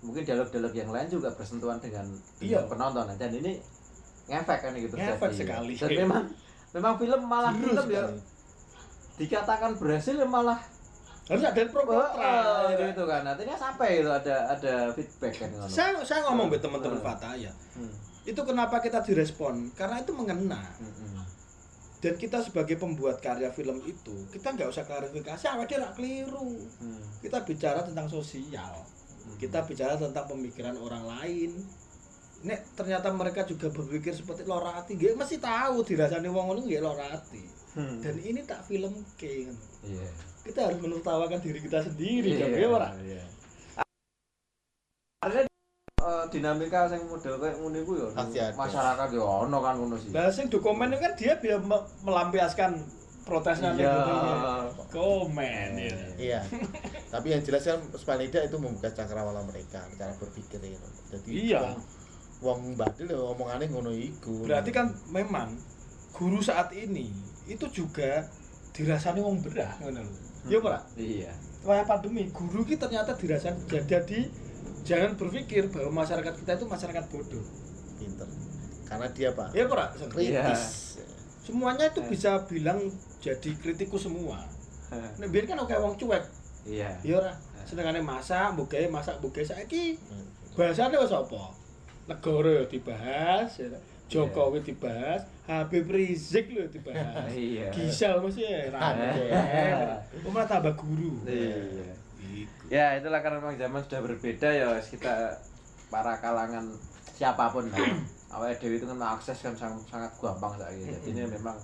mungkin 0.00 0.22
dialog-dialog 0.22 0.70
yang 0.70 0.90
lain 0.90 1.08
juga 1.08 1.32
bersentuhan 1.32 1.80
dengan, 1.80 2.04
Iya. 2.38 2.62
dengan 2.62 2.66
penonton 2.68 3.04
dan 3.10 3.30
ini 3.32 3.56
ngefek 4.26 4.58
kan 4.60 4.72
gitu 4.72 4.94
Ngefek 4.94 5.18
terjadi. 5.18 5.34
sekali. 5.34 5.72
Dan 5.74 5.90
memang 6.00 6.24
memang 6.70 6.94
film 6.96 7.20
malah 7.24 7.52
film 7.52 7.86
ya 7.88 8.04
dikatakan 9.14 9.74
berhasil 9.74 10.10
ya 10.12 10.26
malah 10.26 10.58
harus 11.24 11.40
ada 11.40 11.62
pro 11.66 11.80
Oh, 11.80 11.88
kontra 11.88 12.28
oh, 12.28 12.68
itu, 12.68 12.84
itu 12.90 13.04
kan 13.06 13.22
artinya 13.24 13.56
sampai 13.56 13.88
itu 13.96 14.10
ada 14.10 14.36
ada 14.50 14.74
feedback 14.92 15.34
kan 15.38 15.48
saya 15.64 15.96
saya 16.02 16.20
ngomong 16.26 16.50
ke 16.50 16.58
teman-teman 16.58 16.98
Hmm. 16.98 17.06
Fataya 17.06 17.52
Hmm. 17.72 17.94
Itu 18.24 18.40
kenapa 18.40 18.80
kita 18.80 19.04
direspon? 19.04 19.68
Karena 19.76 20.00
itu 20.00 20.12
mengena. 20.16 20.60
Dan 22.00 22.20
kita 22.20 22.44
sebagai 22.44 22.76
pembuat 22.76 23.16
karya 23.24 23.48
film 23.48 23.80
itu 23.84 24.28
kita 24.28 24.52
nggak 24.52 24.68
usah 24.68 24.84
klarifikasi 24.84 25.44
awalnya 25.48 25.68
dia 25.72 25.78
nggak 25.80 25.94
keliru. 25.96 26.52
Hmm. 26.80 27.00
kita 27.24 27.40
bicara 27.44 27.80
tentang 27.80 28.08
sosial. 28.12 28.84
Kita 29.40 29.64
bicara 29.64 29.96
tentang 29.96 30.28
pemikiran 30.28 30.76
orang 30.76 31.04
lain. 31.08 31.64
Nek 32.44 32.76
ternyata 32.76 33.08
mereka 33.08 33.48
juga 33.48 33.72
berpikir 33.72 34.12
seperti 34.12 34.44
lorati, 34.44 35.00
nggak 35.00 35.16
mesti 35.16 35.40
tahu 35.40 35.80
dirasani 35.80 36.28
wong 36.28 36.44
ngono 36.52 36.60
nggak 36.68 36.84
lorati. 36.84 37.44
Hmm. 37.72 38.04
Dan 38.04 38.20
ini 38.20 38.44
tak 38.44 38.68
film 38.68 39.00
ke 39.16 39.48
Iya. 39.84 40.08
Kita 40.44 40.68
harus 40.68 40.76
menertawakan 40.76 41.40
diri 41.40 41.56
kita 41.64 41.80
sendiri, 41.88 42.36
kan 42.36 42.52
Iya, 42.52 42.60
ya 42.60 42.68
ora? 42.68 42.88
iya. 43.00 43.24
Artinya 45.24 45.48
eh, 46.04 46.24
dinamika 46.28 46.84
sing 46.84 47.00
model 47.08 47.34
kayak 47.36 47.56
ngono 47.56 47.76
iku 47.80 47.92
ya 47.96 48.52
masyarakat 48.52 49.08
ya 49.10 49.22
ono 49.24 49.58
kan 49.58 49.74
ngono 49.76 49.96
sih. 49.96 50.12
Lah 50.12 50.28
sing 50.28 50.46
dokumen 50.46 50.92
itu 50.92 51.00
kan 51.00 51.12
dia 51.16 51.32
biar 51.36 51.60
me- 51.60 51.86
melampiaskan 52.04 52.76
protesnya 53.24 53.72
Iya. 53.72 53.88
gitu. 53.88 54.12
komen 54.92 55.70
ya. 55.74 55.96
Iya. 56.14 56.40
Tapi 57.08 57.32
yang 57.32 57.40
jelas 57.40 57.64
kan 57.64 57.80
paling 58.04 58.28
tidak 58.28 58.52
itu 58.52 58.56
membuka 58.60 58.92
cakrawala 58.92 59.40
mereka, 59.42 59.80
cara 59.96 60.12
berpikir 60.14 60.60
ya. 60.60 60.76
Jadi 61.10 61.30
Iya. 61.50 61.72
wong- 62.44 62.76
badil 62.76 63.08
ya 63.08 63.18
omongannya 63.18 63.72
ngono 63.72 63.90
iku. 63.90 64.44
Berarti 64.44 64.70
kan 64.70 64.92
memang 65.08 65.56
guru 66.12 66.38
saat 66.38 66.68
ini 66.76 67.08
itu 67.44 67.64
juga 67.72 68.28
dirasani 68.70 69.18
wong 69.18 69.40
berah 69.40 69.72
ngono 69.80 70.04
lho. 70.04 70.14
Iya 70.44 70.58
ora? 70.60 70.80
Iya. 70.94 71.32
Wah 71.64 71.80
pandemi, 71.82 72.28
guru 72.28 72.60
kita 72.60 72.92
ternyata 72.92 73.16
dirasani 73.16 73.56
jadi 73.88 74.28
jangan 74.84 75.16
berpikir 75.16 75.66
bahwa 75.68 76.04
masyarakat 76.04 76.34
kita 76.36 76.52
itu 76.54 76.66
masyarakat 76.66 77.04
bodoh. 77.08 77.44
pinter. 77.94 78.28
Karena 78.84 79.06
dia 79.10 79.30
Pak 79.30 79.54
Iya 79.54 79.64
ora? 79.64 79.86
kritis. 80.12 80.62
Semuanya 81.40 81.88
itu 81.88 82.00
bisa 82.04 82.36
bilang 82.44 82.78
jadi 83.18 83.50
kritikus 83.56 84.04
semua. 84.04 84.44
Nek 85.18 85.28
biyen 85.28 85.46
kan 85.46 85.58
oke 85.58 85.72
wong 85.72 85.96
cuek. 85.96 86.24
Iya. 86.64 86.90
Iya 87.00 87.14
ora? 87.18 87.32
Senengane 87.64 87.98
masak, 87.98 88.52
mbok 88.52 88.68
gawe 88.68 88.86
masak, 88.92 89.16
mbok 89.18 89.32
gawe 89.32 89.46
saiki 89.46 89.96
Hmm. 89.96 90.26
bahasane 90.52 90.94
wis 90.94 91.10
apa? 91.10 91.48
Negara 92.04 92.60
ya 92.60 92.64
dibahas, 92.68 93.50
ya. 93.56 93.72
Jokowi 94.04 94.60
dibahas, 94.60 95.24
Habib 95.48 95.88
Rizik 95.88 96.52
lho 96.52 96.68
dibahas. 96.68 97.24
Iya. 97.32 97.72
Gisel 97.72 98.20
mesti 98.20 98.44
ya. 98.44 98.68
Iya. 98.68 99.96
Umar 100.28 100.44
tambah 100.44 100.76
guru. 100.76 101.24
Iya. 101.24 101.88
Ya 102.74 102.98
itulah 102.98 103.22
karena 103.22 103.38
memang 103.38 103.54
zaman 103.54 103.80
sudah 103.80 104.00
berbeda 104.02 104.48
ya 104.50 104.66
kita 104.82 105.38
para 105.86 106.18
kalangan 106.18 106.66
siapa 107.12 107.46
pun 107.48 107.70
lah. 107.70 107.86
Awalnya 108.28 108.58
Dewi 108.58 108.76
itu 108.76 108.84
kan 108.84 108.98
akses 108.98 109.38
kan 109.38 109.54
sangat, 109.54 109.78
sangat 109.86 110.10
gampang 110.18 110.58
saja. 110.58 110.74
Jadi 110.74 111.06
ini 111.06 111.22
memang 111.24 111.54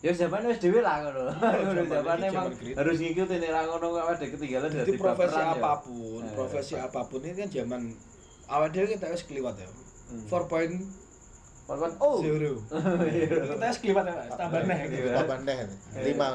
ya 0.00 0.08
zaman 0.10 0.48
wes 0.48 0.56
Dewi 0.56 0.80
lah 0.80 1.04
ngono. 1.04 1.28
zaman 1.36 1.84
Zaman 1.84 2.16
ini 2.16 2.26
emang 2.26 2.48
zaman 2.48 2.52
kritis. 2.54 2.76
harus 2.80 2.96
ngikutin 2.96 3.36
ini 3.36 3.48
lah 3.50 3.62
ngono 3.66 3.86
awake 3.94 4.16
dhewe 4.16 4.30
ketinggalan 4.32 4.70
Jadi 4.70 4.80
dadi 4.80 4.92
profesi 4.96 5.28
baperan 5.28 5.44
ya. 5.44 5.52
apa 5.52 5.72
pun, 5.78 6.20
Eh. 6.24 6.32
profesi 6.32 6.74
apa 6.78 7.00
pun 7.04 7.20
ini 7.20 7.34
kan 7.36 7.48
zaman 7.50 7.82
awal 8.48 8.68
dhewe 8.72 8.86
kita 8.88 9.06
wis 9.12 9.24
kliwat 9.24 9.56
ya. 9.60 9.68
Hmm. 10.08 10.24
4.0 10.24 11.04
Pokoknya, 11.66 11.98
oh. 11.98 12.22
kita 13.50 13.66
wis 13.66 13.78
kliwat 13.82 14.04
ya, 14.06 14.14
tambah 14.32 14.62
neh. 14.64 14.78
gitu. 14.86 15.04
Iya. 15.04 15.18
Papan 15.20 15.38
deh. 15.42 15.56
Lima 16.00 16.28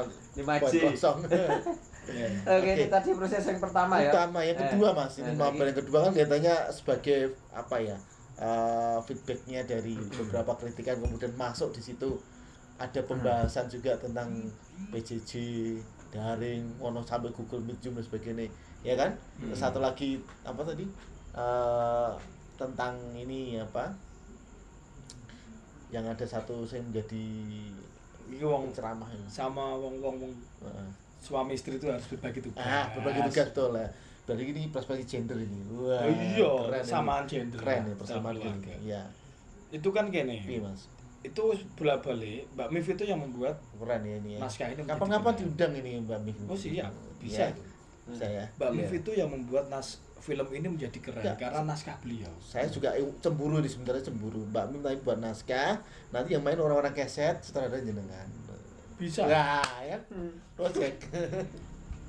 Iya. 2.02 2.28
Oke, 2.58 2.70
ini 2.74 2.86
tadi 2.90 3.08
proses 3.14 3.46
yang 3.46 3.60
pertama 3.62 3.94
ya. 4.02 4.10
Utama 4.10 4.42
yang 4.42 4.58
Eh, 4.58 4.62
kedua 4.66 4.90
Mas, 4.90 5.14
ini 5.18 5.30
eh, 5.30 5.38
yang 5.38 5.78
kedua 5.78 5.98
kan 6.02 6.10
kelihatannya 6.10 6.54
sebagai 6.74 7.18
apa 7.50 7.76
ya? 7.78 7.96
eh, 8.32 8.98
feedbacknya 9.06 9.62
dari 9.62 9.94
beberapa 9.94 10.58
kritikan 10.58 10.98
kemudian 10.98 11.30
masuk 11.36 11.70
di 11.70 11.78
situ 11.78 12.18
ada 12.74 13.00
pembahasan 13.06 13.70
juga 13.70 13.94
tentang 13.94 14.50
PJJ 14.90 15.30
daring, 16.10 16.74
ono 16.82 17.06
sampai 17.06 17.30
Google 17.30 17.62
Meet 17.62 17.78
Zoom 17.78 17.94
dan 17.94 18.02
sebagainya, 18.02 18.50
ya 18.82 18.98
kan? 18.98 19.14
Hmm. 19.38 19.54
Satu 19.54 19.78
lagi 19.78 20.18
apa 20.42 20.58
tadi? 20.60 20.84
Eh, 21.32 22.10
tentang 22.58 22.98
ini 23.14 23.56
apa? 23.56 23.94
Yang 25.88 26.04
ada 26.10 26.26
satu 26.26 26.64
saya 26.64 26.82
menjadi 26.82 27.24
Iki 28.26 28.42
wong 28.42 28.72
ceramah 28.72 29.06
ini. 29.12 29.28
sama 29.28 29.76
wong-wong 29.76 30.16
wong 30.18 30.32
Heeh. 30.64 30.88
Suami 31.22 31.54
istri 31.54 31.78
itu 31.78 31.86
harus 31.86 32.02
berbagi 32.04 32.42
tugas. 32.42 32.58
Ah, 32.58 32.90
berbagi 32.92 33.22
tugas 33.24 33.46
betul 33.48 33.70
lah. 33.72 33.86
Berarti 34.22 34.42
ini 34.44 34.62
perspektif 34.68 35.06
gender 35.08 35.38
ini. 35.38 35.58
Wah, 35.72 36.02
Oh 36.02 36.10
iya, 36.10 36.50
keren 36.66 36.78
ini. 36.78 36.90
samaan 36.90 37.24
gender. 37.24 37.58
Keren 37.58 37.82
ya 37.84 37.94
persamaan 37.94 38.36
gender. 38.36 38.76
Iya. 38.78 39.02
Itu 39.70 39.88
kan 39.88 40.10
kene. 40.10 40.42
Iya, 40.42 40.62
Mas. 40.62 40.90
Itu 41.22 41.54
bolak-balik 41.76 42.50
Mbak 42.52 42.68
Mif 42.68 42.86
itu 42.88 43.04
yang 43.04 43.18
membuat 43.18 43.54
Keren 43.72 44.02
ya 44.02 44.14
ini 44.18 44.30
ya. 44.34 44.38
naskah 44.42 44.68
ini. 44.68 44.82
Kapan-kapan 44.82 45.32
diundang 45.38 45.72
ini 45.72 46.02
Mbak 46.02 46.20
Mif. 46.22 46.36
Oh 46.44 46.54
siap, 46.54 46.90
bisa 47.18 47.46
Iya, 47.46 47.54
itu. 47.54 47.62
Bisa 48.10 48.26
ya. 48.26 48.44
Mbak 48.58 48.70
Mif 48.72 48.90
Iya. 48.90 48.98
itu 48.98 49.10
yang 49.14 49.28
membuat 49.30 49.64
nas 49.68 49.88
film 50.18 50.46
ini 50.50 50.66
menjadi 50.68 50.98
keren 50.98 51.22
Ya. 51.22 51.34
karena 51.34 51.62
naskah 51.64 51.98
beliau. 51.98 52.30
Saya 52.38 52.66
juga 52.66 52.94
cemburu 53.18 53.58
di 53.58 53.66
sebenarnya 53.66 54.02
cemburu. 54.04 54.42
Mbak 54.48 54.64
Mif 54.70 54.80
tadi 54.80 54.98
buat 55.00 55.18
naskah, 55.18 55.82
nanti 56.10 56.30
yang 56.30 56.42
main 56.42 56.58
orang-orang 56.58 56.90
keset, 56.92 57.38
sutradara 57.40 57.78
jenengan. 57.80 58.26
Bisa. 59.02 59.26
Nah, 59.26 59.58
ya. 59.82 59.98
Project. 60.54 61.10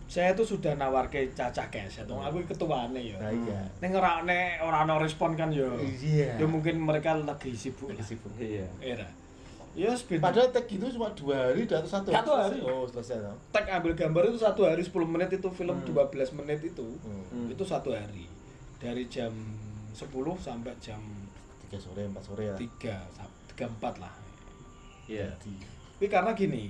Saya 0.06 0.30
tuh 0.32 0.46
sudah 0.46 0.78
nawar 0.78 1.10
ke 1.10 1.26
cacah 1.34 1.66
keset. 1.68 2.06
Wong 2.06 2.22
aku 2.22 2.46
ketuane 2.46 3.02
ya. 3.02 3.18
Nah, 3.18 3.34
iya. 3.34 3.60
Ning 3.82 3.92
ora 3.92 4.22
nek 4.22 4.62
ora 4.62 4.86
ana 4.86 4.96
respon 4.96 5.34
kan 5.34 5.50
ya. 5.50 5.66
Iya. 5.82 6.38
Ya 6.38 6.46
mungkin 6.46 6.78
mereka 6.78 7.18
lagi 7.18 7.50
sibuk 7.52 7.90
lah. 7.90 7.98
Sibuk. 8.00 8.30
Iya. 8.38 8.70
Era. 8.78 9.10
Ya 9.74 9.90
yes, 9.90 10.06
Padahal 10.06 10.54
tag 10.54 10.70
itu 10.70 10.86
cuma 10.88 11.10
dua 11.12 11.50
hari 11.50 11.66
dan 11.66 11.82
satu 11.82 12.14
Satu 12.14 12.30
hari. 12.30 12.62
Oh, 12.62 12.86
selesai. 12.86 13.26
no? 13.26 13.34
tag 13.50 13.66
ambil 13.66 13.98
gambar 13.98 14.30
itu 14.30 14.38
satu 14.38 14.70
hari 14.70 14.86
10 14.86 14.94
menit 15.04 15.34
itu 15.34 15.50
film 15.50 15.74
Hmm. 15.74 15.90
12 16.14 16.30
menit 16.38 16.62
itu 16.62 16.86
Hmm. 17.02 17.26
Hmm. 17.34 17.48
itu 17.50 17.64
satu 17.66 17.90
hari 17.90 18.30
dari 18.78 19.10
jam 19.10 19.34
10 19.90 20.06
sampai 20.38 20.78
jam 20.78 21.02
Tiga 21.66 21.82
sore, 21.82 22.06
empat 22.06 22.22
sore 22.22 22.54
lah. 22.54 22.60
3 22.62 23.02
tiga 23.50 23.66
empat 23.66 23.98
lah 23.98 24.14
Iya. 25.04 25.34
tapi 25.34 26.06
karena 26.06 26.32
gini 26.32 26.70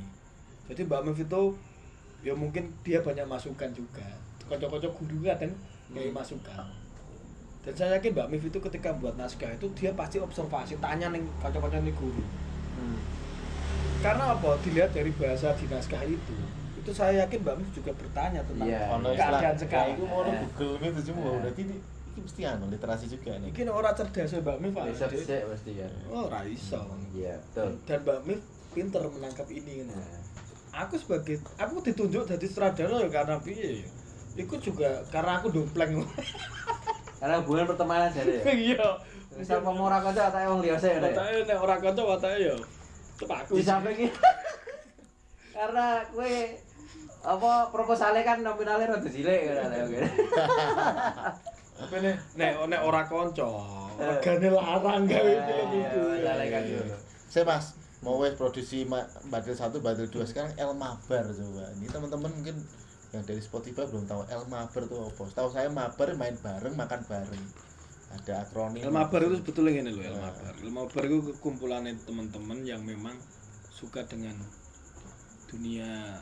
jadi 0.66 0.82
Mbak 0.84 1.02
Mif 1.04 1.18
itu 1.22 1.42
ya 2.22 2.34
mungkin 2.34 2.72
dia 2.82 3.00
banyak 3.00 3.26
masukan 3.26 3.70
juga 3.72 4.06
kocok-kocok 4.46 4.92
guru 4.96 5.18
kadang 5.24 5.54
kayak 5.90 6.10
Hmm. 6.10 6.16
masukan 6.16 6.66
dan 7.64 7.74
saya 7.74 7.96
yakin 7.96 8.12
Mbak 8.12 8.28
Mif 8.30 8.44
itu 8.46 8.60
ketika 8.62 8.90
buat 8.94 9.16
naskah 9.16 9.52
itu 9.52 9.68
dia 9.74 9.92
pasti 9.94 10.18
observasi 10.18 10.76
tanya 10.78 11.08
nih 11.10 11.22
kocok-kocok 11.40 11.80
nih 11.82 11.94
guru 11.94 12.24
Hmm. 12.74 13.00
karena 14.00 14.34
apa 14.34 14.50
dilihat 14.60 14.92
dari 14.92 15.12
bahasa 15.12 15.52
di 15.54 15.66
naskah 15.66 16.04
itu 16.04 16.36
itu 16.76 16.92
saya 16.92 17.24
yakin 17.24 17.40
Mbak 17.40 17.56
Mif 17.58 17.70
juga 17.74 17.92
bertanya 17.94 18.44
tentang 18.44 18.68
Iya. 18.68 18.92
Ono 18.92 19.08
keadaan 19.10 19.56
sekarang 19.56 19.88
Ya, 19.88 19.96
Iku 19.96 20.04
mau 20.06 20.22
Eh. 20.22 20.44
Google 20.54 20.92
itu 20.92 21.02
semua 21.06 21.30
Eh. 21.30 21.40
berarti 21.40 21.62
ini 21.64 21.78
ini 22.14 22.20
mesti 22.22 22.42
anu 22.46 22.70
literasi 22.70 23.06
juga 23.10 23.32
nih. 23.36 23.50
Mungkin 23.50 23.68
orang 23.70 23.96
cerdas 23.96 24.30
ya 24.30 24.38
Mbak 24.38 24.58
Mif 24.60 24.72
Pak. 24.76 24.84
Riset 24.86 25.10
sih 25.16 25.40
pasti 25.42 25.72
kan. 25.74 25.92
Oh, 26.08 26.28
ra 26.28 26.46
iso. 26.46 26.78
Iya, 27.10 27.40
betul. 27.42 27.74
Dan 27.90 28.00
Mbak 28.04 28.20
Mif 28.24 28.42
pinter 28.70 29.02
menangkap 29.02 29.48
ini 29.50 29.72
kan. 29.82 29.88
Nah, 29.96 30.20
Aku 30.74 30.98
sebagai 30.98 31.38
aku 31.56 31.86
ditunjuk 31.86 32.26
jadi 32.26 32.46
sutradara 32.50 32.98
ya 33.06 33.10
karena 33.10 33.38
piye 33.38 33.86
ya. 33.86 33.88
Iku 34.34 34.58
juga 34.58 34.90
karena 35.14 35.38
aku 35.38 35.54
dompleng. 35.54 36.02
Karena 37.22 37.40
hubungan 37.40 37.70
pertemanan 37.70 38.10
jadi 38.10 38.42
ya. 38.42 38.44
Iya. 38.52 38.90
Misal 39.34 39.62
mau 39.62 39.78
ora 39.78 40.02
kanca 40.02 40.30
tak 40.30 40.46
wong 40.50 40.62
liya 40.62 40.78
sik 40.78 40.98
ya. 40.98 41.02
Watake 41.02 41.46
nek 41.46 41.58
ora 41.62 41.76
kanca 41.78 42.02
watake 42.02 42.38
ya. 42.42 42.56
Di 43.54 43.64
samping 43.64 43.98
ini. 44.10 44.14
Karena 45.54 46.02
kowe 46.10 46.34
apa 47.24 47.52
proposalnya 47.72 48.22
kan 48.26 48.44
nominalnya 48.44 48.98
rada 48.98 49.10
cilik 49.10 49.42
kan 49.48 49.70
oke. 49.72 50.02
Tapi 51.74 51.96
nek 52.02 52.16
nek 52.36 52.52
nek 52.68 52.82
ora 52.82 53.02
kanca, 53.06 53.50
Eh. 53.94 54.10
regane 54.10 54.50
larang 54.50 55.06
gawe 55.06 55.34
film 55.46 55.70
Iya, 55.70 55.86
itu. 55.86 56.02
kan 56.50 56.64
dulu. 56.66 56.96
Saya 57.30 57.44
Mas 57.46 57.78
mau 58.04 58.20
wes 58.20 58.36
produksi 58.36 58.84
Badil 59.32 59.56
1, 59.56 59.80
Badil 59.80 60.08
2 60.12 60.28
sekarang 60.28 60.52
El 60.60 60.76
Mabar 60.76 61.26
coba. 61.32 61.64
Ini 61.80 61.88
teman-teman 61.88 62.32
mungkin 62.36 62.60
yang 63.16 63.24
dari 63.24 63.40
Spotify 63.40 63.88
belum 63.88 64.06
tahu 64.06 64.28
El 64.28 64.44
Mabar 64.52 64.82
itu 64.84 64.96
apa. 65.00 65.24
Tahu 65.32 65.48
saya 65.50 65.72
Mabar 65.72 66.12
main 66.20 66.36
bareng, 66.36 66.76
makan 66.76 67.02
bareng. 67.08 67.44
Ada 68.14 68.46
akronim. 68.46 68.86
Elmabar 68.86 69.26
itu 69.26 69.36
sebetulnya 69.42 69.82
ini 69.82 69.90
loh 69.90 70.06
Nah. 70.06 70.12
Elmabar. 70.14 70.54
Elmabar 70.62 71.04
itu 71.10 71.18
kumpulan 71.42 71.90
teman-teman 72.06 72.62
yang 72.62 72.82
memang 72.86 73.18
suka 73.74 74.06
dengan 74.06 74.38
dunia 75.50 76.22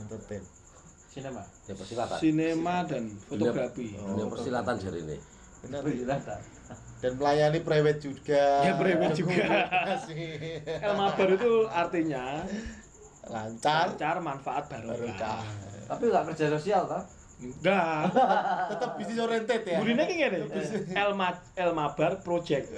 entertain. 0.00 0.40
Sinema. 1.10 1.44
Ya 1.66 1.74
persilatan. 1.74 2.18
sinema 2.22 2.76
dan 2.86 3.04
fotografi. 3.26 3.98
Oh. 3.98 4.14
Dunia 4.14 4.26
persilatan 4.30 4.74
jari 4.80 5.00
ini. 5.04 5.18
Benar. 5.66 5.80
Persilatan. 5.84 6.40
Dan 7.00 7.16
melayani 7.16 7.60
prewed 7.60 7.98
juga. 7.98 8.44
Ya, 8.60 8.72
prewed 8.76 9.12
juga. 9.16 9.32
Komunikasi. 9.40 10.20
Elmabar 10.84 11.28
itu 11.30 11.52
artinya 11.66 12.24
Lancar. 13.24 13.92
lancar 13.92 14.16
manfaat 14.20 14.64
Barokah. 14.68 14.96
barokah. 14.96 15.40
Tapi 15.88 16.02
nggak 16.06 16.24
kerja 16.32 16.46
sosial 16.54 16.84
toh? 16.84 17.02
Enggak. 17.40 18.12
Tetap 18.70 18.90
bisnis 18.96 19.16
oriented 19.16 19.62
ya. 19.64 19.78
Burine 19.80 20.02
ki 20.04 20.14
ngene. 20.14 20.38
Elma 20.92 21.28
Elmabar 21.54 22.20
Project. 22.20 22.68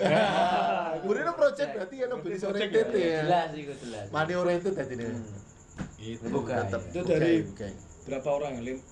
Burine 1.04 1.32
project 1.34 1.70
berarti 1.74 1.94
ya 1.98 2.06
bisnis 2.14 2.42
Project 2.46 2.70
oriented 2.70 2.86
ya. 2.94 3.02
ya. 3.02 3.20
Jelas 3.26 3.48
itu 3.52 3.74
jelas. 3.82 4.06
Money 4.14 4.34
oriented 4.38 4.72
tadi 4.72 4.94
nih. 4.94 5.06
Itu. 5.98 6.26
Bukan. 6.30 6.62
Tetap 6.62 6.82
Itu 6.86 7.00
dari-. 7.02 7.42
Berapa 8.06 8.28
orang? 8.30 8.62
Lim- 8.62 8.86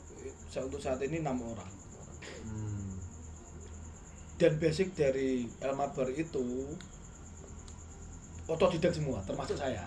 sa- 0.50 0.66
untuk 0.66 0.82
saat 0.82 0.98
ini 1.02 1.22
enam 1.22 1.38
orang. 1.38 1.70
Dan 4.41 4.57
basic 4.57 4.97
dari 4.97 5.45
Elmabar 5.61 6.09
itu 6.09 6.64
otodidak 8.49 8.91
semua, 8.91 9.20
termasuk 9.22 9.55
saya. 9.55 9.84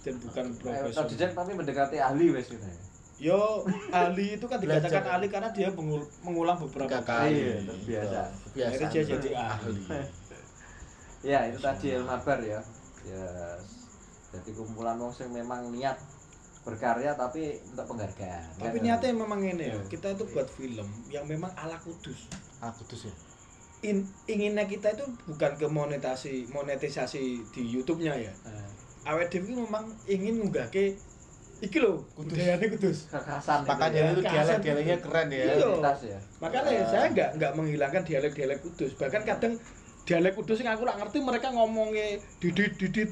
Dan 0.00 0.16
bukan 0.18 0.44
Eh, 0.46 0.56
profesional. 0.56 1.04
Otodidak 1.04 1.30
tapi 1.32 1.50
mendekati 1.52 1.96
ahli 2.00 2.32
wes 2.32 2.48
gitu 2.48 2.64
ya. 2.64 2.78
Yo, 3.16 3.64
ahli 3.90 4.36
itu 4.36 4.44
kan 4.44 4.56
dikatakan 4.56 5.04
ahli 5.10 5.26
karena 5.26 5.48
dia 5.48 5.68
mengul- 5.70 6.08
mengulang 6.20 6.56
beberapa 6.58 7.00
kali. 7.02 7.32
Iya, 7.32 7.56
terbiasa. 7.62 8.20
Biasa. 8.52 8.68
Akhirnya 8.68 8.88
dia 8.90 9.04
jadi 9.06 9.30
ahli. 9.36 9.80
Ya, 11.24 11.42
itu 11.50 11.58
tadi 11.58 11.90
Elmabar 11.90 12.38
ya. 12.38 12.60
Ya. 13.02 13.26
Jadi 14.30 14.50
kumpulan 14.52 14.94
wong 14.94 15.10
sing 15.10 15.26
memang 15.28 15.74
niat 15.74 15.98
berkarya 16.66 17.14
tapi 17.14 17.62
untuk 17.64 17.86
penghargaan. 17.86 18.58
Tapi 18.58 18.76
Kan? 18.76 18.82
niatnya 18.82 19.14
memang 19.14 19.38
ini 19.38 19.70
ya, 19.70 19.78
kita 19.86 20.12
itu 20.12 20.26
buat 20.26 20.50
film 20.50 20.82
yang 21.06 21.22
memang 21.24 21.54
ala 21.54 21.78
kudus. 21.78 22.26
Aku 22.58 22.82
tuh 22.84 22.98
sih. 22.98 23.14
In, 23.80 24.02
inginnya 24.26 24.66
kita 24.66 24.90
itu 24.90 25.06
bukan 25.24 25.54
ke 25.54 25.66
monetasi 25.70 26.50
monetisasi 26.50 27.22
di 27.54 27.62
YouTube-nya 27.62 28.18
ya. 28.18 28.32
Eh, 28.44 28.68
Awet 29.06 29.30
dhewe 29.30 29.46
iki 29.46 29.54
memang 29.54 29.86
ingin 30.04 30.42
ngunggahke 30.42 30.98
iki 31.56 31.78
lho, 31.78 32.02
budayane 32.12 32.66
kudus. 32.68 33.06
kekhasan 33.06 33.62
Makanya 33.62 34.10
itu 34.10 34.20
Keasan 34.20 34.34
dialek-dialeknya 34.58 34.96
itu. 34.98 35.04
keren 35.06 35.28
ya. 35.30 35.44
Iya. 35.46 35.92
ya. 36.02 36.18
Makanya 36.42 36.70
Ah. 36.74 36.88
saya 36.90 37.06
nggak 37.14 37.30
nggak 37.38 37.52
menghilangkan 37.54 38.02
dialek-dialek 38.02 38.58
kudus. 38.60 38.92
Bahkan 38.98 39.22
kadang 39.22 39.54
dialek 40.02 40.34
kudus 40.34 40.58
yang 40.58 40.74
aku 40.74 40.82
nggak 40.82 40.98
ngerti 41.00 41.18
mereka 41.22 41.48
ngomongnya 41.54 42.18
didit 42.42 42.74
didit 42.74 43.10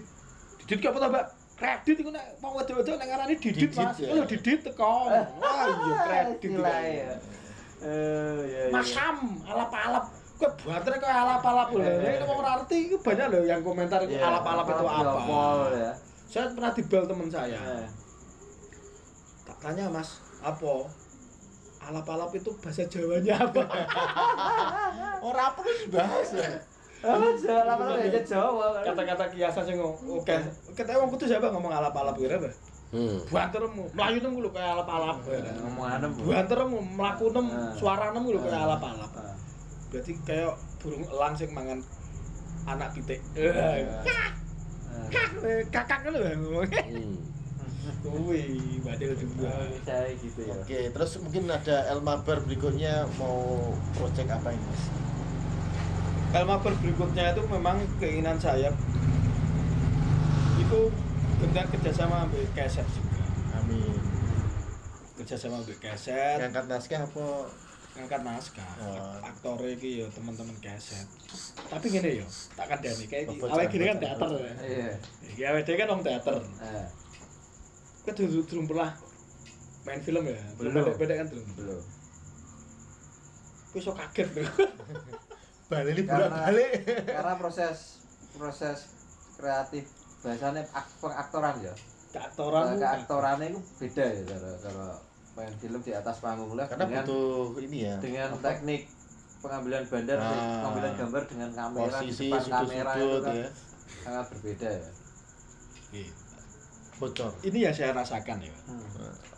didit 0.66 0.78
ki 0.82 0.86
apa 0.90 0.98
Mbak? 1.06 1.26
Kredit 1.54 1.96
iku 2.02 2.10
nek 2.10 2.24
wong 2.42 2.52
wedok-wedok 2.58 2.98
nek 2.98 3.06
ngarani 3.06 3.34
didit, 3.38 3.70
Mas. 3.78 3.96
ya. 4.02 4.10
Lho 4.10 4.26
didit 4.26 4.60
teko. 4.66 5.06
Wah, 5.10 5.66
iya 5.70 5.96
kredit. 6.02 6.50
Gila 6.50 6.76
ya. 6.82 7.14
Eh, 7.84 8.38
ya, 8.50 8.60
ya. 8.66 8.72
Masam, 8.74 9.38
alap-alap. 9.46 10.04
Kok 10.34 10.50
banter 10.66 10.92
kok 10.98 11.06
alap-alap 11.06 11.68
lho. 11.70 11.86
Eh. 11.86 12.18
Nek 12.18 12.26
wong 12.26 12.38
ora 12.42 12.50
ngerti 12.58 12.76
itu 12.90 12.96
banyak 12.98 13.26
loh 13.30 13.42
yang 13.46 13.60
komentar 13.62 14.02
itu 14.02 14.18
Ya, 14.18 14.26
alap-alap 14.26 14.66
itu 14.66 14.82
apa. 14.82 15.38
Ya. 15.78 15.90
Saya 16.26 16.50
pernah 16.50 16.72
dibel 16.74 17.02
teman 17.06 17.28
saya. 17.30 17.60
Tak 19.46 19.56
tanya, 19.62 19.86
Mas, 19.94 20.18
apa? 20.42 20.90
Alap-alap 21.84 22.34
itu 22.34 22.50
bahasa 22.58 22.82
Jawanya 22.90 23.46
apa? 23.46 23.62
Orang 25.28 25.46
apa 25.54 25.60
dibahas 25.62 26.28
ya. 26.34 26.50
Apa 27.04 27.26
Jawa 27.36 27.62
lama 27.68 27.84
ya 28.00 28.20
Jawa. 28.24 28.80
Kata-kata 28.80 29.24
kiasan 29.28 29.64
sing 29.68 29.76
oke. 29.80 30.36
Kita 30.72 30.96
wong 30.96 31.12
kudu 31.12 31.24
siapa 31.28 31.52
ngomong 31.52 31.68
alap-alap 31.68 32.16
kira 32.16 32.40
apa? 32.40 32.48
Hmm. 32.94 33.18
Bantermu, 33.26 33.90
melayu 33.90 34.18
nemu 34.22 34.38
lu 34.38 34.50
kayak 34.54 34.70
alap-alap. 34.78 35.18
ngomong 35.26 35.84
anem. 35.84 36.10
Bu. 36.14 36.30
Bantermu, 36.30 36.78
melaku 36.94 37.26
nem, 37.34 37.46
Ah. 37.50 37.74
suara 37.74 38.14
nemu 38.14 38.28
lu 38.32 38.38
kayak 38.40 38.60
alap-alap. 38.70 39.10
Ah. 39.18 39.34
Berarti 39.90 40.12
kayak 40.24 40.54
burung 40.80 41.04
elang 41.10 41.34
sing 41.34 41.50
mangan 41.52 41.78
anak 42.64 42.94
pitik. 42.96 43.20
Eh, 43.34 43.84
Kakak 45.68 46.06
lu 46.08 46.18
ngomong. 46.22 46.70
Hmm. 46.70 47.16
Wih, 48.28 48.80
badil 48.80 49.12
juga. 49.16 49.52
Saya 49.84 50.12
gitu 50.16 50.40
ya. 50.44 50.56
Oke, 50.56 50.80
terus 50.88 51.20
mungkin 51.20 51.52
ada 51.52 51.84
Elmabar 51.92 52.40
berikutnya 52.44 53.04
mau 53.20 53.72
project 53.96 54.28
apa 54.32 54.56
ini 54.56 54.64
mas? 54.64 54.82
Elmaber 56.34 56.74
berikutnya 56.82 57.30
itu 57.30 57.42
memang 57.46 57.78
keinginan 58.02 58.34
saya. 58.42 58.74
Itu 60.58 60.90
dengan 61.38 61.64
kerjasama 61.70 62.26
ambil 62.26 62.42
keset 62.58 62.82
juga. 62.90 63.22
Amin. 63.62 63.94
kerjasama 65.14 65.62
ambil 65.62 65.78
keset. 65.78 66.42
Ngangkat 66.42 66.64
naskah 66.66 67.00
apa? 67.06 67.26
ngangkat 67.94 68.20
naskah. 68.26 68.72
Oh. 68.82 69.22
aktor 69.22 69.62
iki 69.70 70.02
ya 70.02 70.06
teman-teman 70.10 70.58
keset. 70.58 71.06
Tapi 71.70 71.86
gini 71.86 72.18
yo 72.18 72.26
tak 72.58 72.66
kandani 72.66 73.06
kayak 73.06 73.30
iki 73.30 73.38
Bocoran, 73.38 73.54
awake 73.54 73.70
gini 73.70 73.84
kan 73.86 73.98
teater 74.02 74.30
ya. 74.34 74.52
Iya. 74.66 74.92
iki 75.30 75.42
awake 75.46 75.64
dhewe 75.70 75.78
kan 75.78 75.88
wong 75.94 76.02
teater. 76.02 76.36
Eh, 76.42 76.86
kita 78.02 78.26
dulu 78.26 78.42
belum 78.50 78.64
pernah 78.66 78.90
main 79.86 80.00
film 80.02 80.26
ya? 80.26 80.42
Belum. 80.58 80.82
Beda 80.98 81.14
kan 81.14 81.26
belum? 81.30 81.46
Belum. 81.54 81.82
gue 83.74 83.82
so 83.82 83.90
kaget 83.90 84.30
tuh 84.30 84.46
Balik 85.74 85.92
ini 85.92 86.02
Karena- 86.04 86.28
bolak-balik. 86.30 86.70
Karena 87.04 87.34
proses 87.36 87.76
proses 88.32 88.78
kreatif 89.34 89.84
bahasanya 90.20 90.62
ak 90.70 90.86
pengaktoran 90.98 91.56
ya. 91.60 91.74
keaktoran 92.08 92.78
Keaktorannya 92.78 93.46
itu 93.48 93.60
beda 93.76 94.04
ya 94.06 94.22
kalau 94.24 94.52
kalau 94.60 94.88
main 95.34 95.50
film 95.52 95.80
di 95.80 95.90
atas 95.90 96.16
panggung 96.18 96.54
lah 96.54 96.62
Karena 96.64 96.86
dengan 96.88 97.04
butuh 97.04 97.58
ini 97.60 97.78
ya. 97.84 97.94
dengan 97.98 98.28
apa? 98.30 98.42
teknik 98.44 98.82
pengambilan 99.38 99.82
bandar, 99.84 100.16
Ah. 100.16 100.30
pengambilan 100.56 100.92
gambar 100.96 101.22
dengan 101.26 101.50
kamera 101.52 101.98
di 101.98 102.06
posisi 102.06 102.24
depan 102.24 102.40
kamera 102.40 102.62
itu 102.62 103.02
sudut-sudut 103.02 103.20
kan 103.20 103.34
ya. 103.36 103.48
sangat 104.00 104.24
berbeda 104.30 104.68
ya. 104.72 104.88
Bocor. 106.94 107.32
ini 107.42 107.58
yang 107.60 107.74
saya 107.74 107.90
rasakan 107.92 108.38
ya 108.40 108.54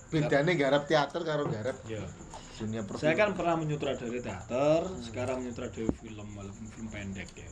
Bedanya 0.06 0.52
garap 0.54 0.82
teater 0.84 1.20
karo 1.20 1.48
garap 1.48 1.76
ya 1.84 1.98
dunia 2.56 2.82
perfilman. 2.82 3.02
Saya 3.02 3.14
kan 3.14 3.30
pernah 3.32 3.54
menyutradari 3.54 4.18
teater, 4.18 4.80
sekarang 5.00 5.44
menyutradari 5.44 5.86
film 5.92 6.28
walaupun 6.32 6.66
film 6.66 6.88
pendek 6.88 7.28
ya. 7.32 7.50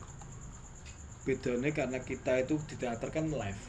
Bedanya 1.23 1.71
karena 1.71 1.99
kita 1.99 2.37
itu 2.39 2.57
di 2.65 2.75
teater 2.75 3.09
kan 3.09 3.25
live. 3.27 3.61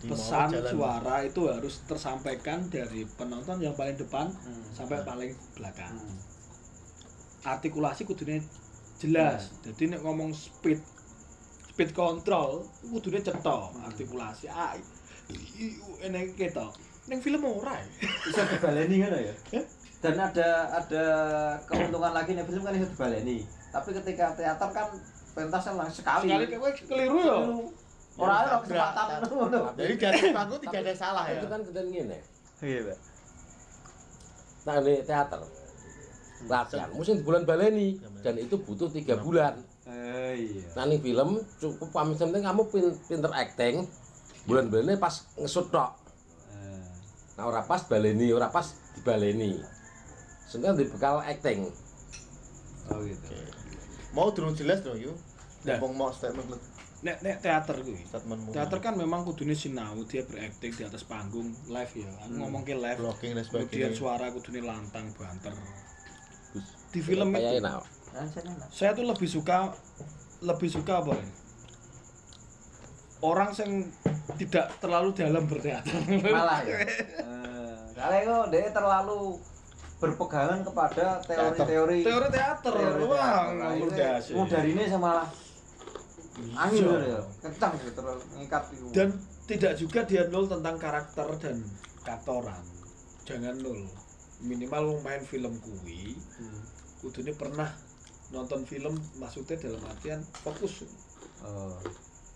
Jadi 0.00 0.08
Pesan 0.08 0.48
suara 0.64 1.16
itu 1.22 1.44
harus 1.44 1.84
tersampaikan 1.84 2.66
dari 2.66 3.04
penonton 3.06 3.60
yang 3.60 3.76
paling 3.76 3.94
depan 3.94 4.32
Hmm. 4.32 4.64
sampai 4.72 5.04
paling 5.04 5.30
belakang. 5.52 5.92
Hmm. 5.92 6.16
Artikulasi 7.44 8.04
kudunya 8.04 8.40
jelas. 8.96 9.52
Jadi 9.60 9.92
nek 9.92 10.00
ngomong 10.00 10.32
speed 10.32 10.80
speed 11.70 11.92
control 11.92 12.64
kudunya 12.82 13.20
cetok 13.20 13.76
artikulasi. 13.82 14.48
Ah, 14.48 14.72
i- 15.28 15.52
i- 15.60 15.78
enek 16.02 16.32
ketok. 16.34 16.72
Ning 17.06 17.20
film 17.20 17.44
ora. 17.44 17.76
ya. 17.76 17.86
Bisa 18.24 18.44
dibaleni 18.46 19.00
kan 19.00 19.12
ya? 19.14 19.34
Dan 20.00 20.16
ada 20.16 20.48
ada 20.72 21.04
keuntungan 21.68 22.12
lagi 22.12 22.32
nih 22.32 22.42
film 22.42 22.62
kan 22.62 22.72
bisa 22.72 22.88
dibaleni. 22.88 23.44
Tapi 23.68 23.88
ketika 23.92 24.32
teater 24.32 24.68
kan 24.72 24.86
pentasnya 25.30 25.72
langsung 25.76 26.00
sekali. 26.00 26.26
Sekali 26.26 26.44
kowe 26.50 26.70
keliru 26.74 27.18
ya. 27.20 27.36
Orang 28.16 28.36
ada 28.36 28.48
Tabrak, 28.58 28.64
kesempatan 28.66 29.30
ngono. 29.30 29.60
Jadi 29.78 29.92
di 29.94 30.04
atas 30.04 30.24
panggung 30.34 30.60
tidak 30.60 30.80
ada 30.82 30.94
salah 30.94 31.24
ya. 31.24 31.36
Itu 31.36 31.46
kan 31.46 31.60
kita 31.62 31.80
ngene. 31.82 32.18
Iya, 32.60 32.80
Pak. 32.82 32.98
Nah, 34.60 34.74
ini 34.78 34.94
teater. 35.00 35.40
Latihan, 36.40 36.88
mesti 36.90 37.12
di 37.14 37.24
bulan 37.24 37.44
baleni 37.44 37.88
dan 38.24 38.34
itu 38.36 38.56
butuh 38.56 38.88
tiga 38.88 39.16
bulan. 39.16 39.60
Eh, 39.84 40.32
iya. 40.40 40.64
Nah, 40.72 40.84
ini 40.86 40.96
film 40.98 41.30
cukup 41.58 41.88
pamit 41.90 42.16
penting 42.16 42.40
kamu 42.40 42.62
pin- 42.68 42.98
pinter 43.04 43.28
acting. 43.30 43.84
Bulan 44.44 44.68
baleni 44.68 44.96
pas 44.96 45.12
ngesut 45.36 45.68
tok. 45.68 45.92
Eh, 46.50 46.80
Nah, 47.36 47.44
ora 47.44 47.60
pas 47.62 47.84
baleni, 47.84 48.32
ora 48.32 48.48
pas 48.48 48.64
dibaleni. 48.96 49.60
Sehingga 50.50 50.74
dibekal 50.74 51.22
acting. 51.22 51.70
Oh 52.90 52.98
gitu. 53.06 53.30
Mau 54.10 54.34
durung 54.34 54.58
jelas 54.58 54.82
dong 54.82 54.98
yuk. 54.98 55.14
Ngomong 55.62 55.94
mau 55.94 56.10
statement 56.10 56.58
Nek 57.00 57.24
nek 57.24 57.40
teater 57.40 57.80
kuwi. 57.80 58.04
statementmu. 58.04 58.52
Teater 58.52 58.76
kan 58.76 58.92
memang 58.92 59.24
kudune 59.24 59.56
sinau, 59.56 59.96
dia 60.04 60.20
berakting 60.20 60.68
di 60.68 60.84
atas 60.84 61.00
panggung 61.08 61.48
live 61.64 61.92
ya. 61.96 62.12
Aku 62.28 62.36
ngomong 62.36 62.60
ke 62.60 62.76
live. 62.76 63.00
blocking 63.00 63.32
dan 63.32 63.44
Kemudian 63.48 63.92
suara 63.96 64.28
kudune 64.28 64.60
lantang 64.60 65.08
banter. 65.16 65.56
Di 66.92 67.00
film 67.00 67.32
itu 67.32 67.56
enak. 67.56 67.80
Saya 68.10 68.42
enak. 68.44 68.68
saya 68.68 68.90
tuh 68.92 69.06
lebih 69.08 69.28
suka 69.30 69.72
lebih 70.44 70.68
suka 70.68 71.00
apa 71.00 71.16
ya? 71.16 71.24
Orang 73.20 73.52
yang 73.56 73.72
tidak 74.36 74.68
terlalu 74.80 75.16
dalam 75.16 75.44
berteater. 75.48 75.94
Malah 76.20 76.60
ya. 76.68 76.76
Eh, 78.00 78.00
Soalnya 78.00 78.20
kok 78.24 78.46
dia 78.48 78.72
terlalu 78.72 79.36
berpegangan 80.00 80.64
kepada 80.64 81.20
teori-teori 81.28 82.00
Teori 82.00 82.28
teater. 82.32 82.72
teori 82.72 83.04
Wah, 83.04 83.12
teater. 83.12 83.44
Nah, 83.52 83.70
ngomong 83.76 83.92
ini. 83.92 84.32
Mau 84.32 84.44
ini 84.48 84.82
sama 84.88 85.00
malah 85.04 85.28
angin 86.56 86.82
loh 86.88 87.00
ya. 87.04 87.20
Kencang 87.44 87.72
gitu 87.76 87.90
terus 87.92 88.22
ngikat 88.32 88.62
itu. 88.72 88.86
Dan 88.96 89.08
tidak 89.44 89.72
juga 89.76 90.00
dia 90.08 90.22
nol 90.32 90.48
tentang 90.48 90.76
karakter 90.80 91.28
dan 91.36 91.56
katoran. 92.00 92.64
Jangan 93.28 93.60
nol. 93.60 93.84
Minimal 94.40 94.82
wong 94.88 95.00
main 95.04 95.20
film 95.20 95.52
kuwi 95.60 96.16
Hmm. 96.40 96.64
kudune 97.00 97.32
pernah 97.36 97.68
nonton 98.28 98.64
film 98.64 98.96
maksudnya 99.16 99.56
dalam 99.56 99.80
artian 99.84 100.20
fokus 100.40 100.84
Oh. 101.40 101.76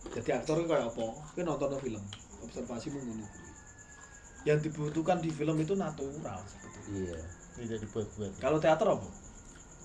jadi 0.09 0.41
aktor 0.41 0.65
kayak 0.65 0.89
apa 0.89 1.05
kita 1.37 1.45
nonton 1.45 1.77
film 1.77 2.01
observasi 2.41 2.89
kuwi 2.89 3.25
yang 4.45 4.57
dibutuhkan 4.61 5.21
di 5.21 5.29
film 5.29 5.57
itu 5.61 5.77
natural 5.77 6.41
sebetulnya. 6.45 7.13
iya 7.13 7.21
tidak 7.55 7.79
dibuat-buat 7.81 8.33
Kalau 8.39 8.59
teater 8.59 8.87
apa? 8.89 9.09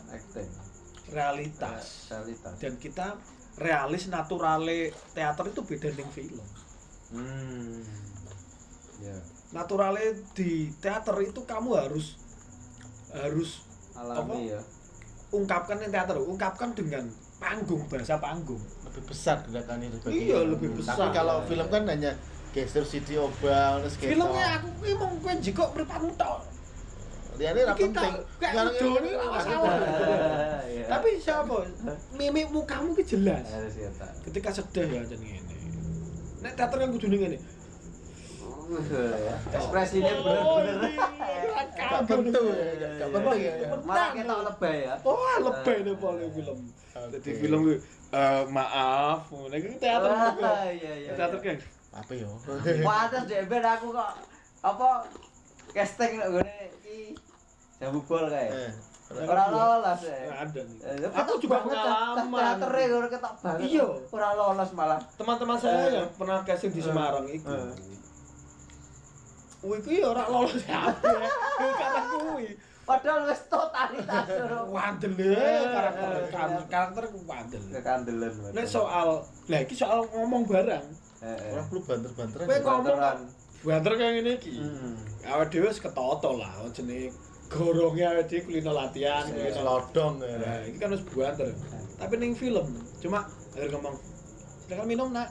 acting 0.10 0.50
Realitas. 1.10 2.10
realitas 2.10 2.54
Dan 2.58 2.78
kita 2.78 3.18
realis 3.58 4.08
naturale 4.08 4.90
teater 5.12 5.46
itu 5.48 5.62
beda 5.62 5.90
dengan 5.90 6.10
film. 6.10 6.46
hmm 7.10 7.82
ya 9.00 9.18
Naturale 9.50 10.14
di 10.32 10.70
teater 10.78 11.18
itu 11.20 11.42
kamu 11.42 11.70
harus 11.74 12.14
harus 13.10 13.66
alami 13.94 14.54
ya 14.54 14.62
ungkapkan 15.30 15.78
yang 15.78 15.90
teater, 15.90 16.18
ungkapkan 16.18 16.74
dengan 16.74 17.06
panggung 17.38 17.86
bahasa 17.86 18.18
panggung. 18.18 18.62
lebih 18.84 19.04
besar 19.06 19.42
gerakannya 19.44 19.90
Iya, 20.06 20.42
film. 20.42 20.54
lebih 20.54 20.70
besar. 20.78 20.98
tapi 20.98 21.10
kalau 21.12 21.42
Iya, 21.42 21.48
film 21.48 21.66
iya. 21.66 21.74
kan 21.74 21.84
hanya 21.86 22.12
gestur 22.50 22.82
CD 22.82 23.18
obang 23.18 23.82
terus 23.82 23.94
gitu 23.98 24.10
Filmnya 24.10 24.58
aku 24.58 24.68
emang 24.84 25.14
kowe 25.22 25.34
jikok 25.38 25.70
mripatmu 25.74 26.10
tok. 26.14 26.40
Ra 27.42 27.72
Iki 27.72 27.84
penting 27.86 28.14
udah 28.20 28.52
yang- 28.52 28.98
ini 28.98 29.12
masalah. 29.16 29.74
Iya. 30.62 30.86
Tapi 30.88 31.10
siapa? 31.18 31.56
Mimik 32.12 32.48
mukamu 32.50 32.92
ki 32.94 33.04
jelas. 33.08 33.48
Ketika 34.22 34.50
sedih 34.52 34.88
ya 34.90 35.02
jan 35.06 35.18
ngene. 35.18 35.56
Nek 36.40 36.52
teater 36.54 36.78
kan 36.78 36.90
kudu 36.90 37.08
ngene. 37.08 37.36
ya. 37.36 37.42
ekspresinya 39.52 40.14
Oh, 40.14 40.62
bener-bener 40.62 40.94
iya. 40.94 41.08
Gak 41.82 42.06
penting 42.06 42.46
ya, 42.46 42.72
gak 42.96 43.10
penting 43.12 43.40
ya. 43.42 43.54
malah 43.82 44.10
kita 44.14 44.34
lebay 44.46 44.78
ya 44.84 44.94
Oh, 45.02 45.18
lebay 45.42 45.78
nih 45.82 45.96
paling 45.98 46.30
film. 46.30 46.58
Jadi 47.10 47.30
film 47.36 47.60
gue 47.64 47.78
eh, 48.12 48.44
maaf, 48.48 49.26
nek 49.26 49.58
iki 49.58 49.78
teater 49.80 50.12
Wah, 50.12 50.70
iya 50.70 50.92
iya 51.00 51.12
Teater 51.14 51.40
kan. 51.40 51.58
apa 51.92 52.12
yo 52.14 52.30
Pantes 52.80 53.24
dek 53.26 53.50
ben 53.50 53.66
aku 53.66 53.90
kok 53.90 54.12
apa 54.62 54.88
casting 55.72 56.22
gone 56.22 56.46
iki 56.78 57.18
jambu 57.80 58.00
bol 58.04 58.28
kae. 58.28 58.48
Eh, 58.52 58.72
Ora 59.26 59.50
lolos 59.50 60.06
ya. 60.06 60.14
ada 60.38 60.62
nih. 60.62 60.78
Eh, 60.86 61.10
Aku 61.10 61.42
juga 61.42 61.66
pengalaman. 61.66 62.30
Teater 62.30 62.72
e 62.72 62.84
ngono 62.86 63.08
ketok 63.10 63.34
banget. 63.42 63.60
Iya. 63.66 63.86
Ora 64.08 64.30
lolos 64.34 64.70
malah. 64.72 65.00
Teman-teman 65.18 65.58
saya 65.58 65.82
Eh. 65.82 65.94
yang 65.98 66.10
pernah 66.14 66.44
casting 66.44 66.70
di 66.70 66.78
Semarang 66.80 67.26
itu. 67.26 67.50
Eh. 67.50 67.74
Wih, 69.60 69.80
kuwi 69.82 70.00
ora 70.00 70.24
lolos 70.26 70.62
kabeh. 70.62 71.20
Kata 71.58 72.02
kuwi. 72.14 72.54
Padahal 72.86 73.22
wis 73.26 73.42
totalitas 73.46 74.26
ora 74.30 74.60
Wandel 74.66 75.14
ya, 75.14 75.62
karakter 75.68 76.10
karakter 76.66 77.04
wandel. 77.24 77.62
kekandelan. 77.70 78.34
Nek 78.50 78.66
soal, 78.66 79.22
lah 79.46 79.60
iki 79.60 79.74
soal 79.74 80.06
ngomong 80.06 80.46
barang. 80.46 80.86
Heeh. 81.20 81.52
orang 81.52 81.68
perlu 81.68 81.82
banter-banteran 81.84 82.46
Kowe 82.46 82.56
ya. 82.56 82.62
ngomong 82.64 82.98
banter 83.60 83.92
kayak 83.94 84.12
ngene 84.16 84.32
iki. 84.38 84.52
Hmm. 84.56 84.96
Awake 85.28 85.50
dhewe 85.52 85.68
wis 85.68 85.78
ketoto 85.78 86.30
lah 86.34 86.50
jenenge 86.72 87.12
awake 87.50 88.30
dhewe 88.30 88.42
kulino 88.42 88.72
latihan. 88.72 89.26
Kulino- 89.26 89.54
selodong 89.54 90.14
ya 90.22 90.38
Nah, 90.38 90.58
ini 90.64 90.78
kan 90.78 90.90
harus 90.90 91.04
banter. 91.06 91.50
Tapi 91.98 92.14
ning 92.16 92.34
film 92.34 92.66
cuma 93.00 93.26
akhir 93.52 93.70
ngomong 93.72 93.96
silakan 94.62 94.86
minum 94.86 95.10
nak. 95.10 95.30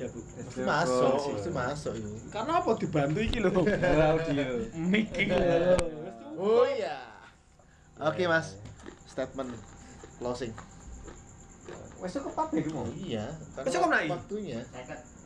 Ya 0.00 0.08
bu. 0.08 0.18
Mesti 0.18 0.60
masuk 0.64 1.12
mesti 1.30 1.50
masuk 1.52 1.92
yo 1.94 2.08
Karena 2.28 2.58
apa 2.58 2.70
dibantu 2.74 3.18
iki 3.20 3.38
lho. 3.38 3.50
Audio. 4.08 4.44
Miking. 4.74 5.28
oh 6.34 6.64
iya 6.64 6.96
oke 8.00 8.24
mas 8.24 8.56
statement 9.04 9.52
closing 10.16 10.50
Wis 12.00 12.18
cukup 12.18 12.34
apa 12.34 12.56
iki 12.56 12.72
mau? 12.72 12.82
iya 12.88 13.28
Wis 13.62 13.70
cukup, 13.70 13.92
Nai? 13.92 14.08
waktunya 14.08 14.58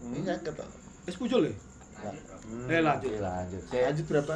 ini 0.03 0.21
sakit 0.21 0.53
kok 0.53 0.69
Wis 1.07 1.17
pucul 1.17 1.47
ya? 1.47 1.55
Hmm, 1.97 2.69
Eh, 2.69 2.83
lanjut. 2.85 3.17
lanjut. 3.17 3.63
Lanjut 3.73 4.05
berapa 4.05 4.35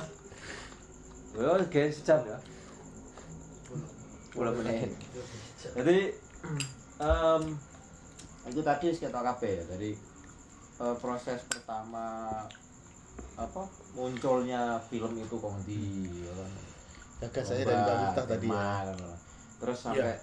Yo, 1.31 1.55
guys, 1.71 1.95
sejam 2.03 2.27
ya. 2.27 2.39
Puluh 4.35 4.53
menit. 4.59 4.91
Jadi, 5.75 5.99
em 7.01 7.43
itu 8.51 8.61
tadi 8.67 8.91
sekitar 8.91 9.23
kabeh 9.23 9.63
ya. 9.63 9.65
Dari 9.71 9.95
eh, 10.81 10.95
proses 10.99 11.45
pertama 11.47 12.35
apa 13.37 13.63
munculnya 13.95 14.81
film 14.91 15.17
itu 15.17 15.35
kok 15.39 15.55
di 15.65 16.09
ya 16.25 16.33
kan. 16.35 16.51
gagas 17.21 17.53
saya 17.53 17.65
dari 17.69 17.83
Pak 17.85 17.97
Miftah 18.01 18.27
tadi 18.27 18.49
ya 18.49 18.93
lah. 18.97 19.19
Terus 19.61 19.79
sampai 19.79 20.17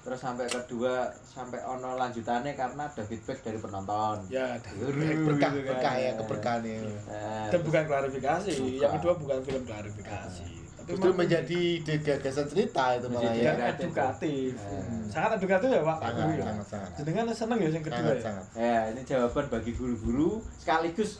terus 0.00 0.16
sampai 0.16 0.46
kedua 0.46 1.06
sampai 1.20 1.60
ono 1.60 1.92
lanjutannya 1.94 2.52
karena 2.52 2.82
ada 2.84 3.02
feedback 3.02 3.38
dari 3.40 3.56
penonton. 3.56 4.16
Ya, 4.26 4.56
berkah 4.56 5.52
Gitu 5.52 5.60
kan. 5.60 5.68
berkah 5.68 5.94
ya 5.94 6.10
keberkahan 6.16 6.60
ya 6.62 6.78
Eh, 6.80 7.46
dan 7.48 7.60
bukan 7.60 7.82
klarifikasi. 7.84 8.54
Yang 8.76 8.92
kedua 8.96 9.12
bukan 9.14 9.38
film 9.40 9.62
klarifikasi. 9.62 10.44
Tapi 10.80 10.88
justru 10.88 11.04
memang 11.06 11.20
menjadi 11.20 11.60
ide 11.76 11.94
gagasan 12.00 12.46
cerita 12.46 12.84
itu 12.96 13.06
malah 13.06 13.30
ya 13.30 13.52
edukatif. 13.68 14.52
Eh. 14.56 14.82
Sangat 15.06 15.30
edukatif 15.36 15.68
ya, 15.68 15.82
Pak. 15.82 15.98
sangat 16.00 16.16
Guru 16.16 16.32
ya? 16.32 16.44
sangat 16.48 16.66
sangat 16.66 16.90
Jenengan 16.96 17.24
seneng 17.30 17.58
ya 17.58 17.68
yang 17.68 17.84
kedua 17.84 18.00
sangat 18.00 18.16
ya? 18.16 18.22
sangat 18.24 18.44
Ya, 18.56 18.78
ini 18.88 19.00
jawaban 19.04 19.44
bagi 19.46 19.72
guru-guru 19.72 20.30
sekaligus 20.56 21.10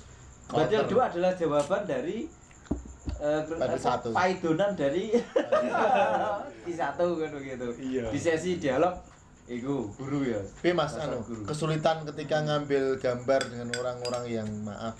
berarti 0.49 0.75
kedua 0.81 1.03
adalah 1.07 1.33
jawaban 1.33 1.83
dari 1.85 2.27
eh, 3.21 3.41
apa, 3.45 3.77
satu. 3.77 4.09
paidonan 4.17 4.73
dari 4.73 5.13
di 6.67 6.73
satu 6.73 7.21
kan 7.21 7.31
begitu. 7.37 7.69
Iya. 7.77 8.05
Di 8.09 8.21
sesi 8.21 8.57
dialog 8.57 8.97
iku 9.51 9.93
guru 9.95 10.25
ya. 10.25 10.41
Tapi 10.41 10.73
mas, 10.73 10.97
anu, 10.97 11.21
guru. 11.27 11.43
kesulitan 11.45 12.07
ketika 12.09 12.41
ngambil 12.47 12.97
gambar 13.03 13.41
dengan 13.51 13.69
orang-orang 13.77 14.25
yang 14.31 14.49
maaf 14.65 14.95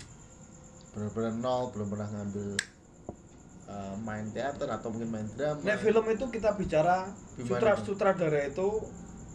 benar-benar 0.91 1.33
nol, 1.39 1.71
belum 1.71 1.87
pernah 1.87 2.07
ngambil 2.11 2.59
uh, 3.71 3.95
main 4.03 4.27
teater 4.35 4.67
atau 4.67 4.91
mungkin 4.91 5.09
main 5.09 5.27
drama. 5.33 5.63
Nek 5.63 5.77
film 5.79 6.05
itu 6.11 6.25
kita 6.27 6.49
bicara 6.59 7.09
sutra 7.39 7.73
sutradara 7.79 8.43
itu 8.43 8.83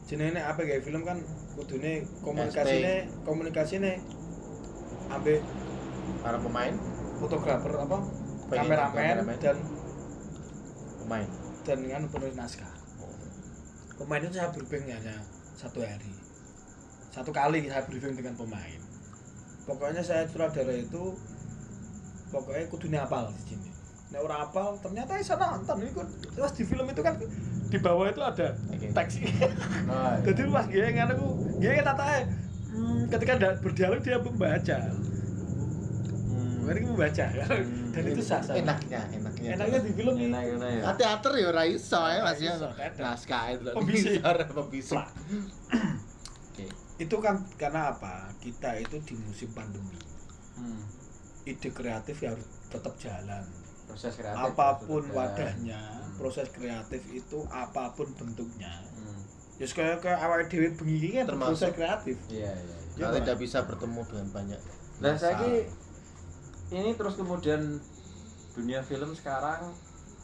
jenenge 0.07 0.39
apa 0.39 0.63
kayak 0.63 0.87
film 0.87 1.03
kan 1.03 1.19
kudune 1.59 2.07
komunikasine 2.23 3.11
komunikasine 3.27 3.99
ambek 5.11 5.43
para 6.23 6.39
pemain, 6.39 6.75
fotografer 7.19 7.73
apa 7.75 7.99
kameramen 8.51 9.27
dan 9.43 9.57
pemain. 11.03 11.29
dan 11.67 11.79
kan 11.83 12.03
penulis 12.07 12.37
naskah. 12.39 12.73
Pemain 13.99 14.23
itu 14.23 14.39
saya 14.39 14.55
briefing 14.55 14.87
hanya 14.87 15.19
satu 15.59 15.83
hari. 15.83 16.15
Satu 17.11 17.35
kali 17.35 17.67
saya 17.67 17.83
briefing 17.89 18.15
dengan 18.15 18.39
pemain. 18.39 18.81
Pokoknya 19.67 19.99
saya 19.99 20.31
sutradara 20.31 20.71
itu 20.71 21.19
pokoknya 22.31 22.71
kudunya 22.71 23.01
apal 23.03 23.35
di 23.35 23.43
sini. 23.43 23.71
Nek 24.15 24.21
ora 24.23 24.47
apal 24.47 24.79
ternyata 24.79 25.19
saya 25.19 25.59
nonton. 25.59 25.83
Itu 25.83 26.03
terus 26.39 26.53
di 26.55 26.63
film 26.63 26.87
itu 26.87 27.03
kan 27.03 27.19
di 27.67 27.79
bawah 27.83 28.07
itu 28.07 28.23
ada 28.23 28.55
Oke. 28.71 28.87
teks. 28.95 29.15
Nah, 29.91 30.21
jadi 30.27 30.41
pas 30.47 30.67
dia 30.71 30.87
yang 30.87 31.11
aku 31.11 31.27
dia 31.59 31.83
tata 31.83 32.31
hmm, 32.71 33.11
ketika 33.11 33.59
berdialog 33.59 34.01
dia 34.07 34.23
membaca 34.23 34.79
hmm. 36.67 36.69
Mari 36.69 36.81
membaca 36.83 37.25
dan 37.93 38.03
itu 38.05 38.21
sah 38.21 38.41
sah 38.41 38.53
Enaknya, 38.53 39.01
enaknya. 39.09 39.55
enaknya 39.55 39.79
di 39.81 39.93
film 39.93 40.15
ini 40.17 40.27
Enak 40.27 40.43
enak 40.53 40.71
ya. 40.73 40.93
Teater 40.97 41.33
ya 41.33 41.47
ora 41.49 41.63
iso 41.65 42.03
ya 42.03 42.21
Mas 42.21 42.39
ya. 42.39 42.55
Naskah 42.97 43.43
itu 43.53 43.71
Pembisik. 43.71 44.19
Bisa, 44.19 44.31
pembisik. 44.51 44.93
Plak. 44.93 45.09
Oke. 46.49 46.67
itu 46.97 47.17
kan 47.19 47.37
karena 47.55 47.93
apa 47.93 48.33
kita 48.37 48.73
itu 48.77 48.97
di 49.03 49.15
musim 49.19 49.53
pandemi 49.53 50.01
Hmm. 50.55 50.81
ide 51.45 51.69
kreatif 51.71 52.17
ya 52.17 52.33
harus 52.33 52.43
tetap 52.67 52.97
jalan 52.97 53.45
Proses 53.87 54.17
kreatif. 54.17 54.41
apa 54.43 54.81
pun 54.81 55.05
wadahnya 55.11 55.77
Hmm. 55.77 56.17
proses 56.17 56.49
kreatif 56.49 57.05
itu 57.07 57.39
apa 57.47 57.93
pun 57.93 58.09
bentuknya 58.11 58.73
Hmm. 58.91 59.21
ya 59.55 59.69
kayak 59.69 60.01
kayak 60.01 60.17
awal 60.19 60.41
dewi 60.43 60.73
bengi 60.73 60.97
ini 60.99 61.09
kan 61.15 61.29
Termasuk- 61.29 61.61
proses 61.61 61.73
kreatif 61.73 62.17
Iya, 62.27 62.49
iya. 62.49 62.53
iya. 62.57 62.77
Kita 62.97 63.05
Iya, 63.07 63.17
tidak 63.21 63.37
bisa 63.39 63.59
bertemu 63.63 64.01
dengan 64.07 64.29
banyak. 64.31 64.61
Nah, 64.97 65.13
saya 65.15 65.37
ini 66.69 66.95
terus 66.95 67.15
kemudian 67.15 67.79
dunia 68.53 68.81
film 68.83 69.13
sekarang 69.13 69.71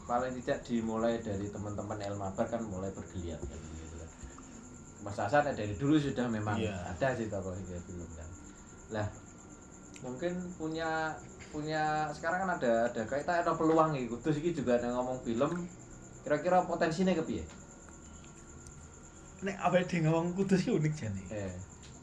paling 0.03 0.35
tidak 0.41 0.59
dimulai 0.63 1.15
dari 1.17 1.47
teman-teman 1.47 1.95
Elmabar 2.01 2.43
kan 2.43 2.59
mulai 2.63 2.91
bergeliat 2.91 3.39
kan 3.39 3.55
gitu 3.55 3.95
kan. 3.95 4.09
Mas 5.01 5.15
Hasan 5.15 5.47
dari 5.47 5.71
dulu 5.73 5.95
sudah 5.95 6.27
memang 6.27 6.59
Iya. 6.59 6.75
ada 6.91 7.15
sih 7.15 7.31
tokoh 7.31 7.55
hingga 7.55 7.79
film 7.81 8.07
kan. 8.11 8.29
Lah 8.91 9.07
mungkin 10.03 10.33
punya 10.57 11.15
punya 11.47 12.11
sekarang 12.11 12.43
kan 12.43 12.51
ada 12.59 12.91
ada 12.91 13.01
kayak 13.07 13.23
tak 13.23 13.47
ada 13.47 13.55
peluang 13.55 13.95
gitu. 13.95 14.19
Terus 14.19 14.43
ini 14.43 14.51
juga 14.51 14.75
ada 14.75 14.91
ngomong 14.91 15.23
film 15.23 15.63
kira-kira 16.23 16.63
potensinya 16.63 17.13
kepiye? 17.13 17.43
nek 19.43 19.59
awal 19.59 19.83
dewi 19.83 20.07
ngomong 20.07 20.31
kudus 20.39 20.63
ki 20.63 20.71
unik 20.71 20.93
jane 20.95 21.19
Eh. 21.27 21.51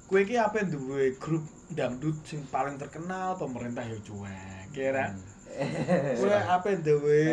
kue 0.04 0.28
ki 0.28 0.36
apa 0.36 0.60
duwe 0.60 1.16
grup 1.16 1.40
dangdut 1.70 2.16
sing 2.22 2.42
paling 2.44 2.76
terkenal 2.76 3.34
pemerintah 3.34 3.82
ya 3.82 3.98
cuek 3.98 4.64
kira 4.70 5.06
Eh. 5.50 6.14
kue 6.14 6.30
apa 6.30 6.78
duwe 6.78 7.26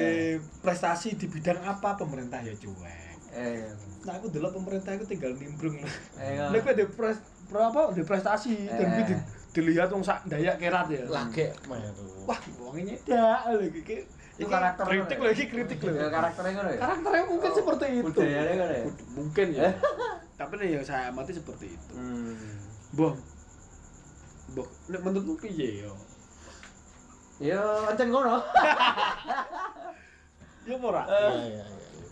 prestasi 0.58 1.14
di 1.14 1.26
bidang 1.28 1.62
apa 1.62 1.94
pemerintah 1.94 2.40
ya 2.40 2.54
cuek 2.54 3.06
Eh. 3.30 3.70
nah 4.02 4.16
aku 4.16 4.28
dulu 4.28 4.50
pemerintah 4.52 4.90
itu 4.92 5.06
tinggal 5.06 5.34
nimbrung 5.34 5.78
lah 5.78 5.96
Eh. 6.18 6.50
Lek 6.50 6.62
kowe 6.62 6.74
di 6.74 6.86
pres 6.88 7.18
pro 7.46 7.62
apa 7.64 7.92
di 7.92 8.02
prestasi 8.02 8.66
dan 8.66 8.78
Eh. 8.80 8.90
kuwi 8.92 9.04
di 9.06 9.16
dilihat 9.54 9.90
wong 9.90 10.02
sak 10.02 10.22
Dayak 10.24 10.58
kerat 10.58 10.86
ya. 10.88 11.02
lagi 11.08 11.50
Wah, 12.26 12.38
wong 12.60 12.78
nyedak 12.80 13.54
Itu 14.38 14.46
karakter 14.46 14.86
kritik 14.86 15.18
ya? 15.18 15.30
iki 15.32 15.46
kritik 15.48 15.78
lho. 15.82 15.92
Ya 15.96 16.08
karakternya 16.08 16.52
ngono 16.54 16.70
ya. 16.70 16.80
Karakternya 16.80 17.24
mungkin 17.26 17.52
seperti 17.52 17.86
itu. 17.92 18.06
Budayanya 18.08 18.54
ngono 18.56 18.70
ya? 18.72 18.84
Bud- 18.86 19.08
Mungkin 19.14 19.48
ya. 19.52 19.70
Tapi 20.40 20.54
nih 20.56 20.70
yang 20.72 20.86
saya 20.86 21.10
amati 21.10 21.34
seperti 21.34 21.66
itu. 21.68 21.92
Hmm. 21.92 22.38
Nek 24.88 25.02
menurutmu 25.02 25.36
piye 25.36 25.84
yo? 25.84 25.94
Ya 27.38 27.60
ancen 27.86 28.10
ngono. 28.10 28.42
Ya 30.68 30.76
ora. 30.76 31.04
iya 31.06 31.30
iya 31.32 31.64
iya 31.64 31.66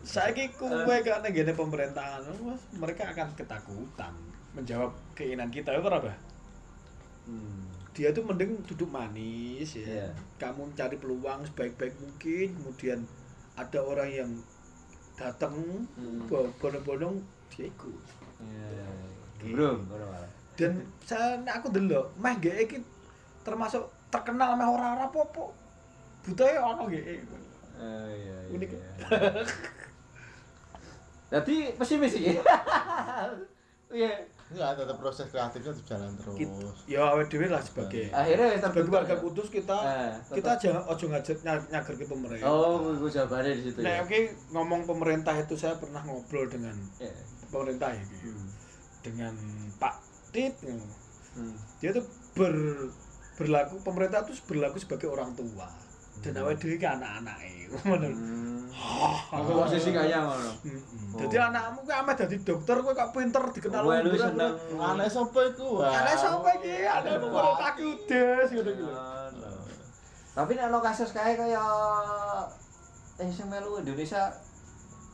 Saiki 0.05 0.53
kuwe 0.53 1.01
gak 1.01 1.19
nang 1.19 1.33
ngene 1.33 1.51
pemerintahan, 1.51 2.21
Mas, 2.39 2.61
mereka 2.71 3.09
akan 3.09 3.33
ketakutan 3.33 4.13
menjawab 4.53 4.93
keinginan 5.11 5.49
kita 5.49 5.73
ya 5.73 5.81
ora, 5.81 5.97
Bah? 5.99 6.17
Hmm. 7.25 7.65
Dia 7.91 8.13
tuh 8.13 8.21
mending 8.21 8.61
duduk 8.63 8.85
manis 8.87 9.73
ya. 9.73 10.05
Iya. 10.05 10.07
Kamu 10.37 10.69
mencari 10.69 10.95
peluang 10.95 11.41
sebaik-baik 11.43 11.97
mungkin, 11.97 12.53
kemudian 12.53 12.99
ada 13.57 13.79
orang 13.81 14.09
yang 14.13 14.31
datang 15.17 15.57
Hmm. 15.97 16.29
bo- 16.29 16.53
bodong-bodong 16.61 17.25
dia 17.49 17.65
ikut. 17.65 17.97
Iya. 18.39 18.85
Gembrung 19.41 19.89
ngono 19.89 20.05
malah. 20.05 20.31
Dan 20.55 20.71
saya 21.01 21.35
aku 21.49 21.67
delok, 21.69 22.15
meh 22.15 22.35
GE 22.37 22.55
iki 22.61 22.77
termasuk 23.41 23.83
terkenal 24.07 24.55
meh 24.55 24.65
ora-ora 24.65 25.05
apa-apa. 25.05 25.51
Butahe 26.23 26.55
ono 26.55 26.87
GE. 26.87 27.15
Oh 27.75 28.07
iya 28.07 28.35
iya. 28.41 28.51
Unik. 28.51 28.69
iya. 28.71 28.89
Jadi 31.27 31.55
pesimis 31.75 32.11
sih. 32.13 32.23
Iya. 33.85 34.11
enggak 34.45 34.75
tetap 34.75 34.97
proses 34.97 35.29
kreatifnya 35.29 35.71
tetap 35.71 35.87
jalan 35.87 36.11
terus 36.17 36.35
Ya 36.83 37.05
awake 37.05 37.29
dhewe 37.29 37.47
lah 37.47 37.61
sebagai 37.61 38.09
Akhirnya 38.09 38.51
wis 38.51 38.59
sebagai 38.59 38.91
warga 38.91 39.15
kudus 39.15 39.47
kita 39.47 39.77
Eh, 39.77 40.11
kita 40.33 40.51
jangan 40.57 40.83
ojo 40.85 41.05
ngajak 41.07 41.37
ny- 41.39 41.69
nyager 41.69 41.93
ke 41.93 42.03
pemerintah. 42.03 42.45
Oh, 42.45 42.91
gue 42.91 43.07
jawabannya 43.07 43.55
di 43.55 43.63
situ 43.63 43.79
Nah, 43.79 43.93
ya. 43.93 44.03
oke 44.03 44.19
ngomong 44.51 44.81
pemerintah 44.83 45.37
itu 45.37 45.53
saya 45.53 45.77
pernah 45.77 46.01
ngobrol 46.01 46.45
dengan 46.45 46.75
Iya. 46.97 47.13
pemerintah 47.47 47.89
ya, 47.89 48.03
gitu. 48.03 48.25
Hmm. 48.27 48.49
dengan 49.01 49.33
Pak 49.77 49.93
Ya. 50.35 50.75
Hmm. 51.35 51.55
Dia 51.79 51.89
tuh 51.95 52.05
ber 52.35 52.53
berlaku 53.35 53.79
pemerintah 53.83 54.23
itu 54.23 54.39
berlaku 54.47 54.79
sebagai 54.79 55.11
orang 55.11 55.35
tua 55.35 55.67
dan 56.23 56.31
awake 56.39 56.63
dhewe 56.63 56.75
ki 56.79 56.87
anak-anake. 56.87 57.67
Ngono. 57.83 58.07
Hmm. 58.07 58.55
Aku 59.31 59.51
posisi 59.55 59.91
kaya 59.95 60.19
ngono. 60.23 60.51
Heeh. 60.67 60.79
Oh. 61.15 61.19
Dadi 61.23 61.37
anakmu 61.39 61.79
ki 61.87 61.93
ame 61.95 62.11
dadi 62.15 62.35
dokter 62.43 62.75
kowe 62.83 62.91
kok 62.91 63.11
pinter 63.15 63.43
dikenal 63.55 63.83
lu 63.87 63.91
unggul, 63.91 64.19
seneng. 64.19 64.53
aneh 64.79 65.07
sampai 65.07 65.47
iku 65.55 65.79
Aneh 65.79 66.15
sampe 66.15 66.51
iki 66.59 66.83
ada 66.83 67.19
nomor 67.19 67.55
Pak 67.55 67.79
Kudes 67.79 68.51
ngono 68.51 68.71
ki. 68.71 68.83
lho. 68.83 68.91
Ngono. 68.91 69.49
Tapi 70.35 70.51
nek 70.59 70.67
ono 70.67 70.79
kasus 70.83 71.11
kae 71.15 71.39
kaya 71.39 71.63
eh 73.15 73.31
sing 73.31 73.47
melu 73.47 73.79
Indonesia 73.79 74.27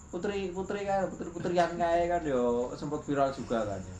putri 0.09 0.49
putri 0.49 0.81
kan 0.89 1.05
putri 1.05 1.29
putrian 1.29 1.77
kae 1.77 2.09
kan 2.09 2.21
yo 2.25 2.73
sempat 2.73 3.05
viral 3.05 3.29
juga 3.29 3.61
kan 3.61 3.77
ya. 3.77 3.97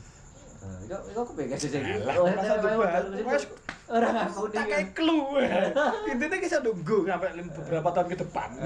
Itu 0.62 0.98
itu 1.10 1.22
kepengen 1.26 1.58
sih 1.58 1.70
sih. 1.74 1.82
Alah, 1.82 2.34
masa 2.38 2.54
dibahas. 2.62 3.04
Wes, 3.10 3.44
orang 3.90 4.16
aku 4.30 4.46
tak 4.54 4.66
kayak 4.70 4.88
clue. 4.94 5.42
Intinya 6.12 6.38
kita 6.38 6.58
nunggu 6.62 6.98
sampai 7.10 7.42
beberapa 7.42 7.90
tahun 7.90 8.08
ke 8.14 8.18
depan. 8.22 8.50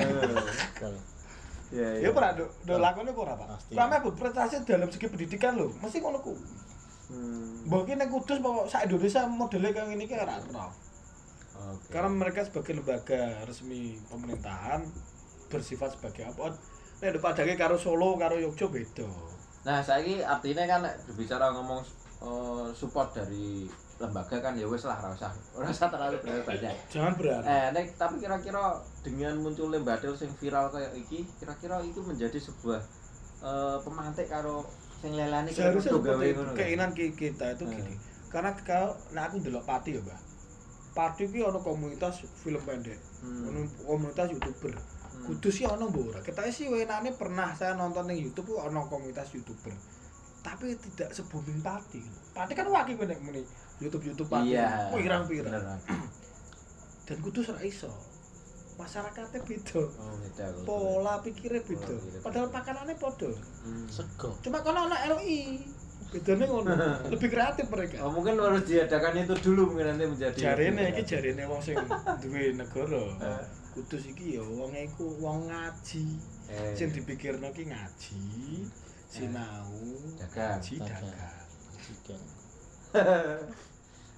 Iya 1.73 1.97
Ya 1.97 2.13
ora 2.13 2.29
do, 2.37 2.45
do 2.61 2.77
lakone 2.77 3.09
apa 3.09 3.21
ora, 3.25 3.33
Pak? 3.73 4.05
Berprestasi 4.05 4.69
dalam 4.69 4.85
segi 4.85 5.09
pendidikan 5.09 5.57
lho, 5.57 5.73
mesti 5.81 5.97
ngono 5.97 6.21
ku. 6.21 6.37
Hmm. 7.09 7.65
Mbok 7.65 7.89
nek 7.89 8.09
Kudus 8.09 8.37
pokok 8.37 8.69
sak 8.69 8.85
Indonesia 8.85 9.25
modelnya 9.25 9.73
kayak 9.73 9.87
ngene 9.89 10.05
ki 10.05 10.15
ora 10.17 10.37
ora. 10.37 10.65
Oke. 11.73 11.89
Karena 11.89 12.09
mereka 12.13 12.45
sebagai 12.45 12.77
lembaga 12.77 13.41
resmi 13.49 13.97
pemerintahan 14.09 14.85
bersifat 15.49 15.97
sebagai 15.97 16.29
apa? 16.29 16.53
Nek 17.01 17.17
padake 17.17 17.57
karo 17.57 17.81
Solo 17.81 18.17
karo 18.21 18.37
Yogyakarta 18.37 18.73
beda. 18.73 19.09
Nah, 19.65 19.81
saiki 19.81 20.21
artinya 20.21 20.63
kan 20.63 20.81
bicara 21.11 21.49
ngomong 21.51 21.81
eh, 22.21 22.67
support 22.71 23.11
dari 23.11 23.65
lembaga 23.95 24.37
kan 24.37 24.53
ya 24.53 24.67
wis 24.67 24.83
lah 24.83 24.99
ora 25.55 25.65
usah 25.65 25.87
terlalu 25.87 26.19
banyak. 26.43 26.75
Jangan 26.87 27.13
berharap. 27.15 27.43
Eh, 27.43 27.67
nek 27.71 27.85
tapi 27.95 28.19
kira-kira 28.19 28.75
dengan 29.01 29.33
munculnya 29.37 29.79
badal 29.79 30.13
sing 30.13 30.29
viral 30.33 30.69
kayak 30.69 30.93
iki, 30.95 31.23
kira-kira 31.35 31.79
itu 31.81 31.99
menjadi 31.99 32.37
sebuah 32.37 32.81
eh, 33.41 33.77
pemantik 33.81 34.27
karo 34.27 34.67
sing 34.95 35.11
lelani 35.11 35.49
Seharusnya 35.49 35.91
seperti 35.91 36.29
ya? 36.29 36.53
keinginan 36.53 36.91
ki- 36.91 37.15
kita 37.15 37.45
itu 37.51 37.63
Hmm. 37.63 37.73
gini. 37.73 37.93
Karena 38.27 38.51
kalau 38.59 38.93
nah 39.11 39.25
aku 39.25 39.39
ndelok 39.39 39.63
Pati 39.63 39.89
ya, 39.91 40.01
Mbak. 40.01 40.19
Pati 40.91 41.23
ki 41.25 41.39
ono 41.41 41.59
komunitas 41.59 42.19
film 42.37 42.59
pendek, 42.61 42.99
Hmm. 43.19 43.65
komunitas 43.81 44.27
YouTuber. 44.29 44.75
Kudus 45.25 45.53
sih 45.57 45.65
ono 45.65 45.89
mbok 45.89 46.13
ora. 46.13 46.19
Kita 46.21 46.45
sih 46.53 46.69
wenane 46.69 47.09
pernah 47.17 47.49
saya 47.57 47.73
nonton 47.73 48.05
ning 48.05 48.21
YouTube 48.21 48.53
ono 48.53 48.85
komunitas 48.85 49.33
YouTuber. 49.33 49.73
Tapi 50.45 50.77
tidak 50.77 51.09
se-booming 51.09 51.65
Pati. 51.65 52.01
Pati 52.37 52.53
kan 52.53 52.69
wakil 52.69 53.01
nek 53.01 53.17
muni 53.25 53.41
YouTube-YouTube 53.81 54.29
Pati. 54.29 54.53
Iya. 54.53 54.93
Pirang-pirang. 54.93 55.49
Bener. 55.49 55.81
Dan 57.09 57.17
Kudus 57.25 57.49
ora 57.49 57.61
iso. 57.65 57.89
Masyarakatnya 58.75 59.39
beda. 59.41 59.81
Oh, 59.81 60.15
beda. 60.19 60.45
Pola 60.67 61.13
pikirnya 61.23 61.63
beda. 61.63 61.95
Padahal 62.21 62.47
pakanannya 62.51 62.95
podo. 62.99 63.31
Hmm. 63.65 63.87
sego 63.87 64.35
Cuma 64.43 64.59
kalau 64.61 64.85
anak 64.85 65.01
LI 65.15 65.63
bedanya 66.11 66.45
ngono. 66.45 66.71
Lebih 67.13 67.29
kreatif 67.31 67.65
mereka. 67.71 68.03
Oh, 68.03 68.11
mungkin 68.11 68.37
harus 68.37 68.67
diadakan 68.67 69.25
itu 69.25 69.33
dulu 69.41 69.73
mungkin 69.73 69.95
nanti 69.95 70.05
menjadi 70.05 70.37
jarene 70.37 70.91
iki 70.93 71.03
jarene 71.07 71.43
wong 71.47 71.63
sing 71.63 71.79
duwe 72.21 72.53
negara. 72.53 73.03
Eh. 73.75 73.77
Kudus 73.77 74.07
iki 74.07 74.39
ya 74.39 74.43
wong 74.43 74.71
iku 74.71 75.19
wong 75.19 75.51
ngaji. 75.51 76.05
Eh, 76.47 76.71
Sing 76.73 76.89
dipikirno 76.89 77.51
ki 77.51 77.67
ngaji, 77.67 78.23
sinau, 79.05 79.67
dagang. 80.15 80.55
ngaji 80.55 80.73
Dagang. 80.79 82.23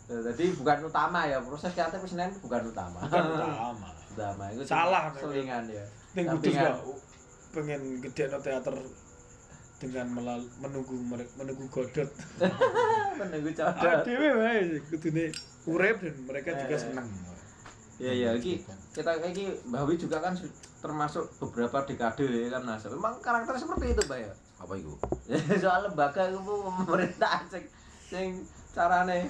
Jadi 0.07 0.45
bukan 0.55 0.87
utama 0.87 1.25
ya, 1.25 1.41
proses 1.41 1.73
kreatif 1.73 1.99
sebenarnya 1.99 2.37
bukan 2.39 2.61
utama. 2.69 2.99
Bukan 3.03 3.25
utama. 3.35 3.89
utama 4.07 4.43
itu 4.49 4.63
Salah, 4.63 5.11
selingan 5.13 5.67
ya. 5.67 5.83
Ning 6.13 6.25
Kudus 6.29 6.53
Sampingan. 6.53 6.73
kok 6.79 6.99
pengen 7.51 7.81
gede 7.99 8.23
teater 8.31 8.75
dengan 9.77 10.07
melal- 10.11 10.51
menunggu 10.57 10.95
menunggu 11.35 11.65
godot. 11.67 12.09
Menunggu 13.17 13.49
codot. 13.51 14.05
dhewe 14.05 14.29
wae 14.37 14.77
kudune 14.87 15.33
urip 15.65 15.97
dan 15.99 16.15
mereka 16.23 16.53
juga 16.55 16.75
Eh. 16.77 16.81
seneng. 16.81 17.07
Iya 17.97 18.13
iya, 18.13 18.29
iki 18.37 18.61
kita 18.93 19.09
iki 19.25 19.49
Mbak 19.73 19.81
Wi 19.89 19.95
juga 19.97 20.21
kan 20.21 20.37
su- 20.37 20.53
termasuk 20.81 21.25
beberapa 21.41 21.81
dekade 21.81 22.29
ya 22.29 22.53
kan 22.53 22.61
Mas. 22.61 22.85
Memang 22.85 23.17
karakternya 23.25 23.57
seperti 23.57 23.97
itu, 23.97 24.01
Mbak 24.05 24.19
ya. 24.21 24.33
apa 24.57 24.73
itu 24.73 24.89
Soal 25.61 25.85
lembaga 25.85 26.29
itu 26.29 26.37
Bu, 26.41 26.65
pemerintah 26.85 27.41
sing 27.53 27.61
sing 28.09 28.27
carane 28.73 29.29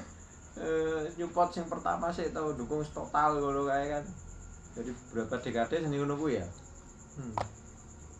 eh 0.59 1.03
nyupport 1.15 1.51
sing 1.51 1.67
pertama 1.67 2.07
sih 2.11 2.31
tau 2.31 2.51
dukung 2.55 2.83
total 2.91 3.39
ngono 3.39 3.63
kae 3.67 3.87
kan. 3.87 4.03
Jadi 4.75 4.91
beberapa 5.11 5.35
dekade 5.39 5.75
sing 5.83 5.91
ngono 5.95 6.15
ku 6.19 6.27
ya. 6.27 6.43
Hmm. 7.17 7.33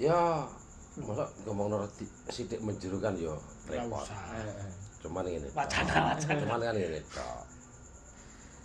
ya 0.01 0.47
masa 0.97 1.29
ngomong 1.45 1.69
nor 1.69 1.83
sidik 2.31 2.57
menjeru 2.63 2.97
kan 2.97 3.13
yo 3.19 3.35
Ora 3.67 3.83
repot. 3.83 4.07
Eh, 4.07 4.47
eh. 4.63 4.71
cuman 5.03 5.27
ini. 5.27 5.47
Wacana 5.53 6.15
wacana. 6.15 6.39
cuman 6.39 6.59
kan 6.63 6.75
ini 6.79 7.01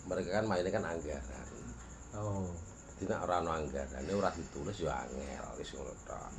mereka 0.03 0.29
kan 0.35 0.45
mainnya 0.47 0.71
kan 0.71 0.83
anggaran 0.83 1.47
Oh. 2.13 2.45
tidak 2.95 3.19
orang 3.19 3.41
no 3.41 3.51
anggaran 3.53 3.99
ini 3.99 4.13
ora 4.13 4.29
ditulis 4.29 4.77
yo 4.77 4.87
angel 4.87 5.43
wis 5.55 5.69
ngono 5.71 5.93
tok 6.03 6.29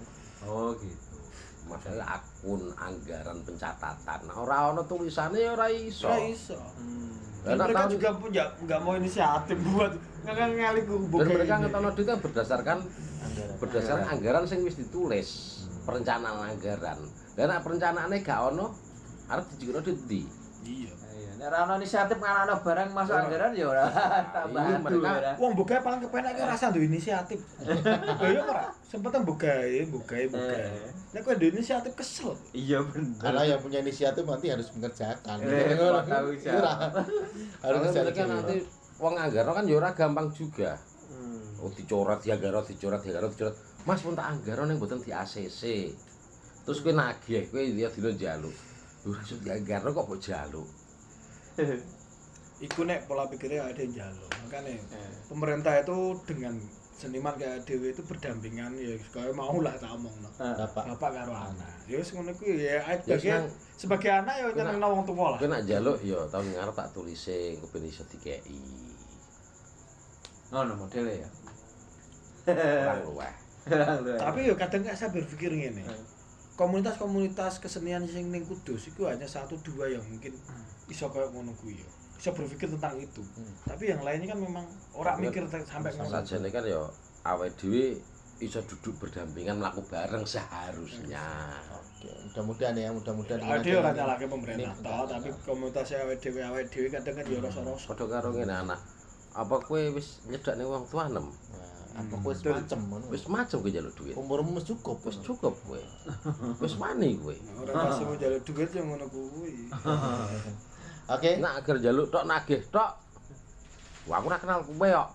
Oh 0.44 0.70
gitu. 0.74 1.16
masalah 1.64 2.16
akun 2.16 2.62
anggaran 2.74 3.38
pencatatan 3.40 4.20
nah, 4.22 4.36
ora 4.38 4.70
ono 4.70 4.82
tulisannya 4.82 5.40
ya 5.40 5.50
ora 5.52 5.66
iso 5.66 6.06
Ora 6.06 6.20
iso. 6.22 6.56
Hmm. 6.56 7.10
Dan 7.42 7.60
mereka 7.60 7.80
tahun- 7.82 7.92
juga 7.92 8.10
punya 8.14 8.44
nggak 8.56 8.80
mau 8.80 8.94
inisiatif 8.94 9.58
buat 9.66 9.92
nggak 10.24 10.48
ngali 10.54 10.80
gue 10.82 10.98
dan 11.12 11.28
mereka 11.28 11.54
ngetono 11.58 11.88
duit 11.90 12.06
kan 12.06 12.18
berdasarkan 12.18 12.78
berdasarkan 13.58 14.06
anggaran 14.10 14.44
sing 14.44 14.60
wis 14.62 14.74
ditulis 14.74 15.28
perencanaan 15.82 16.48
anggaran 16.48 16.96
dan 17.34 17.44
nek 17.46 17.60
perencanaannya 17.60 18.18
gak 18.20 18.40
ono 18.48 18.72
arep 19.26 19.44
duit 19.58 19.84
ndi 19.84 20.22
Iya. 20.64 20.92
Iya, 21.44 21.52
nek 21.52 21.60
ora 21.60 21.68
ono 21.68 21.74
inisiatif 21.76 22.16
nganakno 22.16 22.54
barang 22.58 22.88
masuk 22.90 23.12
anggaran 23.14 23.52
ya 23.52 23.66
ora 23.68 23.84
tambah 24.34 24.62
Iya, 24.62 24.74
adu 24.74 24.84
mereka- 24.96 25.12
ora. 25.12 25.30
Wong 25.36 25.52
bogae 25.54 25.78
paling 25.78 26.00
kepenak 26.00 26.32
ki 26.32 26.42
rasa 26.42 26.66
duwe 26.72 26.86
inisiatif. 26.86 27.40
Lho 27.60 28.26
iya 28.26 28.40
ora? 28.42 28.64
Sempet 28.82 29.12
bogae, 29.20 29.84
bogae, 29.84 30.24
bogae. 30.26 30.56
Eh. 30.56 30.88
Nek 31.12 31.20
kowe 31.20 31.36
duwe 31.36 31.50
inisiatif 31.52 31.92
kesel. 31.92 32.32
Iya 32.50 32.80
bener. 32.82 33.20
karena 33.20 33.42
yang 33.44 33.60
punya 33.60 33.78
inisiatif 33.78 34.24
nanti 34.24 34.46
harus 34.48 34.72
mengerjakan 34.72 35.36
Eh. 35.38 35.76
Ora. 35.84 36.00
harus 37.60 37.92
mereka 37.92 38.12
cari. 38.16 38.30
nanti 38.30 38.56
uang 38.96 39.14
anggaran 39.14 39.52
kan 39.52 39.64
ya 39.66 39.76
ora 39.76 39.90
gampang 39.92 40.28
juga 40.30 40.80
Hmm. 41.04 41.60
oh 41.60 41.70
dicoret 41.70 42.16
dianggaran 42.18 42.64
dicoret 42.64 42.96
dianggaran 42.98 43.28
dicoret 43.28 43.54
mas 43.84 44.00
pun 44.00 44.16
tak 44.16 44.24
anggaran 44.26 44.66
yang 44.66 44.80
mboten 44.80 44.98
di 44.98 45.12
ACC 45.12 45.92
terus 46.64 46.80
kowe 46.80 46.90
nagih 46.90 47.44
kowe 47.46 47.60
dia 47.60 47.86
dino 47.86 48.08
njaluk 48.08 48.56
ora 49.04 49.20
iso 49.20 49.36
dianggaran 49.36 49.92
kok 49.92 50.00
mbok 50.02 50.18
jaluk 50.18 50.64
iku 52.64 52.80
nek 52.82 53.04
pola 53.04 53.26
pikirnya 53.26 53.66
ada 53.66 53.78
yang 53.78 53.92
jaluk 53.94 54.30
makanya 54.42 54.74
Eh. 54.74 55.10
pemerintah 55.26 55.74
itu 55.76 55.96
dengan 56.24 56.54
seniman 56.94 57.34
kayak 57.34 57.66
dewe 57.66 57.90
itu 57.90 58.00
berdampingan 58.00 58.70
ya 58.78 58.94
kayak 59.10 59.34
mau 59.34 59.58
lah 59.58 59.74
tak 59.74 59.90
omong 59.90 60.14
no. 60.22 60.30
Eh. 60.30 60.54
Bapak. 60.56 60.94
bapak 60.94 61.10
karo 61.12 61.34
anak 61.34 61.74
ya 61.84 61.98
wis 61.98 62.14
ngono 62.14 62.30
kuwi 62.32 62.62
ya 62.62 62.78
Ya, 62.78 63.18
sebagai 63.18 63.50
sebagai 63.74 64.10
anak 64.14 64.34
ya 64.36 64.46
nyeneng 64.54 64.78
wong 64.80 65.02
tua 65.02 65.34
lah 65.34 65.38
Kowe 65.38 65.50
nak 65.50 65.62
njaluk 65.62 65.98
ya 66.00 66.22
tahun 66.30 66.54
ngarep 66.54 66.74
tak 66.74 66.88
tulise 66.94 67.58
kowe 67.58 67.68
ben 67.68 67.84
iso 67.84 68.06
dikeki. 68.06 68.58
ngono 70.50 70.72
modele 70.78 71.14
ya 71.18 71.28
Kurang 72.44 73.00
luweh. 73.10 73.32
tapi 74.14 74.40
ya 74.44 74.54
kadang 74.54 74.84
gak 74.84 74.94
saya 74.94 75.10
berpikir 75.10 75.50
ngene 75.50 75.82
Eh. 75.82 76.00
komunitas-komunitas 76.54 77.58
kesenian 77.58 78.06
sing 78.06 78.30
ning 78.30 78.46
Kudus 78.46 78.86
itu 78.86 79.02
hanya 79.04 79.26
satu 79.26 79.58
dua 79.58 79.90
yang 79.90 80.04
mungkin 80.06 80.30
iso 80.88 81.08
kayak 81.08 81.32
ngono 81.32 81.52
kuwi 81.58 81.80
ya 81.80 81.88
bisa 82.14 82.30
berpikir 82.32 82.68
tentang 82.72 82.96
itu 82.96 83.22
tapi 83.64 83.90
yang 83.90 84.00
lainnya 84.00 84.32
kan 84.32 84.40
memang 84.40 84.64
orang 84.96 85.16
Tapi 85.18 85.24
mikir 85.28 85.42
sampai 85.50 85.90
ngono 85.92 86.08
Sajane 86.10 86.48
kan 86.48 86.64
ya 86.64 86.80
awake 87.24 87.56
dhewe 87.60 88.00
iso 88.42 88.60
duduk 88.66 88.98
berdampingan 88.98 89.62
mlaku 89.62 89.78
bareng 89.86 90.26
seharusnya. 90.26 91.22
Oke, 91.70 92.10
mudah-mudahan 92.28 92.74
ya, 92.74 92.90
mudah-mudahan 92.90 93.38
dengan 93.40 93.54
ada 93.54 93.62
adanya- 93.62 93.94
nyalake 93.94 94.26
pemerintah 94.26 94.74
toh 94.82 95.04
tapi 95.06 95.28
komunitas 95.46 95.94
awake 95.94 96.18
dhewe 96.18 96.40
awake 96.42 96.66
dhewe 96.68 96.88
kadang 96.90 97.14
kan 97.14 97.24
ya 97.30 97.38
rasa-rasa 97.38 97.86
Padha 97.94 98.04
karo 98.10 98.28
ngene 98.34 98.54
anak. 98.66 98.80
Apa 99.38 99.54
kowe 99.62 99.82
wis 99.94 100.18
nyedak 100.26 100.58
ning 100.58 100.66
wong 100.66 100.82
tuanem? 100.90 101.30
Nah, 101.30 102.02
apa 102.02 102.14
kowe 102.18 102.34
Betul. 102.34 102.58
semacam 102.58 102.78
ngono. 102.90 103.04
Wis 103.14 103.24
macem 103.30 103.56
kowe 103.62 103.70
njaluk 103.70 103.94
duit. 103.94 104.14
umurmu 104.18 104.50
wis 104.58 104.66
cukup. 104.66 104.98
Wis 105.06 105.16
cukup 105.22 105.54
kowe. 105.62 105.80
Wis 106.62 106.74
wani 106.74 107.14
kowe. 107.22 107.34
orang 107.38 107.74
pas 107.86 107.98
mau 108.02 108.18
jalur 108.18 108.40
duit 108.42 108.70
yang 108.74 108.86
ngono 108.90 109.06
kuwi 109.08 109.70
Oke. 111.06 111.30
Nak 111.38 111.52
agar 111.60 111.76
njaluk 111.78 112.08
tok 112.08 112.24
nagih 112.24 112.62
tok. 112.68 112.90
Wah 114.04 114.16
aku 114.18 114.28
ora 114.28 114.38
kenal 114.38 114.60
kowe 114.60 114.86
kok. 114.86 115.10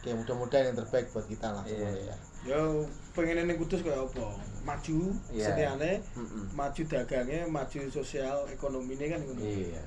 Oke, 0.00 0.10
mudah-mudahan 0.14 0.72
yang 0.72 0.76
terbaik 0.76 1.12
buat 1.12 1.28
kita 1.28 1.48
lah 1.50 1.60
Iya. 1.64 1.76
semuanya 1.76 2.02
ya. 2.02 2.16
ya 2.40 2.58
pengen 3.12 3.44
ning 3.44 3.60
Kudus 3.60 3.84
kayak 3.84 4.00
apa 4.00 4.32
maju 4.64 4.98
Iya. 5.28 5.44
seniane 5.44 5.92
Mm-mm. 6.16 6.44
maju 6.56 6.82
dagangnya 6.88 7.44
maju 7.44 7.78
sosial 7.92 8.48
ekonomi 8.48 8.96
ini 8.96 9.12
kan 9.12 9.20
ngono 9.20 9.40
Iya. 9.44 9.82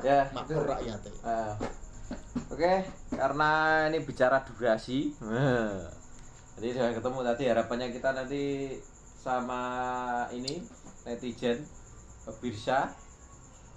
Ya, 0.00 0.20
Makmur 0.32 0.68
rakyat 0.68 1.00
ya. 1.00 1.12
Eh, 1.24 1.54
Oke, 2.52 2.72
karena 3.10 3.50
ini 3.86 4.02
bicara 4.02 4.42
durasi, 4.42 5.14
jadi 6.56 6.68
sudah 6.74 6.92
ketemu 6.92 7.18
tadi 7.22 7.44
harapannya 7.46 7.88
kita 7.88 8.10
nanti 8.10 8.44
sama 9.14 9.62
ini 10.28 10.60
netizen 11.04 11.62
pemirsa 12.26 12.90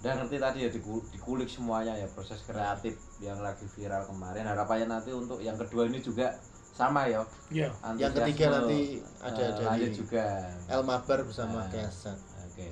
udah 0.04 0.20
ngerti 0.20 0.36
tadi 0.36 0.58
ya 0.60 0.68
diku- 0.68 1.04
dikulik 1.08 1.48
semuanya 1.48 1.96
ya 1.96 2.04
proses 2.12 2.44
kreatif 2.44 2.92
yang 3.24 3.40
lagi 3.40 3.64
viral 3.64 4.04
kemarin 4.04 4.44
harapannya 4.44 4.92
nanti 4.92 5.16
untuk 5.16 5.40
yang 5.40 5.56
kedua 5.56 5.88
ini 5.88 6.04
juga 6.04 6.36
sama 6.76 7.08
ya 7.08 7.24
iya 7.48 7.72
Yang 7.96 8.20
ketiga 8.20 8.46
nanti 8.52 9.00
ada 9.22 9.40
eh, 9.40 9.50
dari 9.56 9.64
lanjut 9.64 9.92
juga 9.96 10.24
El 10.68 10.82
Mabar 10.84 11.18
bersama 11.24 11.64
Nah. 11.64 11.70
Kesan. 11.72 12.18
Oke. 12.44 12.68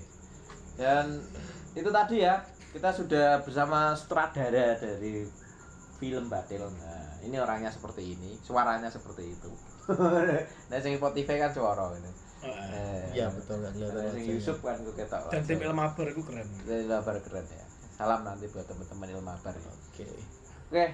Dan 0.77 1.25
itu 1.73 1.89
tadi 1.89 2.17
ya, 2.21 2.45
kita 2.77 2.91
sudah 2.93 3.41
bersama 3.41 3.97
sutradara 3.97 4.77
dari 4.77 5.25
film 5.97 6.29
Batil. 6.29 6.67
Nah, 6.69 7.17
ini 7.25 7.37
orangnya 7.41 7.73
seperti 7.73 8.13
ini, 8.13 8.37
suaranya 8.43 8.93
seperti 8.93 9.33
itu. 9.33 9.51
nah, 10.69 10.79
sing 10.83 10.99
Spotify 11.01 11.41
kan 11.41 11.53
suara 11.55 11.97
ini. 11.97 12.11
Eh, 12.43 13.05
Iya, 13.13 13.27
betul 13.31 13.61
nggak 13.61 13.73
kelihatan 13.73 14.03
nah. 14.03 14.27
Yusuf 14.27 14.59
kan 14.59 14.77
gue 14.79 14.95
ketok. 14.95 15.31
dan 15.31 15.43
tim 15.43 15.61
Elmaber 15.61 16.07
itu 16.09 16.23
keren 16.23 16.49
Dari 16.63 16.85
Labar 16.85 17.17
keren 17.23 17.47
ya. 17.47 17.65
Salam 17.93 18.21
nanti 18.23 18.49
buat 18.49 18.67
teman-teman 18.67 19.09
Ilmabar 19.11 19.55
ya. 19.55 19.71
Oke. 19.71 20.05
Oke. 20.69 20.87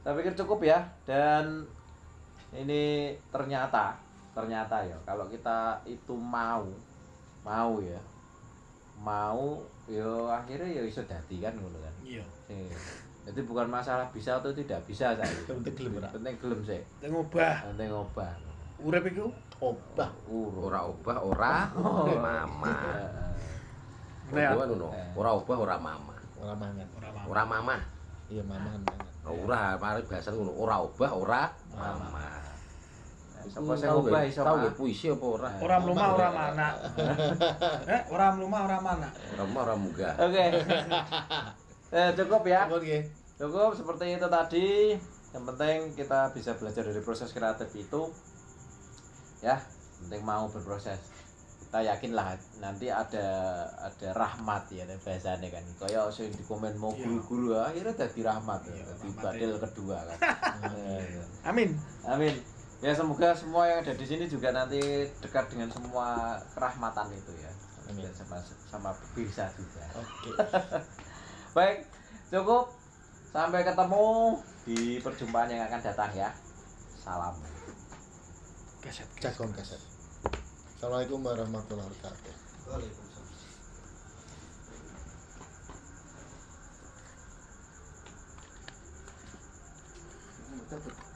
Saya 0.00 0.12
pikir 0.14 0.32
cukup 0.34 0.62
ya 0.62 0.78
dan 1.04 1.66
ini 2.50 3.12
ternyata 3.28 3.98
ternyata 4.30 4.80
ya 4.80 4.96
kalau 5.02 5.26
kita 5.26 5.76
itu 5.84 6.14
mau 6.14 6.64
mau 7.42 7.72
ya 7.78 7.98
mau 8.96 9.58
yo 9.86 10.26
akhirnya 10.26 10.70
ya 10.70 10.82
iso 10.84 11.02
dadi 11.02 11.38
kan 11.38 11.52
ngono 11.52 11.78
kan. 11.78 11.94
iya 12.00 12.22
Jadi 13.20 13.40
bukan 13.44 13.68
masalah 13.68 14.08
bisa 14.10 14.40
atau 14.40 14.48
tidak 14.50 14.80
bisa 14.84 15.12
saya. 15.12 15.34
Penting 15.44 15.76
gelem. 15.76 16.00
Penting 16.00 16.36
gelem 16.38 16.60
sih. 16.64 16.80
dan 16.98 17.12
ngubah 17.12 17.68
Penting 17.68 17.90
ngobah. 17.92 18.32
Urip 18.84 19.04
iku 19.08 19.26
Obah. 19.60 20.08
Ora 20.32 20.88
obah 20.88 21.18
ora 21.20 21.54
mama. 22.16 22.76
Nah, 24.30 24.54
Ora 24.54 24.62
ngono. 24.62 24.88
Ora 25.18 25.30
obah 25.34 25.56
ora 25.58 25.76
mama. 25.76 26.14
Ora 26.38 26.54
mangan. 26.54 26.86
ora 27.26 27.42
mama. 27.42 27.76
Iya, 28.30 28.46
mamahan 28.46 28.78
mangan. 28.86 29.26
Ora, 29.26 29.74
mari 29.74 30.06
bahasa 30.06 30.30
ngono. 30.30 30.54
Ora 30.54 30.86
obah 30.86 31.10
ora 31.12 31.42
mama. 31.74 32.24
Sapa 33.50 33.72
sing 33.74 33.88
Tahu 33.90 34.00
nggih? 34.06 34.30
iso 34.30 34.40
nggih 34.46 34.74
puisi 34.78 35.06
apa 35.10 35.26
ora? 35.26 35.50
ora 35.58 35.76
mlumah 35.80 36.08
ora 36.12 36.28
mana 36.28 36.68
eh 37.96 38.00
ora 38.12 38.26
mlumah 38.36 38.60
ora 38.68 38.78
mana 38.84 39.08
Ora 39.34 39.44
mah 39.48 39.60
ora 39.66 39.74
munggah. 39.76 40.14
Oke. 40.16 40.44
Eh, 41.90 42.14
cukup 42.14 42.46
ya. 42.46 42.70
Oke. 42.70 43.10
Cukup 43.34 43.74
seperti 43.74 44.14
itu 44.14 44.26
tadi. 44.30 44.94
Yang 45.34 45.44
penting 45.50 45.76
kita 45.98 46.30
bisa 46.30 46.54
belajar 46.54 46.86
dari 46.86 47.02
proses 47.02 47.34
kreatif 47.34 47.66
itu. 47.74 48.14
Ya, 49.40 49.56
penting 49.98 50.20
mau 50.20 50.46
berproses. 50.46 51.00
Kita 51.60 51.80
yakin 51.80 52.12
lah 52.12 52.34
nanti 52.58 52.90
ada 52.90 53.22
ada 53.78 54.08
rahmat 54.10 54.66
ya 54.68 54.82
ada 54.82 54.96
bahasanya 55.00 55.48
kan. 55.48 55.64
Kayak 55.78 56.10
sing 56.10 56.28
di 56.28 56.42
komen 56.42 56.74
mau 56.74 56.90
Iya. 56.90 57.06
guru-guru 57.06 57.54
akhirnya 57.54 57.94
jadi 57.94 58.20
rahmat 58.26 58.60
ya, 58.66 58.74
Iya, 58.74 58.84
jadi 58.90 59.08
badil 59.16 59.50
ya. 59.50 59.58
kedua 59.62 59.96
kan. 60.02 60.18
Eh, 60.66 61.04
amin 61.48 61.70
Amin. 62.04 62.34
Ya 62.80 62.90
semoga 62.90 63.30
semua 63.32 63.68
yang 63.68 63.84
ada 63.84 63.92
di 63.92 64.02
sini 64.02 64.24
juga 64.24 64.50
nanti 64.50 64.80
dekat 65.20 65.46
dengan 65.46 65.68
semua 65.68 66.34
kerahmatan 66.50 67.12
itu 67.12 67.32
ya. 67.38 67.52
Amin. 67.86 68.02
Dan 68.02 68.14
sama 68.16 68.36
sama 68.66 68.90
bisa 69.14 69.46
juga. 69.54 69.84
Oke. 69.94 70.30
Baik, 71.56 71.86
cukup. 72.28 72.72
Sampai 73.30 73.62
ketemu 73.62 74.34
di 74.64 74.98
perjumpaan 74.98 75.46
yang 75.46 75.62
akan 75.64 75.80
datang 75.80 76.10
ya. 76.10 76.34
Salam. 76.98 77.38
Kaset, 78.80 79.04
kaset. 79.06 79.20
Cakon 79.20 79.52
kaset. 79.52 79.80
Assalamualaikum 80.80 81.20
warahmatullahi 81.20 81.84
wabarakatuh. 81.84 82.34
Waalaikumsalam. 82.64 83.28
Thank 90.70 90.86
you. 90.86 91.09